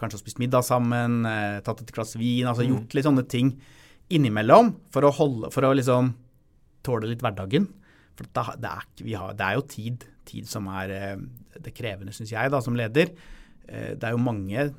kanskje 0.00 0.20
spist 0.20 0.40
middag 0.42 0.64
sammen, 0.66 1.20
eh, 1.28 1.58
tatt 1.66 1.82
et 1.84 1.92
glass 1.94 2.16
vin, 2.18 2.48
altså 2.48 2.64
mm. 2.66 2.70
gjort 2.72 2.96
litt 2.96 3.06
sånne 3.06 3.26
ting 3.30 3.52
innimellom 4.14 4.72
for 4.94 5.06
å, 5.06 5.12
holde, 5.14 5.52
for 5.54 5.68
å 5.68 5.74
liksom 5.76 6.10
tåle 6.86 7.10
litt 7.10 7.22
hverdagen. 7.22 7.68
For 8.18 8.26
det 8.34 8.42
er, 8.66 8.86
har, 9.20 9.34
det 9.38 9.46
er 9.46 9.58
jo 9.58 9.66
tid, 9.70 10.06
tid 10.26 10.48
som 10.50 10.66
er 10.74 10.94
eh, 10.94 11.20
det 11.62 11.74
krevende, 11.76 12.14
syns 12.16 12.34
jeg, 12.34 12.50
da, 12.50 12.62
som 12.64 12.78
leder. 12.78 13.12
Eh, 13.68 13.92
det 13.94 14.08
er 14.08 14.16
jo 14.16 14.22
mange, 14.22 14.70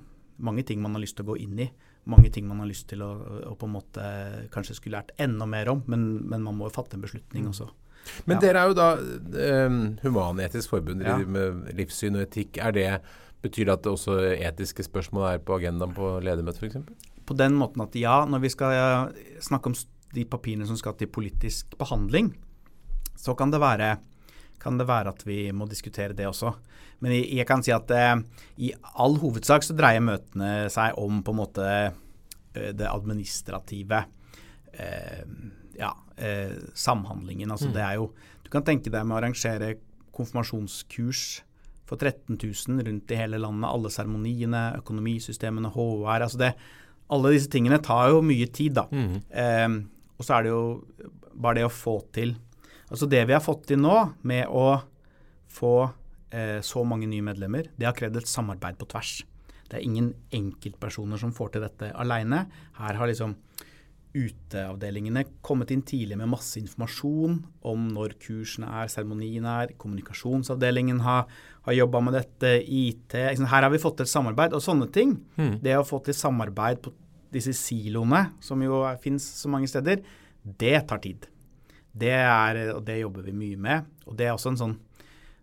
mange, 0.44 0.66
ting 0.68 0.84
man 0.84 0.98
har 0.98 1.06
lyst 1.06 1.16
til 1.20 1.28
å 1.28 1.32
gå 1.32 1.40
inn 1.46 1.56
i. 1.64 1.70
Mange 2.10 2.32
ting 2.34 2.48
man 2.50 2.60
har 2.64 2.68
lyst 2.68 2.90
til 2.92 3.04
å, 3.06 3.14
å 3.48 3.56
på 3.60 3.68
en 3.70 3.76
måte 3.78 4.04
kanskje 4.52 4.76
skulle 4.76 5.00
lært 5.00 5.16
enda 5.22 5.48
mer 5.48 5.72
om, 5.72 5.86
men, 5.88 6.10
men 6.28 6.44
man 6.44 6.58
må 6.58 6.68
jo 6.68 6.76
fatte 6.76 7.00
en 7.00 7.06
beslutning 7.06 7.48
mm. 7.48 7.52
også. 7.54 7.70
Men 8.26 8.38
ja. 8.38 8.42
dere 8.48 8.64
er 8.64 8.72
jo 8.72 8.78
da 8.78 8.90
um, 9.68 9.80
Human-Etisk 10.04 10.74
Forbund 10.74 11.06
ja. 11.06 11.18
med 11.20 11.70
livssyn 11.78 12.18
og 12.20 12.26
etikk. 12.28 12.60
Er 12.64 12.76
det, 12.76 12.88
betyr 13.44 13.70
det 13.70 13.78
at 13.78 13.86
det 13.86 13.94
også 13.94 14.20
etiske 14.36 14.86
spørsmål 14.88 15.30
er 15.34 15.44
på 15.44 15.60
agendaen 15.60 15.96
på 15.96 16.18
ledermøtet 16.26 16.66
f.eks.? 16.66 17.08
På 17.30 17.38
den 17.38 17.58
måten 17.58 17.86
at 17.86 17.96
ja, 18.00 18.24
når 18.26 18.42
vi 18.46 18.54
skal 18.54 19.14
snakke 19.46 19.72
om 19.72 19.78
de 20.16 20.26
papirene 20.26 20.68
som 20.68 20.78
skal 20.80 20.96
til 20.98 21.12
politisk 21.12 21.78
behandling, 21.80 22.32
så 23.20 23.36
kan 23.38 23.52
det 23.54 23.62
være, 23.62 23.98
kan 24.62 24.80
det 24.80 24.88
være 24.90 25.14
at 25.14 25.26
vi 25.28 25.42
må 25.56 25.68
diskutere 25.70 26.16
det 26.18 26.28
også. 26.30 26.54
Men 27.04 27.16
jeg, 27.16 27.30
jeg 27.40 27.48
kan 27.48 27.64
si 27.64 27.74
at 27.76 27.92
eh, 27.96 28.16
i 28.66 28.72
all 29.00 29.18
hovedsak 29.22 29.64
så 29.66 29.76
dreier 29.78 30.04
møtene 30.04 30.68
seg 30.72 30.98
om 31.00 31.22
på 31.24 31.36
en 31.36 31.40
måte 31.40 31.68
eh, 31.70 32.72
det 32.76 32.90
administrative. 32.90 34.04
Eh, 34.74 35.24
ja, 35.80 35.94
eh, 36.20 36.56
samhandlingen. 36.78 37.52
Altså 37.52 37.70
mm. 37.70 37.76
det 37.76 37.86
er 37.86 38.00
jo 38.00 38.10
Du 38.44 38.50
kan 38.54 38.66
tenke 38.66 38.90
deg 38.90 39.06
med 39.06 39.16
å 39.16 39.20
arrangere 39.20 39.76
konfirmasjonskurs 40.16 41.24
for 41.90 41.98
13 41.98 42.38
000 42.38 42.86
rundt 42.86 43.12
i 43.12 43.18
hele 43.18 43.40
landet. 43.42 43.70
Alle 43.70 43.92
seremoniene, 43.94 44.64
økonomisystemene, 44.82 45.72
HR. 45.74 46.26
altså 46.26 46.42
det, 46.42 46.54
Alle 47.10 47.34
disse 47.34 47.50
tingene 47.50 47.82
tar 47.82 48.12
jo 48.14 48.22
mye 48.26 48.48
tid, 48.54 48.78
da. 48.78 48.86
Mm. 48.92 49.18
Eh, 49.30 49.70
og 50.20 50.28
så 50.28 50.38
er 50.38 50.46
det 50.46 50.54
jo 50.54 50.64
bare 51.40 51.62
det 51.62 51.68
å 51.70 51.74
få 51.74 52.00
til 52.14 52.36
Altså 52.90 53.06
det 53.06 53.22
vi 53.30 53.36
har 53.36 53.44
fått 53.44 53.68
til 53.70 53.78
nå, 53.78 53.96
med 54.26 54.50
å 54.50 54.80
få 55.54 55.74
eh, 56.34 56.58
så 56.66 56.82
mange 56.88 57.06
nye 57.10 57.22
medlemmer, 57.26 57.70
det 57.78 57.86
har 57.86 57.98
krevd 57.98 58.18
et 58.18 58.32
samarbeid 58.32 58.80
på 58.80 58.88
tvers. 58.90 59.12
Det 59.70 59.78
er 59.78 59.86
ingen 59.86 60.08
enkeltpersoner 60.34 61.22
som 61.22 61.34
får 61.36 61.54
til 61.54 61.66
dette 61.68 61.92
aleine. 62.02 62.48
Her 62.80 62.98
har 62.98 63.12
liksom 63.12 63.36
uteavdelingene 64.18 65.22
kommet 65.46 65.70
inn 65.74 65.84
tidlig 65.86 66.18
med 66.18 66.32
masse 66.32 66.58
informasjon 66.58 67.36
om 67.70 67.84
når 67.94 68.16
kursene 68.24 68.70
er, 68.82 68.90
seremoniene 68.90 69.52
er. 69.64 69.74
Kommunikasjonsavdelingen 69.80 71.04
har, 71.06 71.28
har 71.68 71.78
jobba 71.78 72.02
med 72.08 72.18
dette, 72.18 72.56
IT 72.66 73.14
Her 73.14 73.68
har 73.68 73.70
vi 73.70 73.82
fått 73.82 74.00
til 74.00 74.08
et 74.08 74.14
samarbeid. 74.14 74.56
Og 74.58 74.66
sånne 74.66 74.90
ting, 74.94 75.14
mm. 75.38 75.60
det 75.66 75.78
å 75.78 75.86
få 75.86 76.02
til 76.06 76.18
samarbeid 76.18 76.82
på 76.86 76.94
disse 77.34 77.54
siloene, 77.54 78.32
som 78.42 78.62
jo 78.66 78.82
fins 79.04 79.28
så 79.44 79.52
mange 79.52 79.70
steder, 79.70 80.02
det 80.42 80.78
tar 80.90 81.04
tid. 81.04 81.30
Det, 81.94 82.16
er, 82.16 82.64
og 82.74 82.82
det 82.88 83.02
jobber 83.04 83.30
vi 83.30 83.38
mye 83.38 83.62
med. 83.62 83.90
Og 84.10 84.18
det 84.18 84.30
er 84.30 84.36
også 84.36 84.56
en 84.56 84.64
sånn 84.64 84.80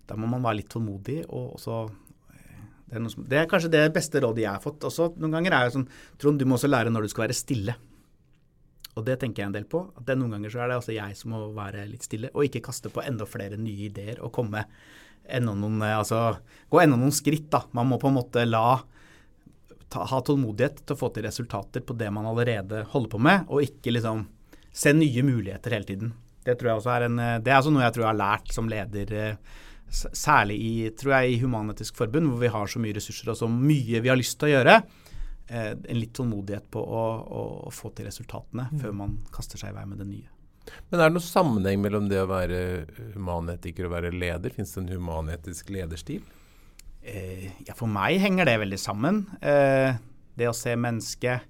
Da 0.07 0.15
må 0.15 0.29
man 0.31 0.43
være 0.43 0.61
litt 0.61 0.69
tålmodig. 0.71 1.25
og 1.27 1.57
også 1.57 1.81
eh, 2.35 2.61
det 2.87 2.99
er, 2.99 3.09
som, 3.11 3.25
det 3.27 3.39
er, 3.41 3.49
kanskje 3.51 3.73
det 3.75 3.89
beste 3.95 4.21
rådet 4.23 4.45
jeg 4.45 4.53
har 4.53 4.63
fått 4.63 4.87
også. 4.87 5.13
Noen 5.19 5.35
ganger 5.35 5.55
er 5.55 5.67
det 5.67 5.75
sånn 5.75 5.89
Trond, 6.19 6.39
du 6.39 6.47
må 6.47 6.55
også 6.59 6.71
lære 6.71 6.93
når 6.95 7.07
du 7.07 7.15
skal 7.15 7.27
være 7.27 7.39
stille. 7.39 7.75
Og 8.97 9.05
det 9.05 9.19
tenker 9.21 9.43
jeg 9.43 9.51
en 9.51 9.57
del 9.59 9.67
på. 9.69 9.83
at 9.97 10.07
det 10.09 10.17
Noen 10.17 10.37
ganger 10.37 10.53
så 10.53 10.63
er 10.65 10.71
det 10.71 10.79
altså 10.81 10.95
jeg 10.97 11.17
som 11.19 11.35
må 11.35 11.43
være 11.57 11.85
litt 11.89 12.07
stille, 12.07 12.33
og 12.33 12.47
ikke 12.47 12.65
kaste 12.71 12.93
på 12.93 13.05
enda 13.05 13.29
flere 13.29 13.59
nye 13.61 13.91
ideer 13.91 14.23
og 14.25 14.33
komme 14.37 14.65
enda 15.27 15.55
noen, 15.59 15.81
eh, 15.83 15.99
altså, 15.99 16.39
gå 16.71 16.81
enda 16.81 16.97
noen 16.97 17.13
skritt. 17.13 17.51
da. 17.51 17.65
Man 17.77 17.91
må 17.91 18.01
på 18.01 18.09
en 18.09 18.17
måte 18.17 18.47
la 18.47 18.81
ta, 19.93 20.07
ha 20.07 20.21
tålmodighet 20.23 20.85
til 20.85 20.97
å 20.97 21.01
få 21.01 21.13
til 21.13 21.27
resultater 21.27 21.85
på 21.85 21.97
det 21.99 22.11
man 22.15 22.27
allerede 22.27 22.87
holder 22.93 23.13
på 23.13 23.21
med, 23.21 23.45
og 23.49 23.67
ikke 23.67 23.93
liksom 23.93 24.27
se 24.73 24.93
nye 24.93 25.23
muligheter 25.23 25.77
hele 25.77 25.89
tiden. 25.89 26.13
Det 26.47 26.57
tror 26.57 26.71
jeg 26.71 26.81
også 26.81 26.93
er 26.95 27.07
en, 27.09 27.17
det 27.43 27.51
er 27.51 27.59
altså 27.59 27.73
noe 27.75 27.83
jeg 27.83 27.97
tror 27.97 28.07
jeg 28.07 28.13
har 28.13 28.23
lært 28.23 28.53
som 28.55 28.69
leder, 28.71 29.13
eh, 29.13 29.63
særlig 29.91 30.57
i, 30.63 30.75
tror 30.99 31.19
jeg, 31.19 31.35
i 31.35 31.41
Human-Etisk 31.43 31.99
Forbund, 31.99 32.31
hvor 32.31 32.41
vi 32.43 32.51
har 32.51 32.71
så 32.71 32.81
mye 32.83 32.97
ressurser 32.97 33.31
og 33.33 33.39
så 33.39 33.49
mye 33.51 34.01
vi 34.03 34.11
har 34.11 34.19
lyst 34.19 34.39
til 34.41 34.49
å 34.49 34.55
gjøre. 34.57 34.81
Eh, 35.49 35.73
en 35.77 36.01
litt 36.01 36.15
tålmodighet 36.17 36.71
på 36.75 36.81
å, 36.83 37.03
å, 37.23 37.43
å 37.69 37.75
få 37.75 37.93
til 37.95 38.09
resultatene 38.09 38.67
mm. 38.73 38.81
før 38.83 38.97
man 38.99 39.21
kaster 39.35 39.61
seg 39.61 39.71
i 39.71 39.77
vei 39.77 39.85
med 39.87 40.03
det 40.03 40.09
nye. 40.09 40.33
Men 40.91 41.01
er 41.01 41.11
det 41.11 41.15
noen 41.15 41.23
sammenheng 41.23 41.83
mellom 41.83 42.09
det 42.11 42.19
å 42.19 42.31
være 42.31 42.61
humanetiker 43.15 43.87
og 43.87 43.95
være 43.95 44.11
leder? 44.15 44.55
Fins 44.55 44.75
det 44.75 44.83
en 44.83 44.95
humanetisk 44.97 45.71
lederstil? 45.75 46.25
Eh, 47.07 47.47
ja, 47.67 47.77
for 47.79 47.91
meg 47.91 48.19
henger 48.23 48.49
det 48.49 48.57
veldig 48.65 48.81
sammen. 48.83 49.23
Eh, 49.39 49.95
det 50.37 50.49
å 50.51 50.57
se 50.57 50.75
mennesket. 50.75 51.47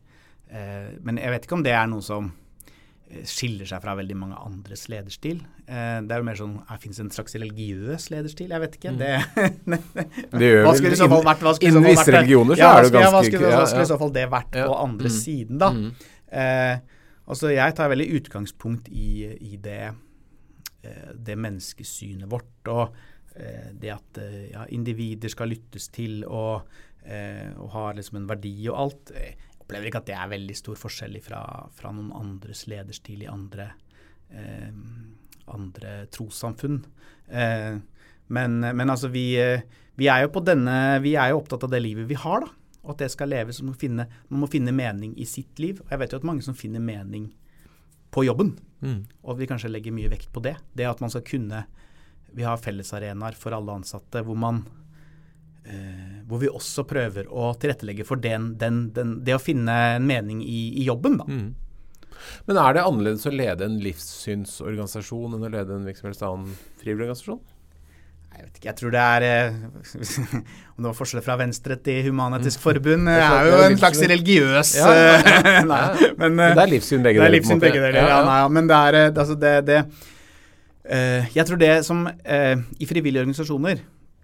Eh, 0.53 0.93
men 1.01 1.21
jeg 1.23 1.33
vet 1.33 1.49
ikke 1.49 1.57
om 1.57 1.65
det 1.65 1.73
er 1.75 1.89
noe 1.89 2.05
som 2.05 2.29
skiller 3.07 3.69
seg 3.69 3.83
fra 3.85 3.95
veldig 3.99 4.17
mange 4.19 4.39
andres 4.43 4.87
lederstil. 4.91 5.39
Eh, 5.67 5.99
det 6.03 6.15
er 6.15 6.23
jo 6.23 6.27
mer 6.27 6.39
sånn 6.39 6.57
her 6.67 6.81
Fins 6.83 6.99
en 7.03 7.11
slags 7.15 7.37
religiøs 7.39 8.09
lederstil? 8.13 8.51
Jeg 8.51 8.63
vet 8.65 8.79
ikke. 8.79 8.95
Mm. 8.95 8.99
Det, 9.03 9.13
det 10.41 10.51
gjør 10.51 10.67
vel 10.67 11.69
Innen 11.69 11.87
visse 11.87 12.09
religioner 12.11 12.59
så 12.59 12.65
ja, 12.65 12.73
er 12.73 12.89
det 12.89 12.93
ganske 12.97 13.07
ja, 13.07 13.13
hva 13.15 13.23
skulle, 13.29 13.53
hva 13.55 13.69
skulle 13.71 13.87
i 13.87 13.93
så 13.93 14.01
fall 14.01 14.15
det 14.17 14.27
vært 14.33 14.59
ja. 14.59 14.67
på 14.67 14.79
andre 14.83 15.13
mm. 15.13 15.17
siden, 15.21 15.63
da? 15.63 15.71
Mm. 15.77 16.09
Eh, 16.43 17.05
altså 17.27 17.53
Jeg 17.55 17.77
tar 17.79 17.93
veldig 17.95 18.09
utgangspunkt 18.19 18.91
i, 18.91 19.11
i 19.53 19.61
det, 19.63 19.85
eh, 20.83 21.13
det 21.15 21.39
menneskesynet 21.47 22.27
vårt. 22.31 22.73
og 22.75 22.99
eh, 23.37 23.71
det 23.71 23.95
at 23.95 24.23
ja, 24.51 24.67
individer 24.75 25.31
skal 25.31 25.55
lyttes 25.55 25.91
til, 25.95 26.25
og 26.27 26.67
eh, 27.07 27.51
og 27.57 27.71
har 27.75 27.97
liksom 27.97 28.21
en 28.21 28.31
verdi 28.31 28.57
og 28.71 28.81
alt. 28.87 29.13
Opplever 29.67 29.91
ikke 29.91 29.99
at 30.05 30.07
det 30.07 30.15
er 30.15 30.31
veldig 30.31 30.55
stor 30.55 30.79
forskjell 30.79 31.19
fra, 31.25 31.43
fra 31.75 31.91
noen 31.91 32.13
andres 32.15 32.69
lederstil 32.71 33.25
i 33.25 33.31
andre, 33.31 33.73
eh, 34.31 34.71
andre 35.51 35.95
trossamfunn. 36.15 36.85
Eh, 37.27 37.81
men, 38.27 38.55
men, 38.63 38.91
altså, 38.91 39.11
vi, 39.11 39.33
vi, 39.99 40.07
er 40.11 40.25
jo 40.25 40.31
på 40.35 40.43
denne 40.47 41.01
Vi 41.03 41.13
er 41.19 41.31
jo 41.31 41.41
opptatt 41.41 41.67
av 41.67 41.71
det 41.75 41.83
livet 41.83 42.07
vi 42.07 42.19
har, 42.19 42.47
da. 42.47 42.53
Og 42.87 42.95
at 42.95 43.03
det 43.03 43.11
skal 43.11 43.33
leves. 43.35 43.59
Man 43.63 43.73
må 43.73 43.81
finne, 43.81 44.07
man 44.31 44.45
må 44.45 44.49
finne 44.51 44.75
mening 44.75 45.17
i 45.19 45.27
sitt 45.27 45.59
liv. 45.59 45.83
Og 45.83 45.91
jeg 45.91 46.03
vet 46.05 46.15
jo 46.15 46.23
at 46.23 46.27
mange 46.31 46.47
som 46.47 46.55
finner 46.55 46.83
mening 46.83 47.33
på 48.15 48.23
jobben. 48.23 48.55
Mm. 48.87 49.01
Og 49.27 49.41
vi 49.41 49.49
kanskje 49.51 49.73
legger 49.73 49.95
mye 49.95 50.11
vekt 50.13 50.31
på 50.31 50.43
det. 50.47 50.55
Det 50.79 50.87
at 50.87 51.03
man 51.03 51.11
skal 51.11 51.27
kunne 51.27 51.67
Vi 52.37 52.45
har 52.45 52.61
fellesarenaer 52.61 53.35
for 53.39 53.55
alle 53.57 53.73
ansatte 53.81 54.21
hvor 54.23 54.37
man 54.37 54.67
eh, 55.67 56.23
hvor 56.27 56.43
vi 56.43 56.51
også 56.51 56.87
prøver 56.89 57.29
å 57.31 57.53
tilrettelegge 57.61 58.07
for 58.09 58.23
den, 58.23 58.55
den, 58.61 58.87
den, 58.97 59.19
det 59.27 59.37
å 59.37 59.43
finne 59.43 59.77
en 59.97 60.07
mening 60.09 60.43
i, 60.43 60.69
i 60.81 60.87
jobben. 60.89 61.19
Da. 61.21 61.27
Mm. 61.29 61.51
Men 62.49 62.61
er 62.63 62.77
det 62.77 62.87
annerledes 62.87 63.27
å 63.29 63.35
lede 63.35 63.67
en 63.67 63.77
livssynsorganisasjon 63.83 65.37
enn 65.37 65.47
å 65.47 65.53
lede 65.53 65.77
en 65.77 65.87
hvilken 65.87 66.15
annen 66.15 66.57
frivillig 66.81 67.07
organisasjon? 67.07 67.43
Jeg 68.37 68.45
vet 68.45 68.59
ikke, 68.59 68.69
jeg 68.69 68.77
tror 68.77 68.93
det 68.93 69.03
er 69.03 69.25
eh, 69.25 69.55
Om 70.77 70.85
det 70.85 70.89
var 70.91 70.97
forskjell 70.99 71.23
fra 71.25 71.39
Venstre 71.41 71.79
til 71.81 72.03
Human-Etisk 72.05 72.61
Forbund, 72.61 73.09
det 73.09 73.17
er 73.17 73.49
jo 73.49 73.63
en 73.65 73.79
slags 73.81 74.03
religiøs 74.03 74.75
ja, 74.77 74.91
ja, 74.93 75.15
ja. 75.57 75.63
nei, 75.65 76.11
men, 76.21 76.43
Det 76.43 76.67
er 76.67 76.73
livssyn 76.75 77.07
begge 77.07 77.23
deler. 77.23 77.41
Det 77.41 77.59
begge 77.63 77.81
deler, 77.81 78.03
ja, 78.03 78.21
nei, 78.27 78.43
Men 78.53 78.69
det 78.69 78.81
er 78.91 78.99
eh, 79.01 79.09
altså 79.15 79.39
det, 79.41 79.55
det 79.71 79.81
uh, 79.87 81.33
Jeg 81.33 81.49
tror 81.49 81.63
det 81.65 81.73
som 81.89 82.05
uh, 82.05 82.67
I 82.77 82.91
frivillige 82.91 83.25
organisasjoner 83.25 83.81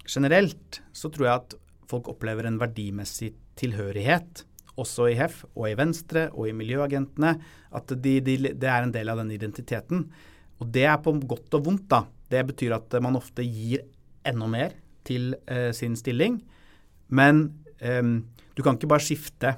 generelt, 0.09 0.81
så 0.95 1.11
tror 1.11 1.27
jeg 1.27 1.41
at 1.41 1.55
folk 1.89 2.09
opplever 2.11 2.47
en 2.47 2.59
verdimessig 2.61 3.33
tilhørighet, 3.59 4.43
også 4.79 5.11
i 5.11 5.17
HEF 5.19 5.43
og 5.51 5.67
i 5.69 5.75
Venstre 5.77 6.27
og 6.31 6.47
i 6.49 6.55
Miljøagentene. 6.57 7.35
At 7.77 7.91
de, 7.93 8.13
de, 8.25 8.37
det 8.57 8.69
er 8.69 8.85
en 8.85 8.93
del 8.93 9.11
av 9.11 9.19
den 9.21 9.33
identiteten. 9.35 10.07
Og 10.61 10.71
det 10.73 10.87
er 10.89 10.97
på 11.03 11.13
godt 11.29 11.59
og 11.59 11.67
vondt, 11.67 11.85
da. 11.91 12.03
Det 12.33 12.41
betyr 12.49 12.73
at 12.79 12.95
man 13.03 13.19
ofte 13.19 13.45
gir 13.45 13.83
enda 14.25 14.47
mer 14.49 14.73
til 15.05 15.35
eh, 15.45 15.69
sin 15.77 15.97
stilling. 15.99 16.39
Men 17.13 17.45
eh, 17.77 18.01
du 18.55 18.63
kan 18.65 18.79
ikke 18.79 18.89
bare 18.89 19.05
skifte. 19.05 19.53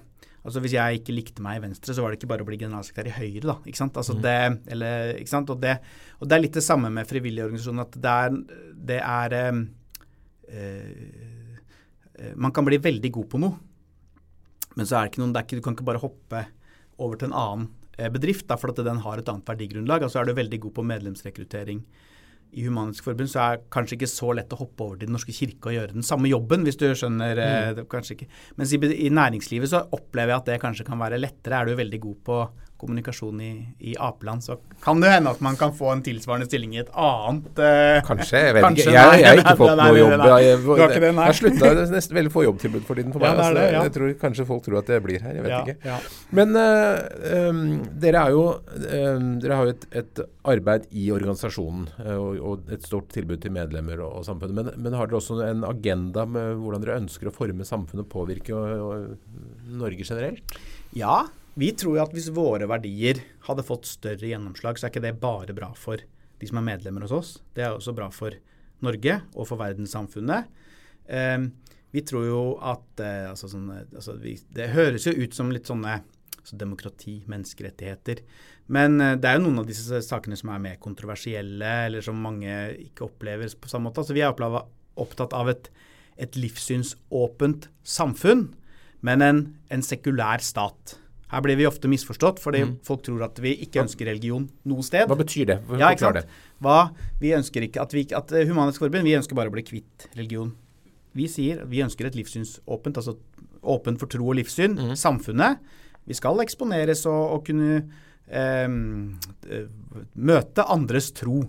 Altså 0.45 0.61
Hvis 0.61 0.75
jeg 0.75 0.99
ikke 0.99 1.15
likte 1.15 1.41
meg 1.41 1.57
i 1.57 1.63
Venstre, 1.63 1.95
så 1.95 2.03
var 2.03 2.11
det 2.11 2.19
ikke 2.19 2.29
bare 2.29 2.45
å 2.45 2.49
bli 2.49 2.59
generalsekretær 2.61 3.09
i 3.09 3.15
Høyre. 3.15 3.47
da, 3.47 3.55
ikke 3.65 3.81
sant? 3.81 3.95
Altså 3.97 4.13
mm. 4.13 4.21
det, 4.21 4.35
eller, 4.75 5.15
ikke 5.21 5.31
sant? 5.31 5.49
Og, 5.49 5.63
det, 5.63 5.79
og 6.19 6.29
det 6.29 6.35
er 6.35 6.43
litt 6.43 6.59
det 6.59 6.65
samme 6.65 6.91
med 6.93 7.09
frivillige 7.09 7.47
organisasjoner. 7.47 7.87
at 7.87 7.97
det 8.03 8.13
er, 8.27 8.37
det 8.91 8.99
er 8.99 9.37
eh, 9.39 9.63
Man 12.39 12.53
kan 12.55 12.63
bli 12.67 12.77
veldig 12.79 13.11
god 13.11 13.25
på 13.31 13.39
noe, 13.43 13.57
men 14.75 14.87
så 14.87 14.97
er 14.97 15.05
det 15.05 15.13
ikke 15.13 15.21
noen, 15.23 15.33
det 15.35 15.45
ikke, 15.45 15.59
du 15.59 15.65
kan 15.65 15.75
ikke 15.75 15.87
bare 15.87 16.03
hoppe 16.03 16.45
over 17.03 17.19
til 17.19 17.29
en 17.29 17.37
annen 17.37 17.69
eh, 17.97 18.11
bedrift, 18.11 18.47
da, 18.47 18.57
for 18.59 18.71
at 18.71 18.81
den 18.87 19.01
har 19.03 19.19
et 19.19 19.31
annet 19.31 19.47
verdigrunnlag. 19.47 20.05
Altså 20.05 20.21
er 20.21 20.29
du 20.29 20.35
veldig 20.37 20.61
god 20.65 20.75
på 20.77 20.85
medlemsrekruttering 20.91 21.83
i 22.55 22.63
Humanisk 22.63 23.03
Forbund 23.03 23.27
så 23.31 23.41
er 23.41 23.57
det 23.57 23.69
kanskje 23.73 23.97
ikke 23.97 24.07
så 24.07 24.29
lett 24.37 24.53
å 24.55 24.59
hoppe 24.61 24.85
over 24.85 24.99
til 24.99 25.09
Den 25.09 25.15
norske 25.17 25.33
kirke 25.35 25.71
og 25.71 25.75
gjøre 25.75 25.95
den 25.97 26.05
samme 26.07 26.29
jobben, 26.31 26.63
hvis 26.63 26.77
du 26.79 26.85
skjønner. 26.95 27.35
mm. 27.35 27.79
det, 27.79 27.85
kanskje 27.91 28.15
ikke. 28.15 28.27
Mens 28.59 28.71
i, 28.71 28.79
i, 28.79 29.09
næringslivet 29.11 29.71
så 29.71 29.81
opplever 29.95 30.31
jeg 30.31 30.43
at 30.43 30.51
det 30.51 30.61
kanskje 30.63 30.85
kan 30.87 31.01
være 31.01 31.19
lettere. 31.19 31.59
Er 31.59 31.67
du 31.67 31.79
veldig 31.81 31.99
god 32.05 32.21
på 32.29 32.39
kommunikasjon 32.85 33.43
i, 33.43 33.51
i 33.91 33.97
Apeland, 33.99 34.45
så 34.45 34.59
kan 34.83 35.03
det 35.03 35.11
hende 35.17 35.33
at 35.35 35.43
man 35.43 35.57
kan 35.59 35.75
få 35.75 35.91
en 35.95 36.05
tilsvarende 36.05 36.47
stilling 36.47 36.77
i 36.77 36.83
et 36.85 36.91
annet 36.93 37.59
uh, 37.59 37.99
Kanskje. 38.05 38.45
Jeg 38.45 38.57
vet 38.57 38.67
kanskje, 38.67 38.87
ikke. 38.87 38.95
Jeg, 38.95 39.21
jeg, 39.21 39.29
har 39.29 39.43
ikke 39.43 39.57
fått 39.59 39.77
noe 39.81 39.99
jobb. 39.99 40.15
Jeg, 40.15 40.47
jeg, 40.47 41.03
jeg 41.03 41.15
har 41.19 41.39
slutta 41.41 41.73
nesten 41.91 42.19
veldig 42.19 42.33
få 42.33 42.45
jobbtilbud 42.45 42.87
for 42.87 43.01
tiden 43.01 43.15
for 43.15 43.23
meg. 43.23 43.35
Ja, 43.35 43.49
det 43.49 43.65
det, 43.65 43.65
ja. 43.73 43.83
Jeg 43.85 43.93
tror 43.95 44.13
kanskje 44.21 44.47
folk 44.47 44.65
tror 44.65 44.79
at 44.81 44.91
jeg 44.91 45.03
blir 45.05 45.23
her. 45.23 45.37
Jeg 45.37 45.45
vet 45.45 45.53
ja, 45.53 45.61
ikke. 45.65 45.99
Men 46.39 46.57
uh, 46.59 47.49
um, 47.49 47.61
dere, 48.01 48.23
jo, 48.33 48.43
um, 48.55 49.29
dere 49.43 49.59
har 49.59 49.69
jo 49.69 49.75
et, 49.75 49.87
et, 50.01 50.23
arbeid 50.45 50.85
i 50.93 51.07
organisasjonen 51.13 51.87
uh, 52.03 52.11
og, 52.15 52.35
og, 52.37 52.67
et 52.75 52.85
stort 52.85 53.09
tilbud 53.15 53.41
til 53.43 53.53
medlemmer 53.55 54.03
og, 54.05 54.19
og 54.19 54.27
samfunnet. 54.27 54.57
Men, 54.59 54.73
men, 54.77 54.97
har 54.97 55.09
dere 55.09 55.21
også 55.21 55.39
en 55.47 55.65
agenda 55.67 56.27
med 56.29 56.53
hvordan 56.61 56.85
dere 56.85 56.99
ønsker 57.01 57.31
å 57.31 57.35
forme 57.35 57.67
samfunnet 57.67 58.05
og 58.05 58.11
påvirke 58.11 58.55
og, 58.55 59.15
Norge 59.75 60.05
generelt? 60.05 60.55
Ja, 60.95 61.23
vi 61.55 61.71
tror 61.71 61.97
jo 61.97 62.03
at 62.03 62.15
hvis 62.15 62.31
våre 62.35 62.67
verdier 62.67 63.21
hadde 63.47 63.63
fått 63.63 63.87
større 63.87 64.27
gjennomslag, 64.27 64.77
så 64.77 64.87
er 64.87 64.93
ikke 64.93 65.05
det 65.05 65.15
bare 65.21 65.55
bra 65.55 65.71
for 65.79 66.01
de 66.39 66.49
som 66.49 66.59
er 66.59 66.67
medlemmer 66.67 67.05
hos 67.05 67.15
oss. 67.15 67.29
Det 67.55 67.63
er 67.63 67.75
også 67.75 67.95
bra 67.95 68.09
for 68.11 68.35
Norge 68.83 69.21
og 69.33 69.47
for 69.47 69.59
verdenssamfunnet. 69.61 70.49
Eh, 71.07 71.45
vi 71.95 72.03
tror 72.03 72.25
jo 72.27 72.41
at 72.59 72.99
eh, 72.99 73.29
altså 73.29 73.47
sånne, 73.47 73.85
altså 73.95 74.17
vi, 74.19 74.35
Det 74.51 74.73
høres 74.73 75.07
jo 75.07 75.15
ut 75.15 75.37
som 75.37 75.53
litt 75.53 75.69
sånne 75.69 76.01
altså 76.41 76.57
demokrati, 76.59 77.21
menneskerettigheter. 77.31 78.25
Men 78.67 78.99
eh, 78.99 79.15
det 79.15 79.29
er 79.29 79.39
jo 79.39 79.45
noen 79.45 79.63
av 79.63 79.69
disse 79.69 80.01
sakene 80.03 80.35
som 80.39 80.51
er 80.51 80.63
mer 80.63 80.81
kontroversielle, 80.83 81.71
eller 81.87 82.03
som 82.03 82.19
mange 82.19 82.51
ikke 82.83 83.07
opplever 83.07 83.47
på 83.47 83.71
samme 83.71 83.87
måte. 83.87 84.03
Altså 84.03 84.17
vi 84.17 84.25
er 84.25 84.35
opptatt 84.99 85.35
av 85.37 85.53
et, 85.53 85.71
et 86.19 86.35
livssynsåpent 86.35 87.69
samfunn, 87.87 88.49
men 89.05 89.23
en, 89.23 89.41
en 89.71 89.85
sekulær 89.85 90.43
stat. 90.43 90.97
Her 91.35 91.43
blir 91.43 91.57
vi 91.59 91.65
ofte 91.67 91.89
misforstått, 91.91 92.39
fordi 92.39 92.61
mm. 92.63 92.75
folk 92.87 93.01
tror 93.03 93.25
at 93.25 93.39
vi 93.43 93.51
ikke 93.65 93.81
ønsker 93.83 94.07
religion 94.07 94.45
noe 94.71 94.83
sted. 94.87 95.03
Hva 95.09 95.17
betyr 95.19 95.49
det? 95.49 95.57
ja, 95.81 95.89
ikke 95.91 96.05
sant? 96.05 96.37
Hva, 96.63 96.77
vi 97.19 97.33
ønsker 97.35 97.65
ikke 97.67 97.83
at, 97.83 97.95
vi, 97.95 98.05
at 98.15 98.31
eh, 98.31 98.45
Humanisk 98.47 98.85
Forbund 98.85 99.03
vi 99.03 99.17
ønsker 99.17 99.35
bare 99.35 99.51
å 99.51 99.55
bli 99.55 99.65
kvitt 99.67 100.07
religion. 100.13 100.53
Vi 101.15 101.27
sier 101.31 101.65
vi 101.67 101.83
ønsker 101.83 102.07
et 102.07 102.15
livssynsåpent, 102.15 103.01
altså 103.01 103.17
åpent 103.67 103.99
for 103.99 104.11
tro 104.11 104.29
og 104.31 104.39
livssyn. 104.39 104.77
Mm. 104.79 104.95
Samfunnet. 104.99 105.59
Vi 106.07 106.15
skal 106.15 106.39
eksponeres 106.45 107.03
og, 107.11 107.21
og 107.35 107.45
kunne 107.49 107.81
eh, 108.31 108.71
møte 110.15 110.69
andres 110.71 111.11
tro. 111.19 111.41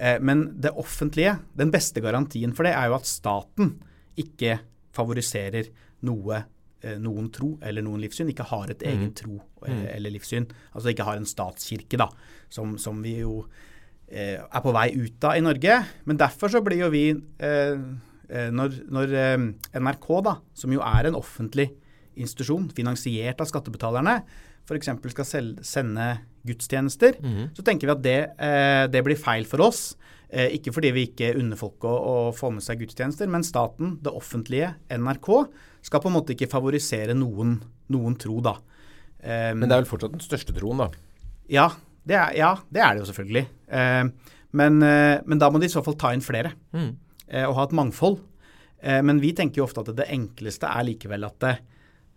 Eh, 0.00 0.16
men 0.24 0.48
det 0.64 0.72
offentlige, 0.80 1.36
den 1.60 1.76
beste 1.76 2.00
garantien 2.00 2.56
for 2.56 2.64
det, 2.64 2.72
er 2.72 2.88
jo 2.88 2.96
at 2.96 3.12
staten 3.12 3.74
ikke 4.16 4.62
favoriserer 4.96 5.68
noe 6.08 6.46
noen 7.00 7.30
tro 7.32 7.54
eller 7.64 7.82
noen 7.82 8.02
livssyn 8.02 8.28
ikke 8.30 8.44
har 8.50 8.70
et 8.70 8.82
egen 8.86 9.08
mm. 9.08 9.14
tro 9.16 9.38
eller, 9.64 9.78
mm. 9.78 9.86
eller, 9.94 10.12
livssyn. 10.14 10.44
Altså 10.72 10.92
ikke 10.92 11.06
har 11.08 11.20
en 11.20 11.28
statskirke, 11.28 11.98
da, 11.98 12.10
som, 12.52 12.76
som 12.78 13.00
vi 13.02 13.16
jo 13.22 13.40
eh, 14.10 14.36
er 14.38 14.62
på 14.64 14.74
vei 14.76 14.90
ut 14.94 15.26
av 15.26 15.38
i 15.38 15.44
Norge. 15.44 15.78
Men 16.06 16.20
derfor 16.20 16.52
så 16.52 16.62
blir 16.64 16.84
jo 16.84 16.92
vi 16.94 17.08
eh, 17.12 17.80
eh 18.26 18.50
Når, 18.50 18.80
når 18.90 19.12
eh, 19.14 19.48
NRK, 19.78 20.08
da, 20.26 20.36
som 20.54 20.72
jo 20.74 20.82
er 20.82 21.08
en 21.08 21.18
offentlig 21.18 21.70
institusjon 22.16 22.70
finansiert 22.74 23.40
av 23.40 23.48
skattebetalerne, 23.50 24.20
f.eks. 24.66 24.90
skal 25.12 25.52
sende 25.62 26.06
gudstjenester, 26.46 27.18
mm. 27.22 27.54
så 27.54 27.62
tenker 27.62 27.86
vi 27.86 27.94
at 27.94 28.02
det, 28.02 28.20
eh, 28.42 28.84
det 28.90 29.02
blir 29.06 29.18
feil 29.20 29.46
for 29.46 29.62
oss. 29.62 29.94
Eh, 30.26 30.56
ikke 30.56 30.72
fordi 30.74 30.90
vi 30.94 31.04
ikke 31.06 31.30
unner 31.38 31.58
folk 31.58 31.84
å, 31.86 31.92
å, 31.94 32.14
få 32.34 32.50
med 32.56 32.64
seg 32.64 32.80
gudstjenester, 32.82 33.28
men 33.30 33.46
staten, 33.46 33.94
det 34.02 34.10
offentlige, 34.10 34.72
NRK, 34.90 35.30
skal 35.86 36.02
på 36.02 36.10
en 36.10 36.16
måte 36.16 36.34
ikke 36.34 36.50
favorisere 36.50 37.14
noen, 37.14 37.60
noen 37.94 38.16
tro, 38.18 38.40
da. 38.42 38.56
Um, 39.22 39.62
men 39.62 39.68
det 39.68 39.76
er 39.76 39.84
vel 39.84 39.90
fortsatt 39.90 40.16
den 40.16 40.24
største 40.24 40.54
troen, 40.56 40.82
da? 40.82 40.88
Ja, 41.50 41.68
det 42.06 42.18
er, 42.18 42.34
ja, 42.38 42.50
det, 42.74 42.82
er 42.82 42.94
det 42.94 43.04
jo 43.04 43.08
selvfølgelig. 43.12 43.44
Uh, 43.70 44.34
men, 44.58 44.80
uh, 44.82 45.22
men, 45.22 45.38
da 45.42 45.50
må 45.50 45.62
de 45.62 45.70
i 45.70 45.72
så 45.72 45.84
fall 45.86 45.98
ta 46.00 46.10
inn 46.14 46.24
flere, 46.26 46.56
mm. 46.74 46.90
uh, 47.30 47.44
og 47.46 47.56
ha 47.60 47.68
et 47.68 47.78
mangfold. 47.78 48.24
men 49.02 49.18
vi 49.18 49.32
tenker 49.34 49.58
jo 49.58 49.64
ofte 49.64 49.80
at 49.82 49.88
det 49.96 50.04
enkleste 50.12 50.68
er 50.68 50.84
likevel 50.84 51.24
at 51.26 51.36
det, 51.42 51.54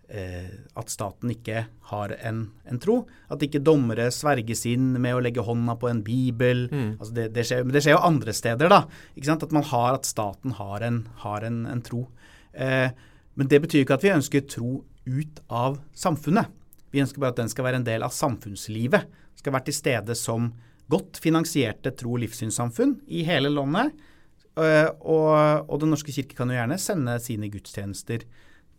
at 0.09 0.89
staten 0.89 1.29
ikke 1.29 1.67
har 1.91 2.13
en, 2.25 2.39
en, 2.65 2.79
tro. 2.81 3.03
At 3.29 3.43
ikke 3.45 3.61
dommere 3.61 4.07
sverges 4.13 4.63
inn 4.65 4.95
med 4.97 5.13
å 5.13 5.21
legge 5.21 5.43
hånda 5.45 5.75
på 5.77 5.89
en 5.91 6.01
bibel. 6.05 6.63
Mm. 6.71 6.87
Altså 6.95 7.13
det, 7.13 7.27
det, 7.35 7.45
skjer, 7.45 7.61
men 7.65 7.75
det 7.75 7.83
skjer 7.85 7.93
jo 7.93 8.01
andre 8.07 8.33
steder, 8.33 8.73
da. 8.73 8.79
At 9.35 9.53
man 9.53 9.67
har, 9.69 9.99
at 9.99 10.09
staten 10.09 10.55
har 10.57 10.85
en, 10.87 11.03
har 11.21 11.45
en, 11.45 11.59
en 11.69 11.83
tro. 11.85 12.07
Eh, 12.57 12.89
men 13.37 13.51
det 13.51 13.61
betyr 13.63 13.85
ikke 13.85 13.99
at 13.99 14.07
vi 14.07 14.15
ønsker 14.15 14.47
tro 14.49 14.79
ut 15.05 15.43
av 15.47 15.77
samfunnet. 15.97 16.49
Vi 16.89 17.01
ønsker 17.03 17.21
bare 17.21 17.35
at 17.35 17.41
den 17.43 17.51
skal 17.51 17.67
være 17.67 17.81
en 17.81 17.87
del 17.87 18.03
av 18.05 18.13
samfunnslivet. 18.15 19.05
Skal 19.39 19.55
være 19.55 19.69
til 19.69 19.77
stede 19.77 20.17
som 20.17 20.51
godt 20.89 21.21
finansierte 21.21 21.93
tro- 21.95 22.15
og 22.17 22.23
livssynssamfunn 22.23 22.97
i 23.13 23.23
hele 23.27 23.51
landet. 23.53 23.93
Eh, 24.59 24.89
og, 24.99 25.69
og 25.69 25.81
Den 25.81 25.93
norske 25.93 26.13
kirke 26.13 26.37
kan 26.37 26.49
jo 26.49 26.57
gjerne 26.57 26.79
sende 26.81 27.15
sine 27.23 27.51
gudstjenester 27.53 28.25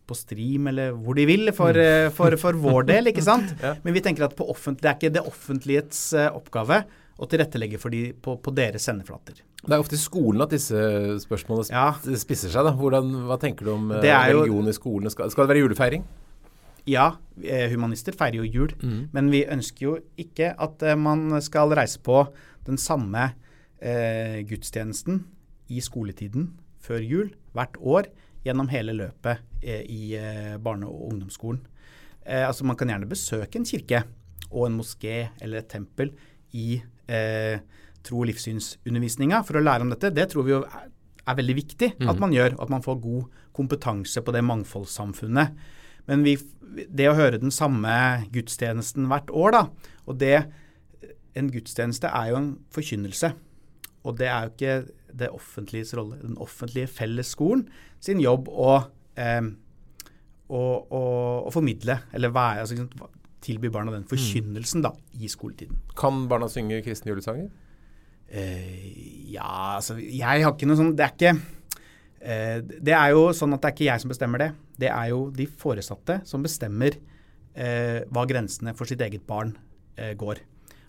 på 0.07 0.17
stream 0.17 0.69
eller 0.71 0.95
hvor 0.95 1.17
de 1.17 1.25
vil, 1.29 1.51
for, 1.55 1.75
mm. 1.75 2.07
Eh, 2.07 2.07
for, 2.15 2.35
for 2.41 2.57
vår 2.59 2.87
del. 2.89 3.11
ikke 3.11 3.23
sant? 3.25 3.53
ja. 3.65 3.75
Men 3.83 3.95
vi 3.95 4.03
tenker 4.03 4.27
at 4.27 4.35
det 4.35 4.89
er 4.89 4.97
ikke 4.97 5.13
det 5.13 5.23
offentlighets 5.27 6.01
eh, 6.17 6.29
oppgave 6.31 6.83
å 7.21 7.27
tilrettelegge 7.29 7.77
for 7.81 7.93
de 7.93 8.11
på, 8.17 8.35
på 8.41 8.53
deres 8.57 8.87
sendeflater. 8.87 9.43
Det 9.61 9.75
er 9.75 9.81
ofte 9.83 9.97
i 9.97 10.01
skolen 10.01 10.41
at 10.41 10.53
disse 10.55 10.79
spørsmålene 11.21 11.69
ja. 11.69 12.17
spisser 12.17 12.49
seg. 12.49 12.65
da. 12.65 12.73
Hvordan, 12.77 13.13
hva 13.29 13.37
tenker 13.41 13.67
du 13.67 13.75
om 13.75 13.91
eh, 13.93 14.01
religion 14.01 14.65
jo, 14.65 14.73
i 14.73 14.77
skolen? 14.77 15.13
Skal, 15.13 15.29
skal, 15.33 15.45
det 15.45 15.53
være 15.53 15.65
julefeiring? 15.67 16.07
Ja, 16.89 17.11
humanister 17.69 18.15
feirer 18.17 18.39
jo 18.39 18.47
jul. 18.49 18.71
Mm. 18.81 19.03
Men 19.13 19.29
vi 19.29 19.43
ønsker 19.45 19.85
jo 19.85 19.99
ikke 20.19 20.55
at 20.57 20.81
man 20.97 21.29
skal 21.45 21.75
reise 21.77 22.01
på 22.01 22.23
den 22.65 22.81
samme 22.81 23.29
eh, 23.81 24.41
gudstjenesten 24.49 25.23
i 25.71 25.81
skoletiden 25.83 26.51
før 26.81 27.05
jul 27.05 27.31
hvert 27.55 27.77
år 27.79 28.09
gjennom 28.45 28.69
hele 28.71 28.95
løpet 28.97 29.43
eh, 29.61 29.83
i 29.89 30.15
eh, 30.17 30.57
barne- 30.61 30.89
og 30.89 31.11
ungdomsskolen. 31.11 31.61
Eh, 32.25 32.47
altså 32.47 32.65
Man 32.65 32.77
kan 32.77 32.91
gjerne 32.91 33.09
besøke 33.09 33.59
en 33.59 33.67
kirke 33.67 34.03
og 34.49 34.67
en 34.67 34.79
moské 34.79 35.29
eller 35.41 35.61
et 35.61 35.69
tempel 35.71 36.13
i 36.53 36.81
tro- 37.11 38.21
og 38.21 38.27
livssynsundervisninga 38.29 39.41
for 39.43 39.59
å 39.59 39.63
lære 39.63 39.83
om 39.83 39.89
dette. 39.91 40.13
Det 40.15 40.29
tror 40.31 40.45
vi 40.47 40.53
jo 40.53 40.61
er, 40.63 40.89
veldig 41.35 41.55
viktig 41.55 41.89
at 42.07 42.19
man 42.19 42.31
gjør. 42.31 42.55
At 42.63 42.71
man 42.71 42.83
får 42.83 43.01
god 43.03 43.41
kompetanse 43.55 44.23
på 44.23 44.31
det 44.31 44.43
mangfoldssamfunnet. 44.47 45.57
Men 46.07 46.23
vi, 46.23 46.37
det 46.87 47.09
å 47.11 47.17
høre 47.17 47.41
den 47.41 47.51
samme 47.51 47.91
gudstjenesten 48.31 49.09
hvert 49.11 49.31
år, 49.31 49.57
da, 49.57 49.63
og 50.07 50.19
det 50.23 50.35
En 51.31 51.47
gudstjeneste 51.47 52.09
er 52.11 52.25
jo 52.27 52.35
en 52.35 52.49
forkynnelse. 52.75 53.29
Og 54.03 54.17
det 54.19 54.27
er 54.27 54.43
jo 54.43 54.51
ikke 54.51 54.73
det 55.17 55.31
offentliges 55.33 55.93
rolle, 55.97 56.19
den 56.21 56.37
offentlige 56.41 56.89
fellesskolen 56.91 57.65
sin 58.03 58.21
jobb 58.23 58.49
å, 58.49 58.75
eh, 59.19 59.41
å, 60.51 60.61
å, 60.61 61.01
å 61.47 61.53
formidle, 61.53 61.99
eller 62.15 62.33
være, 62.35 62.65
altså, 62.65 63.09
tilby 63.41 63.71
barna 63.73 63.93
den 63.93 64.05
forkynnelsen 64.09 64.83
da, 64.85 64.93
i 65.17 65.29
skoletiden. 65.31 65.79
Kan 65.97 66.25
barna 66.31 66.49
synge 66.51 66.81
kristne 66.85 67.13
julesanger? 67.13 67.49
Eh, 68.31 69.31
ja, 69.33 69.75
altså 69.75 69.97
Jeg 69.99 70.43
har 70.45 70.53
ikke 70.53 70.67
noe 70.69 70.77
sånn 70.79 70.93
Det 70.95 71.03
er 71.03 71.09
ikke 71.11 71.31
eh, 72.23 72.61
Det 72.63 72.93
er 72.95 73.09
jo 73.11 73.25
sånn 73.35 73.51
at 73.57 73.59
det 73.59 73.67
er 73.67 73.75
ikke 73.75 73.87
jeg 73.89 74.03
som 74.03 74.13
bestemmer 74.13 74.39
det. 74.39 74.47
Det 74.79 74.87
er 74.87 75.09
jo 75.11 75.25
de 75.35 75.49
foresatte 75.49 76.21
som 76.29 76.45
bestemmer 76.45 76.95
eh, 76.95 78.07
hva 78.07 78.23
grensene 78.29 78.71
for 78.77 78.87
sitt 78.87 79.03
eget 79.03 79.25
barn 79.27 79.51
eh, 79.99 80.13
går. 80.15 80.39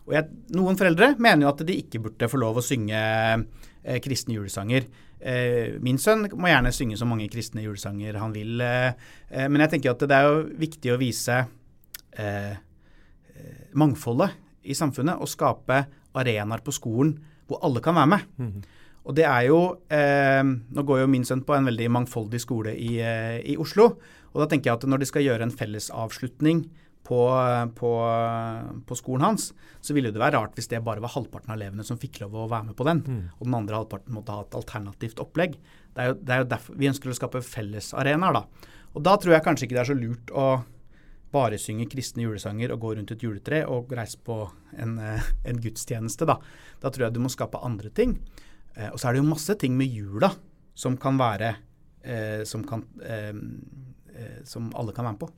Og 0.07 0.15
jeg, 0.15 0.31
Noen 0.55 0.79
foreldre 0.79 1.13
mener 1.19 1.47
jo 1.47 1.51
at 1.51 1.67
de 1.67 1.81
ikke 1.83 2.03
burde 2.07 2.31
få 2.31 2.41
lov 2.43 2.61
å 2.61 2.65
synge 2.67 3.03
eh, 3.85 4.01
kristne 4.03 4.37
julesanger. 4.37 4.87
Eh, 5.21 5.79
min 5.83 5.99
sønn 6.03 6.27
må 6.35 6.51
gjerne 6.51 6.73
synge 6.75 6.99
så 6.99 7.07
mange 7.09 7.29
kristne 7.31 7.65
julesanger 7.65 8.19
han 8.21 8.35
vil, 8.35 8.61
eh, 8.61 8.93
eh 9.31 9.49
men 9.49 9.63
jeg 9.65 9.77
tenker 9.77 9.95
at 9.95 10.05
det 10.09 10.19
er 10.19 10.29
jo 10.29 10.45
viktig 10.59 10.93
å 10.93 11.01
vise 11.01 11.39
eh, 12.19 12.53
eh, 12.53 13.67
mangfoldet 13.75 14.39
i 14.65 14.75
samfunnet 14.75 15.21
og 15.21 15.31
skape 15.31 15.85
arenaer 16.15 16.63
på 16.63 16.75
skolen 16.75 17.17
hvor 17.47 17.63
alle 17.63 17.83
kan 17.83 17.95
være 17.95 18.11
med. 18.15 18.27
Mm. 18.39 18.63
Og 19.03 19.15
det 19.19 19.25
er 19.27 19.49
jo 19.49 19.59
Nå 19.91 20.83
går 20.87 21.01
jo 21.01 21.07
min 21.11 21.25
sønn 21.27 21.43
på 21.43 21.57
en 21.57 21.67
veldig 21.67 21.89
mangfoldig 21.91 22.39
skole 22.39 22.71
i, 22.79 23.01
i 23.03 23.57
Oslo. 23.59 23.89
Og 24.31 24.39
da 24.39 24.47
tenker 24.47 24.71
jeg 24.71 24.79
at 24.79 24.87
når 24.87 25.03
de 25.03 25.09
skal 25.11 25.25
gjøre 25.27 25.43
en 25.43 25.51
felles 25.51 25.91
avslutning 25.91 26.63
på, 27.13 27.21
på, 27.77 27.93
på, 28.89 28.97
skolen 28.97 29.27
hans, 29.27 29.51
så 29.85 29.97
ville 29.97 30.13
det 30.15 30.21
være 30.23 30.39
rart 30.39 30.57
hvis 30.57 30.71
det 30.71 30.81
bare 30.85 31.03
var 31.05 31.13
halvparten 31.13 31.53
av 31.53 31.59
elevene 31.59 31.85
som 31.85 32.01
fikk 32.01 32.23
lov 32.23 32.39
å 32.45 32.51
være 32.51 32.71
med 32.71 32.79
på 32.79 32.87
den, 32.89 33.03
mm. 33.05 33.23
og 33.37 33.49
den 33.49 33.57
andre 33.59 33.81
halvparten 33.81 34.17
måtte 34.17 34.37
ha 34.37 34.45
et 34.47 34.57
alternativt 34.57 35.21
opplegg. 35.21 35.59
Det 35.93 36.05
er 36.05 36.13
jo, 36.13 36.21
det 36.21 36.35
er 36.35 36.45
jo 36.45 36.53
derfor 36.55 36.79
Vi 36.81 36.89
ønsker 36.89 37.13
å 37.13 37.17
skape 37.19 37.43
fellesarenaer, 37.45 38.39
da. 38.39 38.71
Og 38.93 39.05
da 39.05 39.17
tror 39.21 39.37
jeg 39.37 39.45
kanskje 39.45 39.69
ikke 39.69 39.77
det 39.77 39.83
er 39.85 39.91
så 39.91 39.99
lurt 39.99 40.33
å 40.37 40.47
bare 41.33 41.61
synge 41.61 41.89
kristne 41.93 42.27
julesanger 42.27 42.75
og 42.75 42.81
gå 42.83 42.95
rundt 42.97 43.13
et 43.15 43.25
juletre 43.25 43.63
og 43.73 43.93
reise 43.97 44.21
på 44.21 44.39
en, 44.77 44.99
eh, 45.01 45.29
en 45.49 45.61
gudstjeneste, 45.65 46.29
da. 46.29 46.39
Da 46.81 46.93
tror 46.93 47.07
jeg 47.07 47.17
du 47.17 47.21
må 47.25 47.33
skape 47.33 47.61
andre 47.65 47.91
ting. 47.91 48.19
Eh, 48.77 48.89
og 48.91 49.01
så 49.01 49.09
er 49.09 49.13
det 49.15 49.23
jo 49.23 49.31
masse 49.31 49.57
ting 49.61 49.77
med 49.77 49.89
jula 49.93 50.33
som 50.75 50.97
kan 50.97 51.21
være 51.21 51.55
eh, 52.05 52.45
som, 52.49 52.65
kan, 52.65 52.85
som 54.45 54.73
alle 54.77 54.93
kan 54.93 55.05
være 55.05 55.17
med 55.17 55.21
på. 55.21 55.33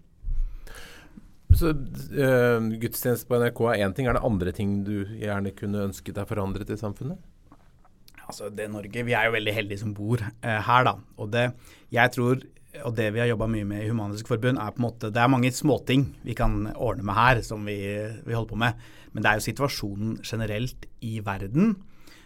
Så 1.55 1.71
øh, 1.71 2.73
Gudstjeneste 2.83 3.29
på 3.31 3.39
NRK 3.39 3.61
er 3.71 3.85
én 3.85 3.95
ting. 3.95 4.09
Er 4.09 4.17
det 4.17 4.27
andre 4.27 4.53
ting 4.55 4.81
du 4.87 5.05
gjerne 5.21 5.55
kunne 5.57 5.87
ønsket 5.89 6.17
deg 6.19 6.29
forandret 6.29 6.73
i 6.75 6.81
samfunnet? 6.81 7.21
Altså 8.25 8.49
det 8.51 8.71
Norge, 8.73 9.05
Vi 9.05 9.13
er 9.13 9.29
jo 9.29 9.37
veldig 9.37 9.55
heldige 9.55 9.83
som 9.83 9.95
bor 9.95 10.23
eh, 10.25 10.61
her, 10.67 10.85
da. 10.87 10.97
Og 11.21 11.31
det 11.31 11.51
jeg 11.95 12.13
tror, 12.15 12.43
og 12.83 12.97
det 12.97 13.13
vi 13.15 13.23
har 13.23 13.31
jobba 13.31 13.47
mye 13.47 13.69
med 13.69 13.85
i 13.85 13.89
Humanisk 13.93 14.29
Forbund, 14.29 14.59
er 14.59 14.75
på 14.75 14.83
en 14.83 14.87
måte 14.89 15.13
Det 15.15 15.21
er 15.21 15.31
mange 15.31 15.53
småting 15.53 16.09
vi 16.25 16.35
kan 16.35 16.73
ordne 16.75 17.05
med 17.07 17.15
her, 17.15 17.43
som 17.47 17.65
vi, 17.67 17.79
vi 18.25 18.35
holder 18.35 18.51
på 18.51 18.61
med. 18.65 18.87
Men 19.13 19.23
det 19.23 19.31
er 19.31 19.39
jo 19.39 19.49
situasjonen 19.49 20.17
generelt 20.25 20.89
i 21.03 21.21
verden 21.23 21.77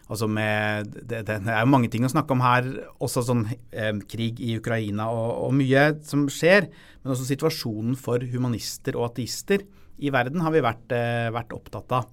Altså 0.08 0.24
med, 0.30 0.88
det, 1.04 1.20
det, 1.28 1.36
er 1.44 1.60
jo 1.60 1.68
mange 1.70 1.90
ting 1.92 2.06
å 2.06 2.10
snakke 2.10 2.32
om 2.32 2.40
her, 2.40 2.68
også 3.04 3.26
sånn 3.28 3.44
eh, 3.48 3.92
krig 4.08 4.40
i 4.40 4.54
Ukraina 4.56 5.10
og, 5.12 5.28
og, 5.44 5.52
mye 5.58 5.90
som 6.08 6.24
skjer. 6.32 6.70
Men 7.02 7.12
også 7.12 7.28
situasjonen 7.28 7.98
for 8.00 8.24
humanister 8.32 8.96
og 8.96 9.10
ateister 9.10 9.66
i 9.98 10.12
verden 10.14 10.40
har 10.44 10.54
vi 10.54 10.64
vært, 10.64 10.96
eh, 10.96 11.28
vært 11.34 11.52
opptatt 11.56 11.92
av. 11.98 12.08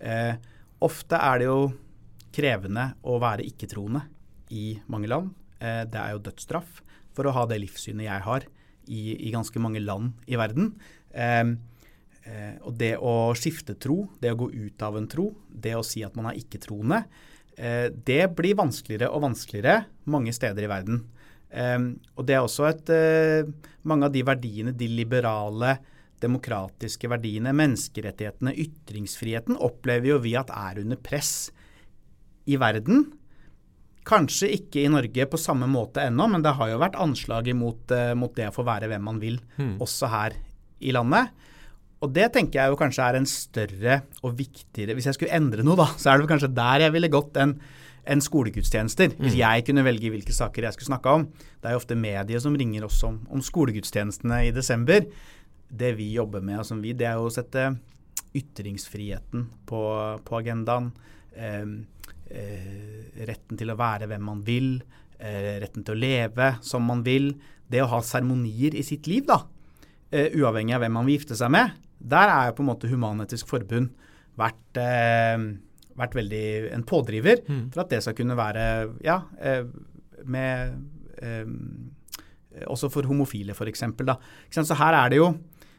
Eh, 0.00 0.34
ofte 0.84 1.20
er 1.20 1.42
det 1.42 1.50
jo 1.50 1.60
krevende 2.34 2.90
å 3.06 3.18
være 3.22 3.46
ikke-troende 3.46 4.02
i 4.54 4.74
mange 4.90 5.10
land. 5.10 5.34
Eh, 5.60 5.84
det 5.84 6.00
er 6.00 6.14
jo 6.14 6.24
dødsstraff 6.24 6.80
for 7.14 7.28
å 7.28 7.34
ha 7.36 7.44
det 7.50 7.60
livssynet 7.62 8.08
jeg 8.08 8.26
har 8.26 8.48
i, 8.88 9.02
i 9.28 9.32
ganske 9.34 9.60
mange 9.62 9.82
land 9.84 10.16
i 10.30 10.38
verden. 10.40 10.72
Eh, 11.12 11.44
eh, 12.24 12.56
og 12.64 12.74
det 12.80 12.94
å 12.98 13.34
skifte 13.38 13.76
tro, 13.80 14.04
det 14.20 14.34
å 14.34 14.40
gå 14.44 14.50
ut 14.52 14.84
av 14.86 14.98
en 14.98 15.08
tro, 15.10 15.30
det 15.48 15.76
å 15.78 15.84
si 15.86 16.04
at 16.06 16.16
man 16.18 16.32
er 16.32 16.40
ikke-troende, 16.40 17.04
det 17.54 18.22
blir 18.34 18.56
vanskeligere 18.58 19.12
og 19.14 19.22
vanskeligere 19.28 19.84
mange 20.10 20.32
steder 20.34 20.66
i 20.66 20.70
verden. 20.70 21.04
Eh, 21.54 21.80
og 22.18 22.26
det 22.26 22.36
er 22.36 22.44
også 22.44 22.68
et 22.70 22.90
eh, 22.90 23.50
Mange 23.86 24.08
av 24.08 24.14
de 24.14 24.22
verdiene, 24.26 24.72
de 24.72 24.88
liberale, 24.88 25.76
demokratiske 26.24 27.10
verdiene, 27.12 27.52
menneskerettighetene, 27.52 28.54
ytringsfriheten, 28.62 29.58
opplever 29.60 30.14
jo 30.14 30.22
vi 30.24 30.32
at 30.40 30.48
er 30.56 30.80
under 30.80 30.96
press 30.96 31.50
i 32.48 32.56
verden. 32.56 33.04
Kanskje 34.08 34.48
ikke 34.56 34.80
i 34.80 34.88
Norge 34.88 35.26
på 35.28 35.40
samme 35.40 35.68
måte 35.68 36.00
ennå, 36.00 36.30
men 36.32 36.40
det 36.44 36.54
har 36.56 36.70
jo 36.72 36.80
vært 36.80 36.96
anslag 36.96 37.50
mot, 37.52 37.92
mot 38.16 38.32
det 38.40 38.48
å 38.48 38.54
få 38.56 38.64
være 38.64 38.88
hvem 38.88 39.04
man 39.04 39.20
vil, 39.20 39.36
mm. 39.60 39.76
også 39.84 40.08
her 40.14 40.38
i 40.80 40.96
landet. 40.96 41.28
Og 42.04 42.12
det 42.12 42.28
tenker 42.34 42.60
jeg 42.60 42.72
jo 42.72 42.78
kanskje 42.80 43.06
er 43.06 43.18
en 43.18 43.28
større 43.28 44.00
og 44.22 44.36
viktigere 44.36 44.96
Hvis 44.96 45.08
jeg 45.08 45.16
skulle 45.16 45.36
endre 45.36 45.64
noe, 45.64 45.78
da, 45.80 45.88
så 45.96 46.12
er 46.12 46.20
det 46.20 46.30
kanskje 46.30 46.52
der 46.54 46.86
jeg 46.86 46.94
ville 46.94 47.12
gått 47.12 47.40
enn 47.40 47.56
en 48.04 48.20
skolegudstjenester. 48.20 49.14
Hvis 49.16 49.32
mm. 49.32 49.40
jeg 49.40 49.64
kunne 49.64 49.84
velge 49.86 50.10
hvilke 50.12 50.34
saker 50.36 50.66
jeg 50.66 50.76
skulle 50.76 50.90
snakke 50.90 51.14
om. 51.16 51.22
Det 51.32 51.70
er 51.70 51.72
jo 51.72 51.80
ofte 51.80 51.96
medier 51.96 52.42
som 52.42 52.56
ringer 52.60 52.84
oss 52.84 52.98
om, 53.06 53.22
om 53.32 53.40
skolegudstjenestene 53.40 54.42
i 54.50 54.52
desember. 54.52 55.06
Det 55.72 55.94
vi 55.96 56.10
jobber 56.12 56.44
med, 56.44 56.60
som 56.68 56.82
vi, 56.84 56.92
det 56.92 57.08
er 57.08 57.16
jo 57.16 57.30
å 57.30 57.32
sette 57.32 57.70
ytringsfriheten 58.36 59.46
på, 59.64 59.80
på 60.26 60.36
agendaen. 60.36 60.90
Eh, 61.32 61.64
eh, 62.28 63.24
retten 63.24 63.60
til 63.60 63.72
å 63.72 63.78
være 63.80 64.10
hvem 64.10 64.28
man 64.28 64.44
vil. 64.44 64.76
Eh, 65.16 65.54
retten 65.62 65.86
til 65.86 65.96
å 65.96 66.02
leve 66.04 66.52
som 66.66 66.84
man 66.84 67.00
vil. 67.06 67.32
Det 67.70 67.80
å 67.80 67.88
ha 67.94 68.02
seremonier 68.04 68.76
i 68.76 68.84
sitt 68.84 69.08
liv, 69.08 69.24
da. 69.32 69.40
Eh, 70.12 70.34
uavhengig 70.36 70.76
av 70.76 70.84
hvem 70.84 70.94
man 70.98 71.08
vil 71.08 71.16
gifte 71.16 71.38
seg 71.38 71.56
med. 71.56 71.72
Der 72.04 72.32
er 72.32 72.50
jo 72.50 72.56
på 72.58 72.64
en 72.64 72.70
måte 72.70 72.90
Human-Etisk 72.90 73.48
Forbund 73.50 73.94
vært, 74.40 74.80
eh, 74.80 75.38
vært 75.96 76.16
veldig 76.18 76.44
en 76.74 76.84
pådriver 76.86 77.44
mm. 77.46 77.64
for 77.74 77.84
at 77.84 77.94
det 77.94 78.02
skal 78.04 78.16
kunne 78.18 78.36
være 78.38 78.64
ja, 79.06 79.22
eh, 79.40 79.64
med 80.24 80.74
eh, 81.22 81.48
Også 82.70 82.90
for 82.92 83.06
homofile, 83.10 83.54
f.eks. 83.54 83.82
Så 84.54 84.78
her 84.78 84.94
er 84.94 85.10
det 85.10 85.18
jo 85.18 85.32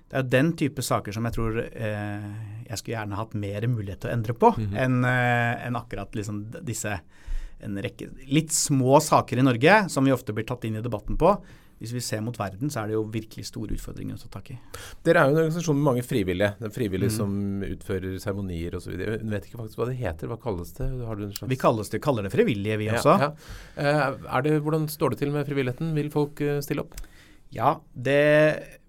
det 0.06 0.20
er 0.20 0.28
den 0.30 0.52
type 0.58 0.84
saker 0.86 1.16
som 1.16 1.26
jeg 1.26 1.36
tror 1.36 1.56
eh, 1.60 2.26
jeg 2.68 2.78
skulle 2.78 2.94
gjerne 2.94 3.18
hatt 3.18 3.34
mer 3.42 3.66
mulighet 3.68 4.04
til 4.04 4.12
å 4.12 4.14
endre 4.14 4.36
på, 4.38 4.52
mm 4.54 4.66
-hmm. 4.66 4.78
enn 4.84 5.06
eh, 5.06 5.68
en 5.68 5.76
akkurat 5.76 6.16
liksom 6.16 6.44
disse 6.62 7.00
en 7.60 7.78
rekke 7.82 8.10
litt 8.28 8.52
små 8.52 9.00
saker 9.00 9.38
i 9.38 9.46
Norge 9.46 9.90
som 9.90 10.06
vi 10.06 10.12
ofte 10.12 10.34
blir 10.34 10.46
tatt 10.46 10.66
inn 10.66 10.76
i 10.76 10.82
debatten 10.82 11.18
på, 11.18 11.32
hvis 11.76 11.92
vi 11.92 12.02
ser 12.04 12.22
mot 12.24 12.38
verden, 12.40 12.70
så 12.72 12.82
er 12.82 12.90
det 12.90 12.96
jo 12.96 13.02
virkelig 13.12 13.50
store 13.50 13.76
utfordringer 13.76 14.16
å 14.16 14.22
ta 14.24 14.30
tak 14.38 14.54
i. 14.54 14.56
Dere 15.04 15.22
er 15.22 15.28
jo 15.28 15.34
en 15.34 15.40
organisasjon 15.42 15.76
med 15.76 15.88
mange 15.90 16.04
frivillige. 16.08 16.54
Det 16.60 16.70
er 16.70 16.76
frivillige 16.76 17.12
mm. 17.12 17.16
som 17.18 17.66
utfører 17.68 18.14
seremonier 18.24 18.78
osv. 18.78 18.94
Hun 18.96 19.34
vet 19.34 19.50
ikke 19.50 19.60
faktisk 19.60 19.82
hva 19.82 19.90
det 19.90 19.98
heter. 20.00 20.32
Hva 20.32 20.38
kalles 20.40 20.72
det? 20.78 20.88
vi 20.96 21.58
det, 21.58 22.00
kaller 22.02 22.28
det 22.28 22.32
frivillige, 22.32 22.78
vi 22.80 22.88
ja, 22.88 22.96
også. 22.96 23.18
Ja. 23.20 23.34
Uh, 23.76 24.38
det, 24.46 24.54
hvordan 24.64 24.88
står 24.92 25.14
det 25.14 25.20
til 25.20 25.34
med 25.36 25.44
frivilligheten? 25.50 25.92
Vil 25.98 26.12
folk 26.14 26.40
uh, 26.46 26.62
stille 26.64 26.86
opp? 26.86 26.96
Ja, 27.56 27.74
det, 27.92 28.22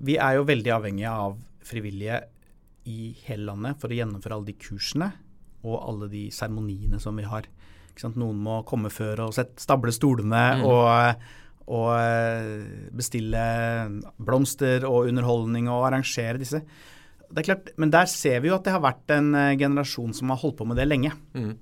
vi 0.07 0.15
er 0.23 0.39
jo 0.39 0.47
veldig 0.47 0.73
avhengige 0.77 1.11
av 1.27 1.35
frivillige 1.67 2.21
i 2.87 3.11
hele 3.27 3.49
landet 3.49 3.81
for 3.83 3.91
å 3.91 3.99
gjennomføre 3.99 4.39
alle 4.39 4.53
de 4.53 4.61
kursene 4.63 5.11
og 5.67 5.81
alle 5.81 6.07
de 6.13 6.29
seremoniene 6.31 7.03
som 7.03 7.19
vi 7.19 7.27
har. 7.27 7.51
Noen 8.15 8.39
må 8.45 8.61
komme 8.69 8.93
før 8.93 9.25
og 9.27 9.35
sette, 9.35 9.59
stable 9.63 9.91
stolene. 9.95 10.45
Mm. 10.61 10.65
og 10.71 11.35
og 11.67 11.89
eh, 11.99 12.91
bestille 12.95 13.43
blomster 14.23 14.87
og 14.87 15.11
underholdning 15.11 15.71
og 15.71 15.89
arrangere 15.89 16.39
disse. 16.39 16.63
Det 17.27 17.43
er 17.43 17.49
klart, 17.49 17.71
Men 17.77 17.91
der 17.91 18.07
ser 18.07 18.41
vi 18.41 18.49
jo 18.49 18.57
at 18.57 18.67
det 18.67 18.75
har 18.75 18.85
vært 18.85 19.11
en 19.17 19.35
eh, 19.35 19.57
generasjon 19.59 20.15
som 20.15 20.31
har 20.31 20.41
holdt 20.43 20.61
på 20.61 20.67
med 20.69 20.79
det 20.79 20.87
lenge. 20.87 21.11
Mm. 21.35 21.57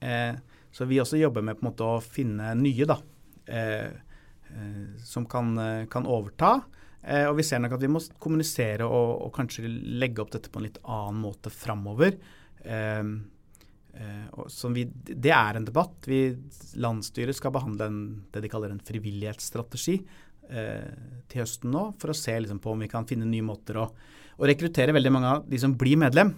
Eh, 0.00 0.34
så 0.74 0.86
vi 0.90 0.98
også 1.00 1.20
jobber 1.20 1.44
med 1.44 1.58
på 1.58 1.64
en 1.64 1.70
måte 1.70 1.86
å 1.86 2.02
finne 2.02 2.50
nye 2.58 2.88
da, 2.88 2.98
eh, 3.46 3.86
eh 4.48 5.04
som 5.04 5.26
kan, 5.26 5.56
eh, 5.58 5.86
kan 5.86 6.06
overta. 6.06 6.60
og 7.08 7.36
vi 7.36 7.42
ser 7.46 7.60
nok 7.60 7.72
at 7.72 7.80
vi 7.80 7.88
må 7.88 8.00
kommunisere 8.18 8.84
og, 8.84 9.22
og, 9.22 9.32
kanskje 9.32 9.68
legge 9.70 10.20
opp 10.20 10.32
dette 10.32 10.50
på 10.50 10.58
en 10.58 10.64
litt 10.66 10.80
annen 10.82 11.22
måte 11.22 11.48
framover. 11.48 12.18
Uh, 12.66 13.22
vi, 14.74 14.84
det 14.94 15.32
er 15.34 15.58
en 15.58 15.66
debatt. 15.66 16.06
Vi, 16.06 16.36
landsstyret 16.78 17.36
skal 17.36 17.54
behandle 17.54 17.88
en, 17.90 18.00
det 18.32 18.44
de 18.44 18.50
kaller 18.52 18.74
en 18.74 18.82
frivillighetsstrategi 18.84 19.96
eh, 20.50 20.90
til 21.28 21.42
høsten 21.42 21.72
nå, 21.74 21.84
for 22.00 22.12
å 22.12 22.16
se 22.16 22.36
liksom, 22.38 22.60
på 22.62 22.74
om 22.74 22.84
vi 22.84 22.90
kan 22.90 23.08
finne 23.08 23.28
nye 23.28 23.46
måter 23.46 23.80
å, 23.82 23.86
å, 24.36 24.44
rekruttere 24.46 24.94
veldig 24.96 25.14
mange 25.14 25.32
av 25.36 25.48
de 25.48 25.60
som 25.60 25.74
blir 25.78 25.98
medlem, 26.00 26.34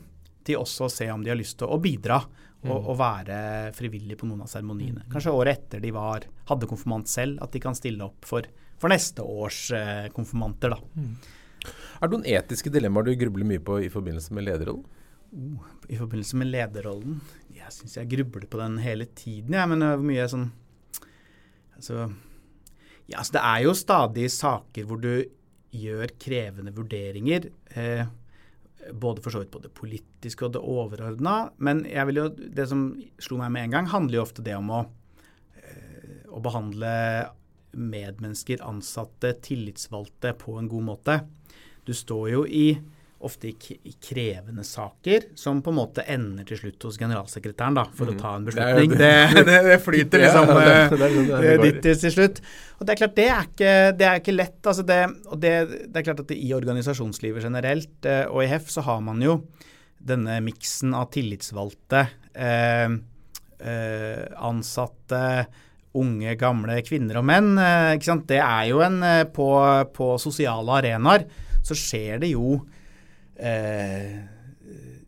til 0.47 0.61
også 0.61 0.87
å 0.87 0.93
se 0.93 1.11
om 1.13 1.25
de 1.25 1.33
har 1.33 1.39
lyst 1.39 1.59
til 1.61 1.69
å, 1.69 1.77
bidra 1.83 2.17
og, 2.21 2.65
mm. 2.65 2.77
og, 2.79 2.95
være 3.01 3.41
frivillig 3.77 4.17
på 4.21 4.29
noen 4.29 4.47
av 4.47 4.53
seremoniene. 4.53 5.05
Mm. 5.05 5.11
Kanskje 5.13 5.35
året 5.37 5.59
etter 5.59 5.85
de 5.85 5.93
var, 5.93 6.25
hadde 6.49 6.69
konfirmant 6.71 7.13
selv, 7.13 7.43
at 7.45 7.53
de 7.53 7.61
kan 7.63 7.77
stille 7.77 8.07
opp 8.07 8.25
for, 8.29 8.49
for 8.81 8.93
neste 8.93 9.25
års 9.25 9.67
eh, 9.77 10.09
konfirmanter. 10.17 10.73
da. 10.73 10.81
Mm. 10.97 11.37
Er 12.01 12.09
det 12.09 12.17
noen 12.17 12.31
etiske 12.33 12.73
dilemmaer 12.73 13.11
du 13.11 13.13
grubler 13.21 13.45
mye 13.45 13.61
på 13.61 13.83
i 13.85 13.93
forbindelse 13.93 14.33
med 14.37 14.49
lederrollen? 14.49 14.89
Oh, 15.31 15.63
I 15.87 15.99
forbindelse 15.99 16.39
med 16.41 16.51
lederrollen? 16.51 17.21
Jeg 17.55 17.71
syns 17.75 17.97
jeg 17.99 18.11
grubler 18.11 18.49
på 18.51 18.59
den 18.59 18.81
hele 18.83 19.07
tiden, 19.07 19.55
jeg. 19.55 19.63
Ja, 19.63 19.69
men 19.71 19.85
hvor 19.85 20.03
mye 20.03 20.27
sånn 20.31 20.49
altså, 21.77 22.09
ja, 23.07 23.21
altså, 23.21 23.37
Det 23.37 23.45
er 23.53 23.61
jo 23.67 23.77
stadig 23.79 24.27
saker 24.35 24.89
hvor 24.89 25.03
du 25.03 25.13
gjør 25.71 26.11
krevende 26.19 26.75
vurderinger. 26.75 27.47
Eh, 27.79 28.11
både 28.91 29.23
for 29.23 29.35
så 29.35 29.43
vidt 29.43 29.53
på 29.55 29.63
det 29.63 29.71
politiske 29.77 30.47
og 30.47 30.57
det 30.57 30.63
overordna. 30.67 31.51
Men 31.63 31.85
jeg 31.87 32.09
vil 32.11 32.23
jo, 32.25 32.29
det 32.35 32.67
som 32.71 32.89
slo 33.23 33.39
meg 33.39 33.55
med 33.55 33.69
en 33.69 33.77
gang, 33.77 33.91
handler 33.93 34.19
jo 34.19 34.25
ofte 34.27 34.43
det 34.47 34.57
om 34.59 34.73
å, 34.75 34.85
eh, 35.63 36.25
å 36.27 36.43
behandle 36.43 36.93
medmennesker, 37.71 38.65
ansatte, 38.67 39.37
tillitsvalgte 39.47 40.35
på 40.43 40.59
en 40.59 40.71
god 40.71 40.89
måte. 40.91 41.21
Du 41.87 41.95
står 41.95 42.31
jo 42.33 42.43
i 42.47 42.81
ofte 43.21 43.51
i, 43.51 43.93
krevende 44.01 44.65
saker, 44.65 45.21
som 45.37 45.61
på 45.63 45.73
en 45.73 45.77
måte 45.77 46.05
ender 46.09 46.47
til 46.49 46.61
slutt 46.63 46.87
hos 46.89 46.97
generalsekretæren 47.01 47.77
da, 47.77 47.85
for 47.97 48.09
mm. 48.09 48.15
å 48.15 48.21
ta 48.21 48.33
en 48.37 48.47
beslutning. 48.49 48.95
Det, 49.01 49.45
det, 49.47 49.59
det 49.67 49.77
flyter 49.85 50.23
liksom 50.23 50.51
ja, 50.51 51.41
det, 51.41 51.53
dit 51.63 51.81
til 51.85 52.13
slutt. 52.13 52.41
Og 52.79 52.87
Det 52.87 52.95
er 52.95 53.01
klart, 53.01 53.17
det 53.17 53.27
er 53.29 53.49
ikke, 53.49 53.73
det 53.97 54.07
er 54.09 54.23
ikke 54.23 54.35
lett. 54.35 54.59
Altså 54.65 54.85
og 54.85 55.41
det, 55.41 55.53
er 55.93 56.07
klart 56.07 56.23
at 56.25 56.33
I 56.35 56.51
organisasjonslivet 56.57 57.45
generelt 57.45 58.09
eh, 58.09 58.25
og 58.29 58.45
i 58.45 58.51
HEF 58.51 58.73
så 58.73 58.85
har 58.89 59.01
man 59.05 59.21
jo 59.25 59.41
denne 60.01 60.39
miksen 60.45 60.95
av 60.97 61.11
tillitsvalgte, 61.13 62.07
eh, 62.33 62.97
eh, 63.61 64.25
ansatte, 64.49 65.23
unge, 66.01 66.35
gamle 66.41 66.81
kvinner 66.87 67.21
og 67.21 67.29
menn. 67.29 67.53
Eh, 67.61 68.11
det 68.29 68.41
er 68.41 68.67
jo 68.71 68.81
en 68.87 69.01
eh, 69.05 69.25
på, 69.29 69.51
på 69.97 70.13
sosiale 70.23 70.81
arenaer 70.81 71.29
så 71.67 71.77
skjer 71.77 72.23
det 72.23 72.33
jo 72.33 72.61
eh, 73.41 74.21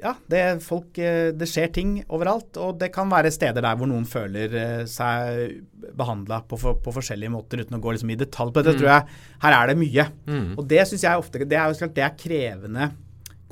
ja, 0.03 0.13
det, 0.27 0.41
folk, 0.65 0.99
eh, 0.99 1.31
det, 1.37 1.47
skjer 1.49 1.71
ting 1.75 1.93
overalt. 2.13 2.57
Og 2.61 2.77
det 2.81 2.91
kan 2.95 3.11
være 3.11 3.31
steder 3.35 3.63
der 3.63 3.79
hvor 3.79 3.89
noen 3.91 4.07
føler 4.09 4.57
eh, 4.59 4.85
seg 4.91 5.61
behandla 5.99 6.43
på, 6.49 6.59
på, 6.59 6.95
forskjellige 6.95 7.33
måter, 7.33 7.63
uten 7.63 7.79
å 7.79 7.83
gå 7.83 7.95
liksom 7.95 8.11
i 8.15 8.19
detalj 8.19 8.53
på 8.55 8.63
dette. 8.63 8.75
Mm. 8.77 8.81
tror 8.83 8.91
jeg, 8.91 9.21
Her 9.45 9.59
er 9.59 9.71
det 9.71 9.79
mye. 9.81 10.07
Mm. 10.27 10.49
Og 10.57 10.67
det 10.73 10.87
syns 10.91 11.07
jeg 11.07 11.23
ofte 11.23 11.45
det 11.45 11.59
er, 11.59 11.77
det 11.85 12.07
er, 12.07 12.17
krevende, 12.19 12.91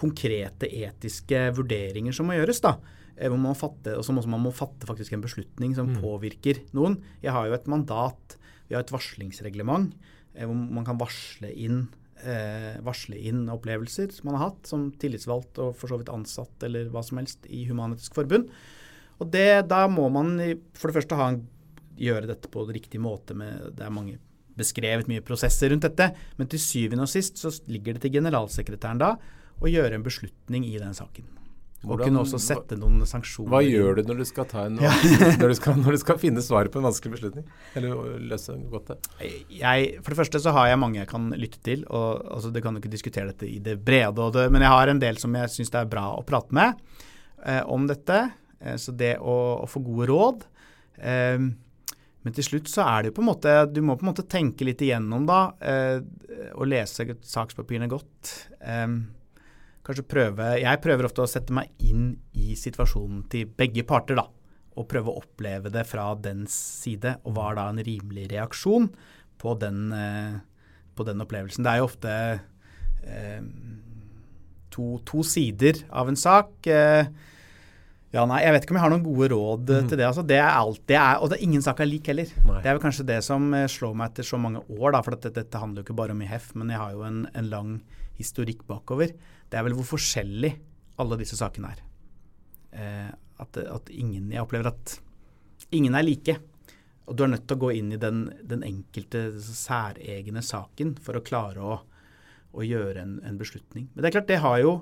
konkrete 0.01 0.71
etiske 0.81 1.51
vurderinger 1.57 2.17
som 2.17 2.31
må 2.31 2.39
gjøres. 2.39 2.63
da. 2.67 2.77
Eh, 3.15 3.29
hvor 3.29 3.39
man 3.39 3.59
fatte, 3.59 3.95
og 3.99 4.07
som 4.07 4.19
må 4.19 4.27
man 4.27 4.49
må 4.49 4.55
fatte 4.55 4.89
faktisk 4.91 5.15
en 5.15 5.25
beslutning 5.25 5.77
som 5.79 5.93
mm. 5.93 6.01
påvirker 6.03 6.65
noen. 6.77 6.99
Jeg 7.23 7.37
har 7.37 7.47
jo 7.47 7.59
et 7.59 7.71
mandat, 7.71 8.39
vi 8.67 8.79
har 8.79 8.87
et 8.87 8.95
varslingsreglement 8.95 9.95
hvor 10.31 10.55
man 10.55 10.85
kan 10.87 10.99
varsle 10.99 11.49
inn 11.59 11.89
eh, 12.25 12.81
varsle 12.85 13.19
inn 13.31 13.47
opplevelser 13.53 14.13
man 14.27 14.37
har 14.37 14.51
hatt 14.51 14.71
som 14.71 14.89
tillitsvalgt 15.01 15.61
og 15.63 15.75
for 15.79 15.93
så 15.93 16.01
vidt 16.01 16.13
ansatt 16.13 16.67
eller 16.67 16.91
hva 16.93 17.03
som 17.07 17.21
helst 17.21 17.49
i 17.49 17.65
Human-Etisk 17.69 18.17
Forbund. 18.19 18.51
Og 19.21 19.29
det, 19.33 19.69
Da 19.69 19.85
må 19.89 20.09
man 20.13 20.37
for 20.75 20.91
det 20.91 21.01
første 21.01 21.19
en, 21.21 21.43
gjøre 22.01 22.31
dette 22.31 22.49
på 22.49 22.65
riktig 22.69 23.01
måte. 23.03 23.37
Med, 23.37 23.75
det 23.77 23.85
er 23.85 23.93
mange 23.93 24.19
beskrevet 24.57 25.09
mye 25.09 25.25
prosesser 25.25 25.73
rundt 25.73 25.87
dette, 25.89 26.11
men 26.37 26.49
til 26.51 26.63
syvende 26.63 27.07
og 27.07 27.13
sist 27.13 27.41
så 27.41 27.53
ligger 27.71 27.97
det 27.97 28.05
til 28.07 28.19
generalsekretæren 28.19 29.01
da 29.01 29.15
å 29.61 29.69
gjøre 29.69 29.97
en 29.97 30.07
beslutning 30.07 30.67
i 30.69 30.79
den 30.81 30.97
saken. 30.97 31.40
Hvordan, 31.81 31.95
og 31.95 32.09
kunne 32.11 32.23
også 32.27 32.39
sette 32.45 32.77
noen 32.77 33.07
sanksjoner. 33.09 33.49
Hva 33.55 33.61
gjør 33.65 33.97
du 33.97 34.11
når 34.11 34.19
du 34.21 34.27
skal, 34.29 34.45
ta 34.51 34.67
en, 34.69 34.77
når, 35.41 35.47
du 35.47 35.57
skal, 35.57 35.79
når, 35.81 35.97
du 35.97 36.03
skal, 36.03 36.19
finne 36.21 36.43
svaret 36.45 36.73
på 36.73 36.81
en 36.81 36.85
vanskelig 36.91 37.15
beslutning? 37.15 37.47
Eller 37.79 38.19
løse 38.21 38.57
godt 38.73 38.93
det? 38.93 38.99
Jeg, 39.57 39.95
for 40.03 40.13
det 40.13 40.19
første 40.19 40.43
så 40.45 40.53
har 40.57 40.69
jeg 40.69 40.81
mange 40.83 41.01
jeg 41.01 41.09
kan 41.09 41.31
lytte 41.33 41.63
til. 41.65 41.87
og 41.89 42.21
altså, 42.37 42.53
Det 42.53 42.61
kan 42.65 42.77
jo 42.77 42.83
ikke 42.83 42.93
diskutere 42.93 43.33
dette 43.33 43.49
i 43.49 43.57
det 43.65 43.79
brede, 43.81 44.29
det, 44.37 44.45
men 44.53 44.67
jeg 44.67 44.75
har 44.75 44.93
en 44.93 45.01
del 45.01 45.21
som 45.23 45.41
jeg 45.41 45.55
syns 45.55 45.73
det 45.73 45.81
er 45.81 45.89
bra 45.95 46.05
å 46.19 46.27
prate 46.27 46.57
med 46.57 46.77
eh, 47.47 47.63
om 47.65 47.89
dette. 47.89 48.21
Eh, 48.61 48.77
så 48.77 48.93
det 48.93 49.15
å, 49.17 49.39
å, 49.63 49.71
få 49.71 49.81
gode 49.87 50.11
råd. 50.13 50.45
Eh, 51.01 51.49
men 52.21 52.37
til 52.37 52.45
slutt 52.45 52.69
så 52.69 52.85
er 52.85 53.01
det 53.01 53.11
jo 53.11 53.17
på 53.17 53.23
en 53.23 53.31
måte 53.31 53.53
Du 53.73 53.79
må 53.81 53.95
på 53.97 54.05
en 54.05 54.11
måte 54.11 54.27
tenke 54.29 54.67
litt 54.69 54.83
igjennom 54.85 55.25
da, 55.25 55.41
eh, 55.65 56.05
og 56.53 56.69
lese 56.69 57.09
sakspapirene 57.25 57.89
godt. 57.89 58.35
Eh, 58.61 58.85
kanskje 59.91 60.09
prøve 60.11 60.51
Jeg 60.63 60.83
prøver 60.85 61.09
ofte 61.09 61.25
å 61.25 61.31
sette 61.31 61.55
meg 61.57 61.71
inn 61.87 62.13
i 62.39 62.55
situasjonen 62.59 63.25
til 63.33 63.51
begge 63.59 63.85
parter, 63.89 64.19
da. 64.21 64.27
Og 64.79 64.87
prøve 64.89 65.13
å 65.13 65.21
oppleve 65.21 65.73
det 65.73 65.85
fra 65.89 66.13
dens 66.15 66.55
side, 66.55 67.19
og 67.27 67.35
hva 67.37 67.51
er 67.51 67.59
da 67.59 67.67
en 67.73 67.83
rimelig 67.85 68.29
reaksjon 68.33 68.89
på 69.41 69.57
den, 69.61 69.91
eh, 69.93 70.39
på 70.97 71.07
den 71.09 71.21
opplevelsen. 71.25 71.65
Det 71.65 71.73
er 71.73 71.81
jo 71.81 71.89
ofte 71.89 72.15
eh, 73.03 73.43
to, 74.71 75.01
to, 75.09 75.25
sider 75.27 75.83
av 75.91 76.09
en 76.09 76.19
sak. 76.19 76.55
Eh, 76.67 77.11
ja, 78.11 78.25
nei, 78.27 78.41
Jeg 78.43 78.55
vet 78.55 78.65
ikke 78.65 78.75
om 78.75 78.79
jeg 78.81 78.85
har 78.85 78.93
noen 78.95 79.07
gode 79.07 79.31
råd 79.31 79.69
mm. 79.71 79.89
til 79.91 79.99
det. 79.99 80.07
altså. 80.07 80.25
Det 80.27 80.39
er 80.39 80.51
alt, 80.51 80.83
det 80.91 80.99
er, 80.99 81.19
Og 81.19 81.31
det 81.31 81.39
er 81.39 81.47
ingen 81.47 81.63
sak 81.63 81.81
er 81.81 81.91
lik 81.91 82.11
heller. 82.11 82.31
Nei. 82.47 82.59
Det 82.63 82.71
er 82.71 82.77
vel 82.77 82.83
kanskje 82.83 83.07
det 83.11 83.21
som 83.27 83.53
eh, 83.55 83.69
slår 83.71 83.95
meg 83.99 84.11
etter 84.11 84.27
så 84.27 84.41
mange 84.41 84.63
år. 84.67 84.93
da, 84.95 85.03
For 85.03 85.17
dette, 85.17 85.35
dette 85.37 85.63
handler 85.63 85.83
jo 85.83 85.89
ikke 85.89 86.01
bare 86.03 86.17
om 86.17 86.23
i 86.25 86.31
hef, 86.31 86.51
men 86.59 86.73
jeg 86.73 86.83
har 86.83 86.95
jo 86.97 87.05
en, 87.07 87.25
en 87.35 87.51
lang 87.53 87.77
historikk 88.21 88.67
bakover 88.69 89.15
det 89.51 89.59
er 89.59 89.67
vel 89.67 89.77
hvor 89.79 89.89
forskjellig 89.97 90.53
alle 91.01 91.19
disse 91.21 91.39
sakene 91.39 91.73
er. 91.73 91.83
Eh, 92.71 93.11
at, 93.41 93.57
at, 93.57 93.91
ingen 93.91 94.31
Jeg 94.31 94.45
opplever 94.45 94.71
at 94.71 94.97
ingen 95.75 95.97
er 95.97 96.07
like. 96.07 96.37
Og 97.11 97.17
du 97.17 97.25
er 97.25 97.33
nødt 97.33 97.47
til 97.49 97.59
å 97.59 97.63
gå 97.65 97.73
inn 97.81 97.95
i 97.95 98.01
den, 98.01 98.29
den 98.47 98.63
enkelte 98.67 99.25
særegne 99.43 100.43
saken 100.47 100.95
for 101.03 101.19
å 101.19 101.25
klare 101.27 101.65
å, 101.65 101.79
å 102.55 102.67
gjøre 102.67 103.03
en, 103.03 103.17
en, 103.27 103.39
beslutning. 103.41 103.89
Men 103.91 104.03
det 104.03 104.11
er 104.11 104.17
klart, 104.19 104.31
det 104.31 104.43
har 104.45 104.61
jo 104.63 104.75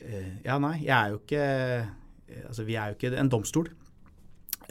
eh, 0.00 0.38
Ja, 0.46 0.56
nei, 0.62 0.78
jeg 0.86 0.94
er 0.96 1.12
jo 1.12 1.20
ikke 1.20 1.44
eh, 1.44 2.46
Altså, 2.46 2.64
vi 2.64 2.78
er 2.78 2.92
jo 2.92 2.96
ikke 2.96 3.12
en 3.18 3.32
domstol. 3.32 3.68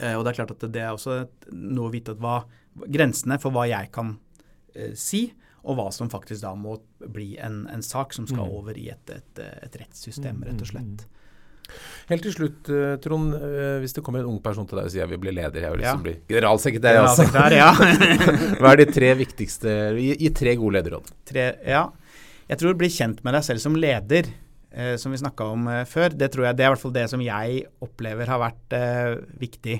Eh, 0.00 0.16
og 0.16 0.24
det 0.24 0.32
er 0.32 0.40
klart 0.40 0.56
at 0.56 0.66
det 0.72 0.82
er 0.82 0.94
også 0.94 1.20
noe 1.52 1.90
å 1.90 1.92
vite 1.92 2.16
at 2.16 2.22
hva 2.22 2.40
grensene 2.88 3.36
for 3.42 3.54
hva 3.54 3.66
jeg 3.68 3.90
kan 3.94 4.14
eh, 4.74 4.94
si, 4.98 5.26
og 5.60 5.76
hva 5.76 5.88
som 5.92 6.10
faktisk 6.12 6.42
da 6.44 6.54
må 6.56 6.78
bli 7.00 7.34
en, 7.42 7.64
en 7.72 7.82
sak 7.84 8.14
som 8.16 8.28
skal 8.28 8.46
mm. 8.46 8.58
over 8.60 8.78
i 8.80 8.88
et, 8.92 9.12
et, 9.12 9.42
et 9.60 9.80
rettssystem, 9.82 10.40
mm, 10.40 10.46
rett 10.48 10.62
og 10.62 10.68
mm, 10.68 10.70
slett. 10.72 11.08
Helt 12.10 12.24
til 12.26 12.34
slutt, 12.34 12.70
eh, 12.72 12.96
Trond. 13.02 13.34
Eh, 13.36 13.76
hvis 13.82 13.94
det 13.94 14.02
kommer 14.06 14.24
en 14.24 14.32
ung 14.32 14.40
person 14.42 14.66
til 14.66 14.80
deg 14.80 14.88
og 14.88 14.92
sier 14.92 15.04
jeg 15.04 15.12
vil 15.12 15.22
bli 15.22 15.34
leder, 15.36 15.62
jeg 15.62 15.74
vil 15.74 15.82
liksom 15.84 16.00
ja. 16.00 16.06
bli 16.08 16.14
generalsekretær, 16.32 16.98
generalsekretær 16.98 17.54
ja. 17.54 17.70
Hva 18.60 18.72
er 18.72 18.82
de 18.82 18.86
tre 18.90 19.12
viktigste 19.20 19.74
Gi, 20.00 20.14
gi 20.24 20.30
tre 20.34 20.56
gode 20.58 20.80
lederråd. 20.80 21.12
Tre, 21.30 21.46
ja. 21.68 21.84
Jeg 22.50 22.58
tror 22.62 22.78
bli 22.78 22.90
kjent 22.90 23.20
med 23.26 23.36
deg 23.36 23.46
selv 23.46 23.62
som 23.62 23.76
leder, 23.78 24.32
eh, 24.74 24.96
som 24.98 25.14
vi 25.14 25.20
snakka 25.20 25.52
om 25.52 25.68
eh, 25.70 25.84
før, 25.88 26.16
det 26.18 26.32
tror 26.34 26.48
jeg 26.48 26.58
det 26.58 26.66
er 26.66 26.72
i 26.72 26.74
hvert 26.74 26.82
fall 26.82 26.96
det 26.96 27.06
som 27.12 27.22
jeg 27.22 27.62
opplever 27.84 28.32
har 28.32 28.42
vært 28.42 28.76
eh, 28.76 29.20
viktig. 29.38 29.78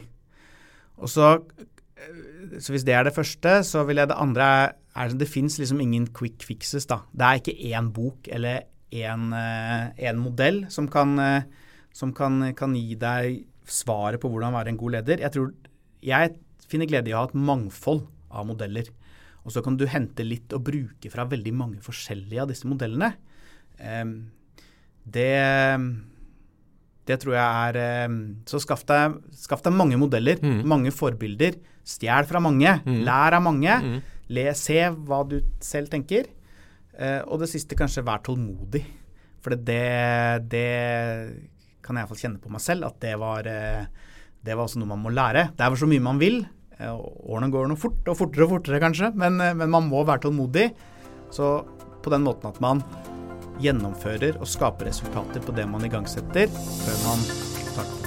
Og 1.01 1.11
så, 1.11 1.33
så 2.61 2.75
hvis 2.75 2.87
det 2.87 2.95
er 2.95 3.09
det 3.09 3.17
første, 3.17 3.61
så 3.67 3.83
vil 3.89 4.03
jeg 4.03 4.13
det 4.13 4.21
andre 4.21 4.53
er 4.61 4.77
det 5.17 5.29
fins 5.31 5.59
liksom 5.59 5.81
ingen 5.81 6.07
quick 6.07 6.43
fixes. 6.43 6.87
da. 6.87 7.03
Det 7.13 7.27
er 7.27 7.41
ikke 7.41 7.59
én 7.71 7.91
bok 7.95 8.29
eller 8.29 8.67
én 8.91 9.31
én 9.31 10.19
modell 10.19 10.65
som, 10.69 10.89
kan, 10.91 11.19
uh, 11.19 11.43
som 11.93 12.13
kan, 12.13 12.55
kan, 12.55 12.75
gi 12.75 12.97
deg 12.99 13.45
svaret 13.71 14.21
på 14.21 14.29
hvordan 14.29 14.53
være 14.53 14.69
en 14.73 14.81
god 14.81 14.97
leder. 14.99 15.23
Jeg 15.23 15.33
tror 15.33 15.53
jeg 16.03 16.35
finner 16.71 16.89
glede 16.91 17.11
i 17.11 17.15
å 17.15 17.23
ha 17.23 17.29
et 17.29 17.39
mangfold 17.39 18.07
av 18.31 18.47
modeller. 18.49 18.91
Og 19.45 19.55
så 19.55 19.63
kan 19.65 19.77
du 19.79 19.87
hente 19.89 20.27
litt 20.27 20.53
og 20.57 20.65
bruke 20.67 21.11
fra 21.13 21.27
veldig 21.29 21.53
mange 21.57 21.81
forskjellige 21.85 22.43
av 22.43 22.51
disse 22.51 22.69
modellene. 22.69 23.15
Um, 23.81 24.31
det, 25.11 25.33
det 27.09 27.17
tror 27.23 27.33
jeg 27.39 27.71
er 27.71 28.05
um, 28.11 28.19
Så 28.45 28.61
skaff 28.61 28.83
deg, 28.85 29.17
skaff 29.41 29.63
deg, 29.65 29.73
mange 29.73 29.97
modeller, 30.01 30.41
mm. 30.43 30.61
mange 30.69 30.93
forbilder. 30.93 31.57
Stjel 31.87 32.29
fra 32.29 32.43
mange. 32.45 32.77
Mm. 32.85 33.01
Lær 33.07 33.39
av 33.39 33.47
mange. 33.47 33.79
Mm. 33.81 34.01
Le, 34.31 34.47
se 34.59 34.79
hva 34.79 35.23
du 35.27 35.41
selv 35.65 35.91
tenker. 35.93 36.29
Uh, 36.95 37.23
og 37.31 37.43
det 37.43 37.51
siste, 37.51 37.79
kanskje 37.79 38.05
vær 38.07 38.23
tålmodig. 38.27 38.85
For 39.41 39.57
det, 39.57 39.81
det 40.53 40.71
kan 41.81 41.97
jeg 41.97 42.05
iallfall 42.05 42.21
kjenne 42.21 42.43
på 42.43 42.53
meg 42.53 42.63
selv, 42.63 42.91
at 42.91 42.99
det 43.03 43.15
var, 43.21 43.47
uh, 43.49 44.09
det 44.45 44.57
var 44.57 44.67
også 44.67 44.83
noe 44.83 44.93
man 44.93 45.03
må 45.03 45.15
lære. 45.15 45.49
Det 45.57 45.67
er 45.67 45.81
så 45.81 45.91
mye 45.91 46.07
man 46.07 46.21
vil. 46.23 46.43
Uh, 46.79 46.99
årene 47.33 47.51
går 47.53 47.71
noe 47.71 47.81
fort, 47.81 48.03
og 48.07 48.19
fortere 48.19 48.47
og 48.47 48.55
fortere 48.59 48.83
kanskje, 48.83 49.13
men, 49.19 49.41
men 49.41 49.73
man 49.73 49.89
må 49.91 50.05
være 50.07 50.27
tålmodig. 50.29 50.71
Så 51.35 51.55
på 52.01 52.13
den 52.13 52.27
måten 52.27 52.51
at 52.51 52.61
man 52.63 52.85
gjennomfører 53.61 54.39
og 54.41 54.49
skaper 54.49 54.89
resultater 54.89 55.43
på 55.45 55.53
det 55.57 55.67
man 55.69 55.85
igangsetter, 55.85 56.49
før 56.81 57.03
man 57.05 57.27
starter 57.29 58.01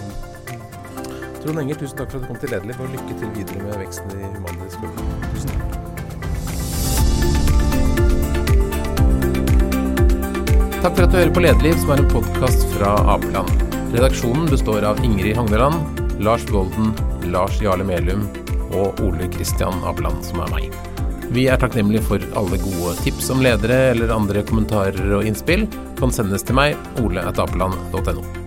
Trond 1.43 1.59
Enger, 1.59 1.75
tusen 1.75 1.97
takk 1.99 2.07
for 2.13 2.21
at 2.21 2.23
du 2.23 2.29
kom 2.31 2.39
til 2.39 2.53
Lederliv, 2.55 2.79
og 2.79 2.93
lykke 2.93 3.19
til 3.19 3.33
videre 3.35 3.65
med 3.65 3.81
veksten 3.83 4.15
i 4.15 4.23
Human-Etisk 4.23 4.79
Tusen 4.79 5.22
Takk 10.83 10.97
for 10.97 11.05
at 11.05 11.13
du 11.13 11.15
hører 11.15 11.29
på 11.31 11.41
Lederliv, 11.45 11.77
som 11.79 11.93
er 11.93 12.01
en 12.01 12.09
podkast 12.11 12.65
fra 12.73 12.89
Apeland. 13.13 13.61
Redaksjonen 13.93 14.49
består 14.51 14.83
av 14.83 14.99
Ingrid 15.07 15.37
Hagneland, 15.39 16.01
Lars 16.19 16.43
Golden, 16.49 16.91
Lars 17.31 17.61
Jarle 17.63 17.87
Melum 17.87 18.25
og 18.75 18.99
Ole 19.05 19.31
Kristian 19.31 19.79
Apeland, 19.87 20.19
som 20.27 20.43
er 20.43 20.51
meg. 20.51 20.75
Vi 21.31 21.47
er 21.47 21.63
takknemlige 21.63 22.03
for 22.11 22.27
alle 22.35 22.59
gode 22.59 22.97
tips 22.99 23.31
om 23.31 23.39
ledere 23.47 23.79
eller 23.95 24.11
andre 24.11 24.43
kommentarer 24.43 25.15
og 25.21 25.23
innspill. 25.23 25.69
Kan 26.03 26.11
sendes 26.11 26.43
til 26.43 26.59
meg, 26.59 26.75
oleatapeland.no. 26.99 28.42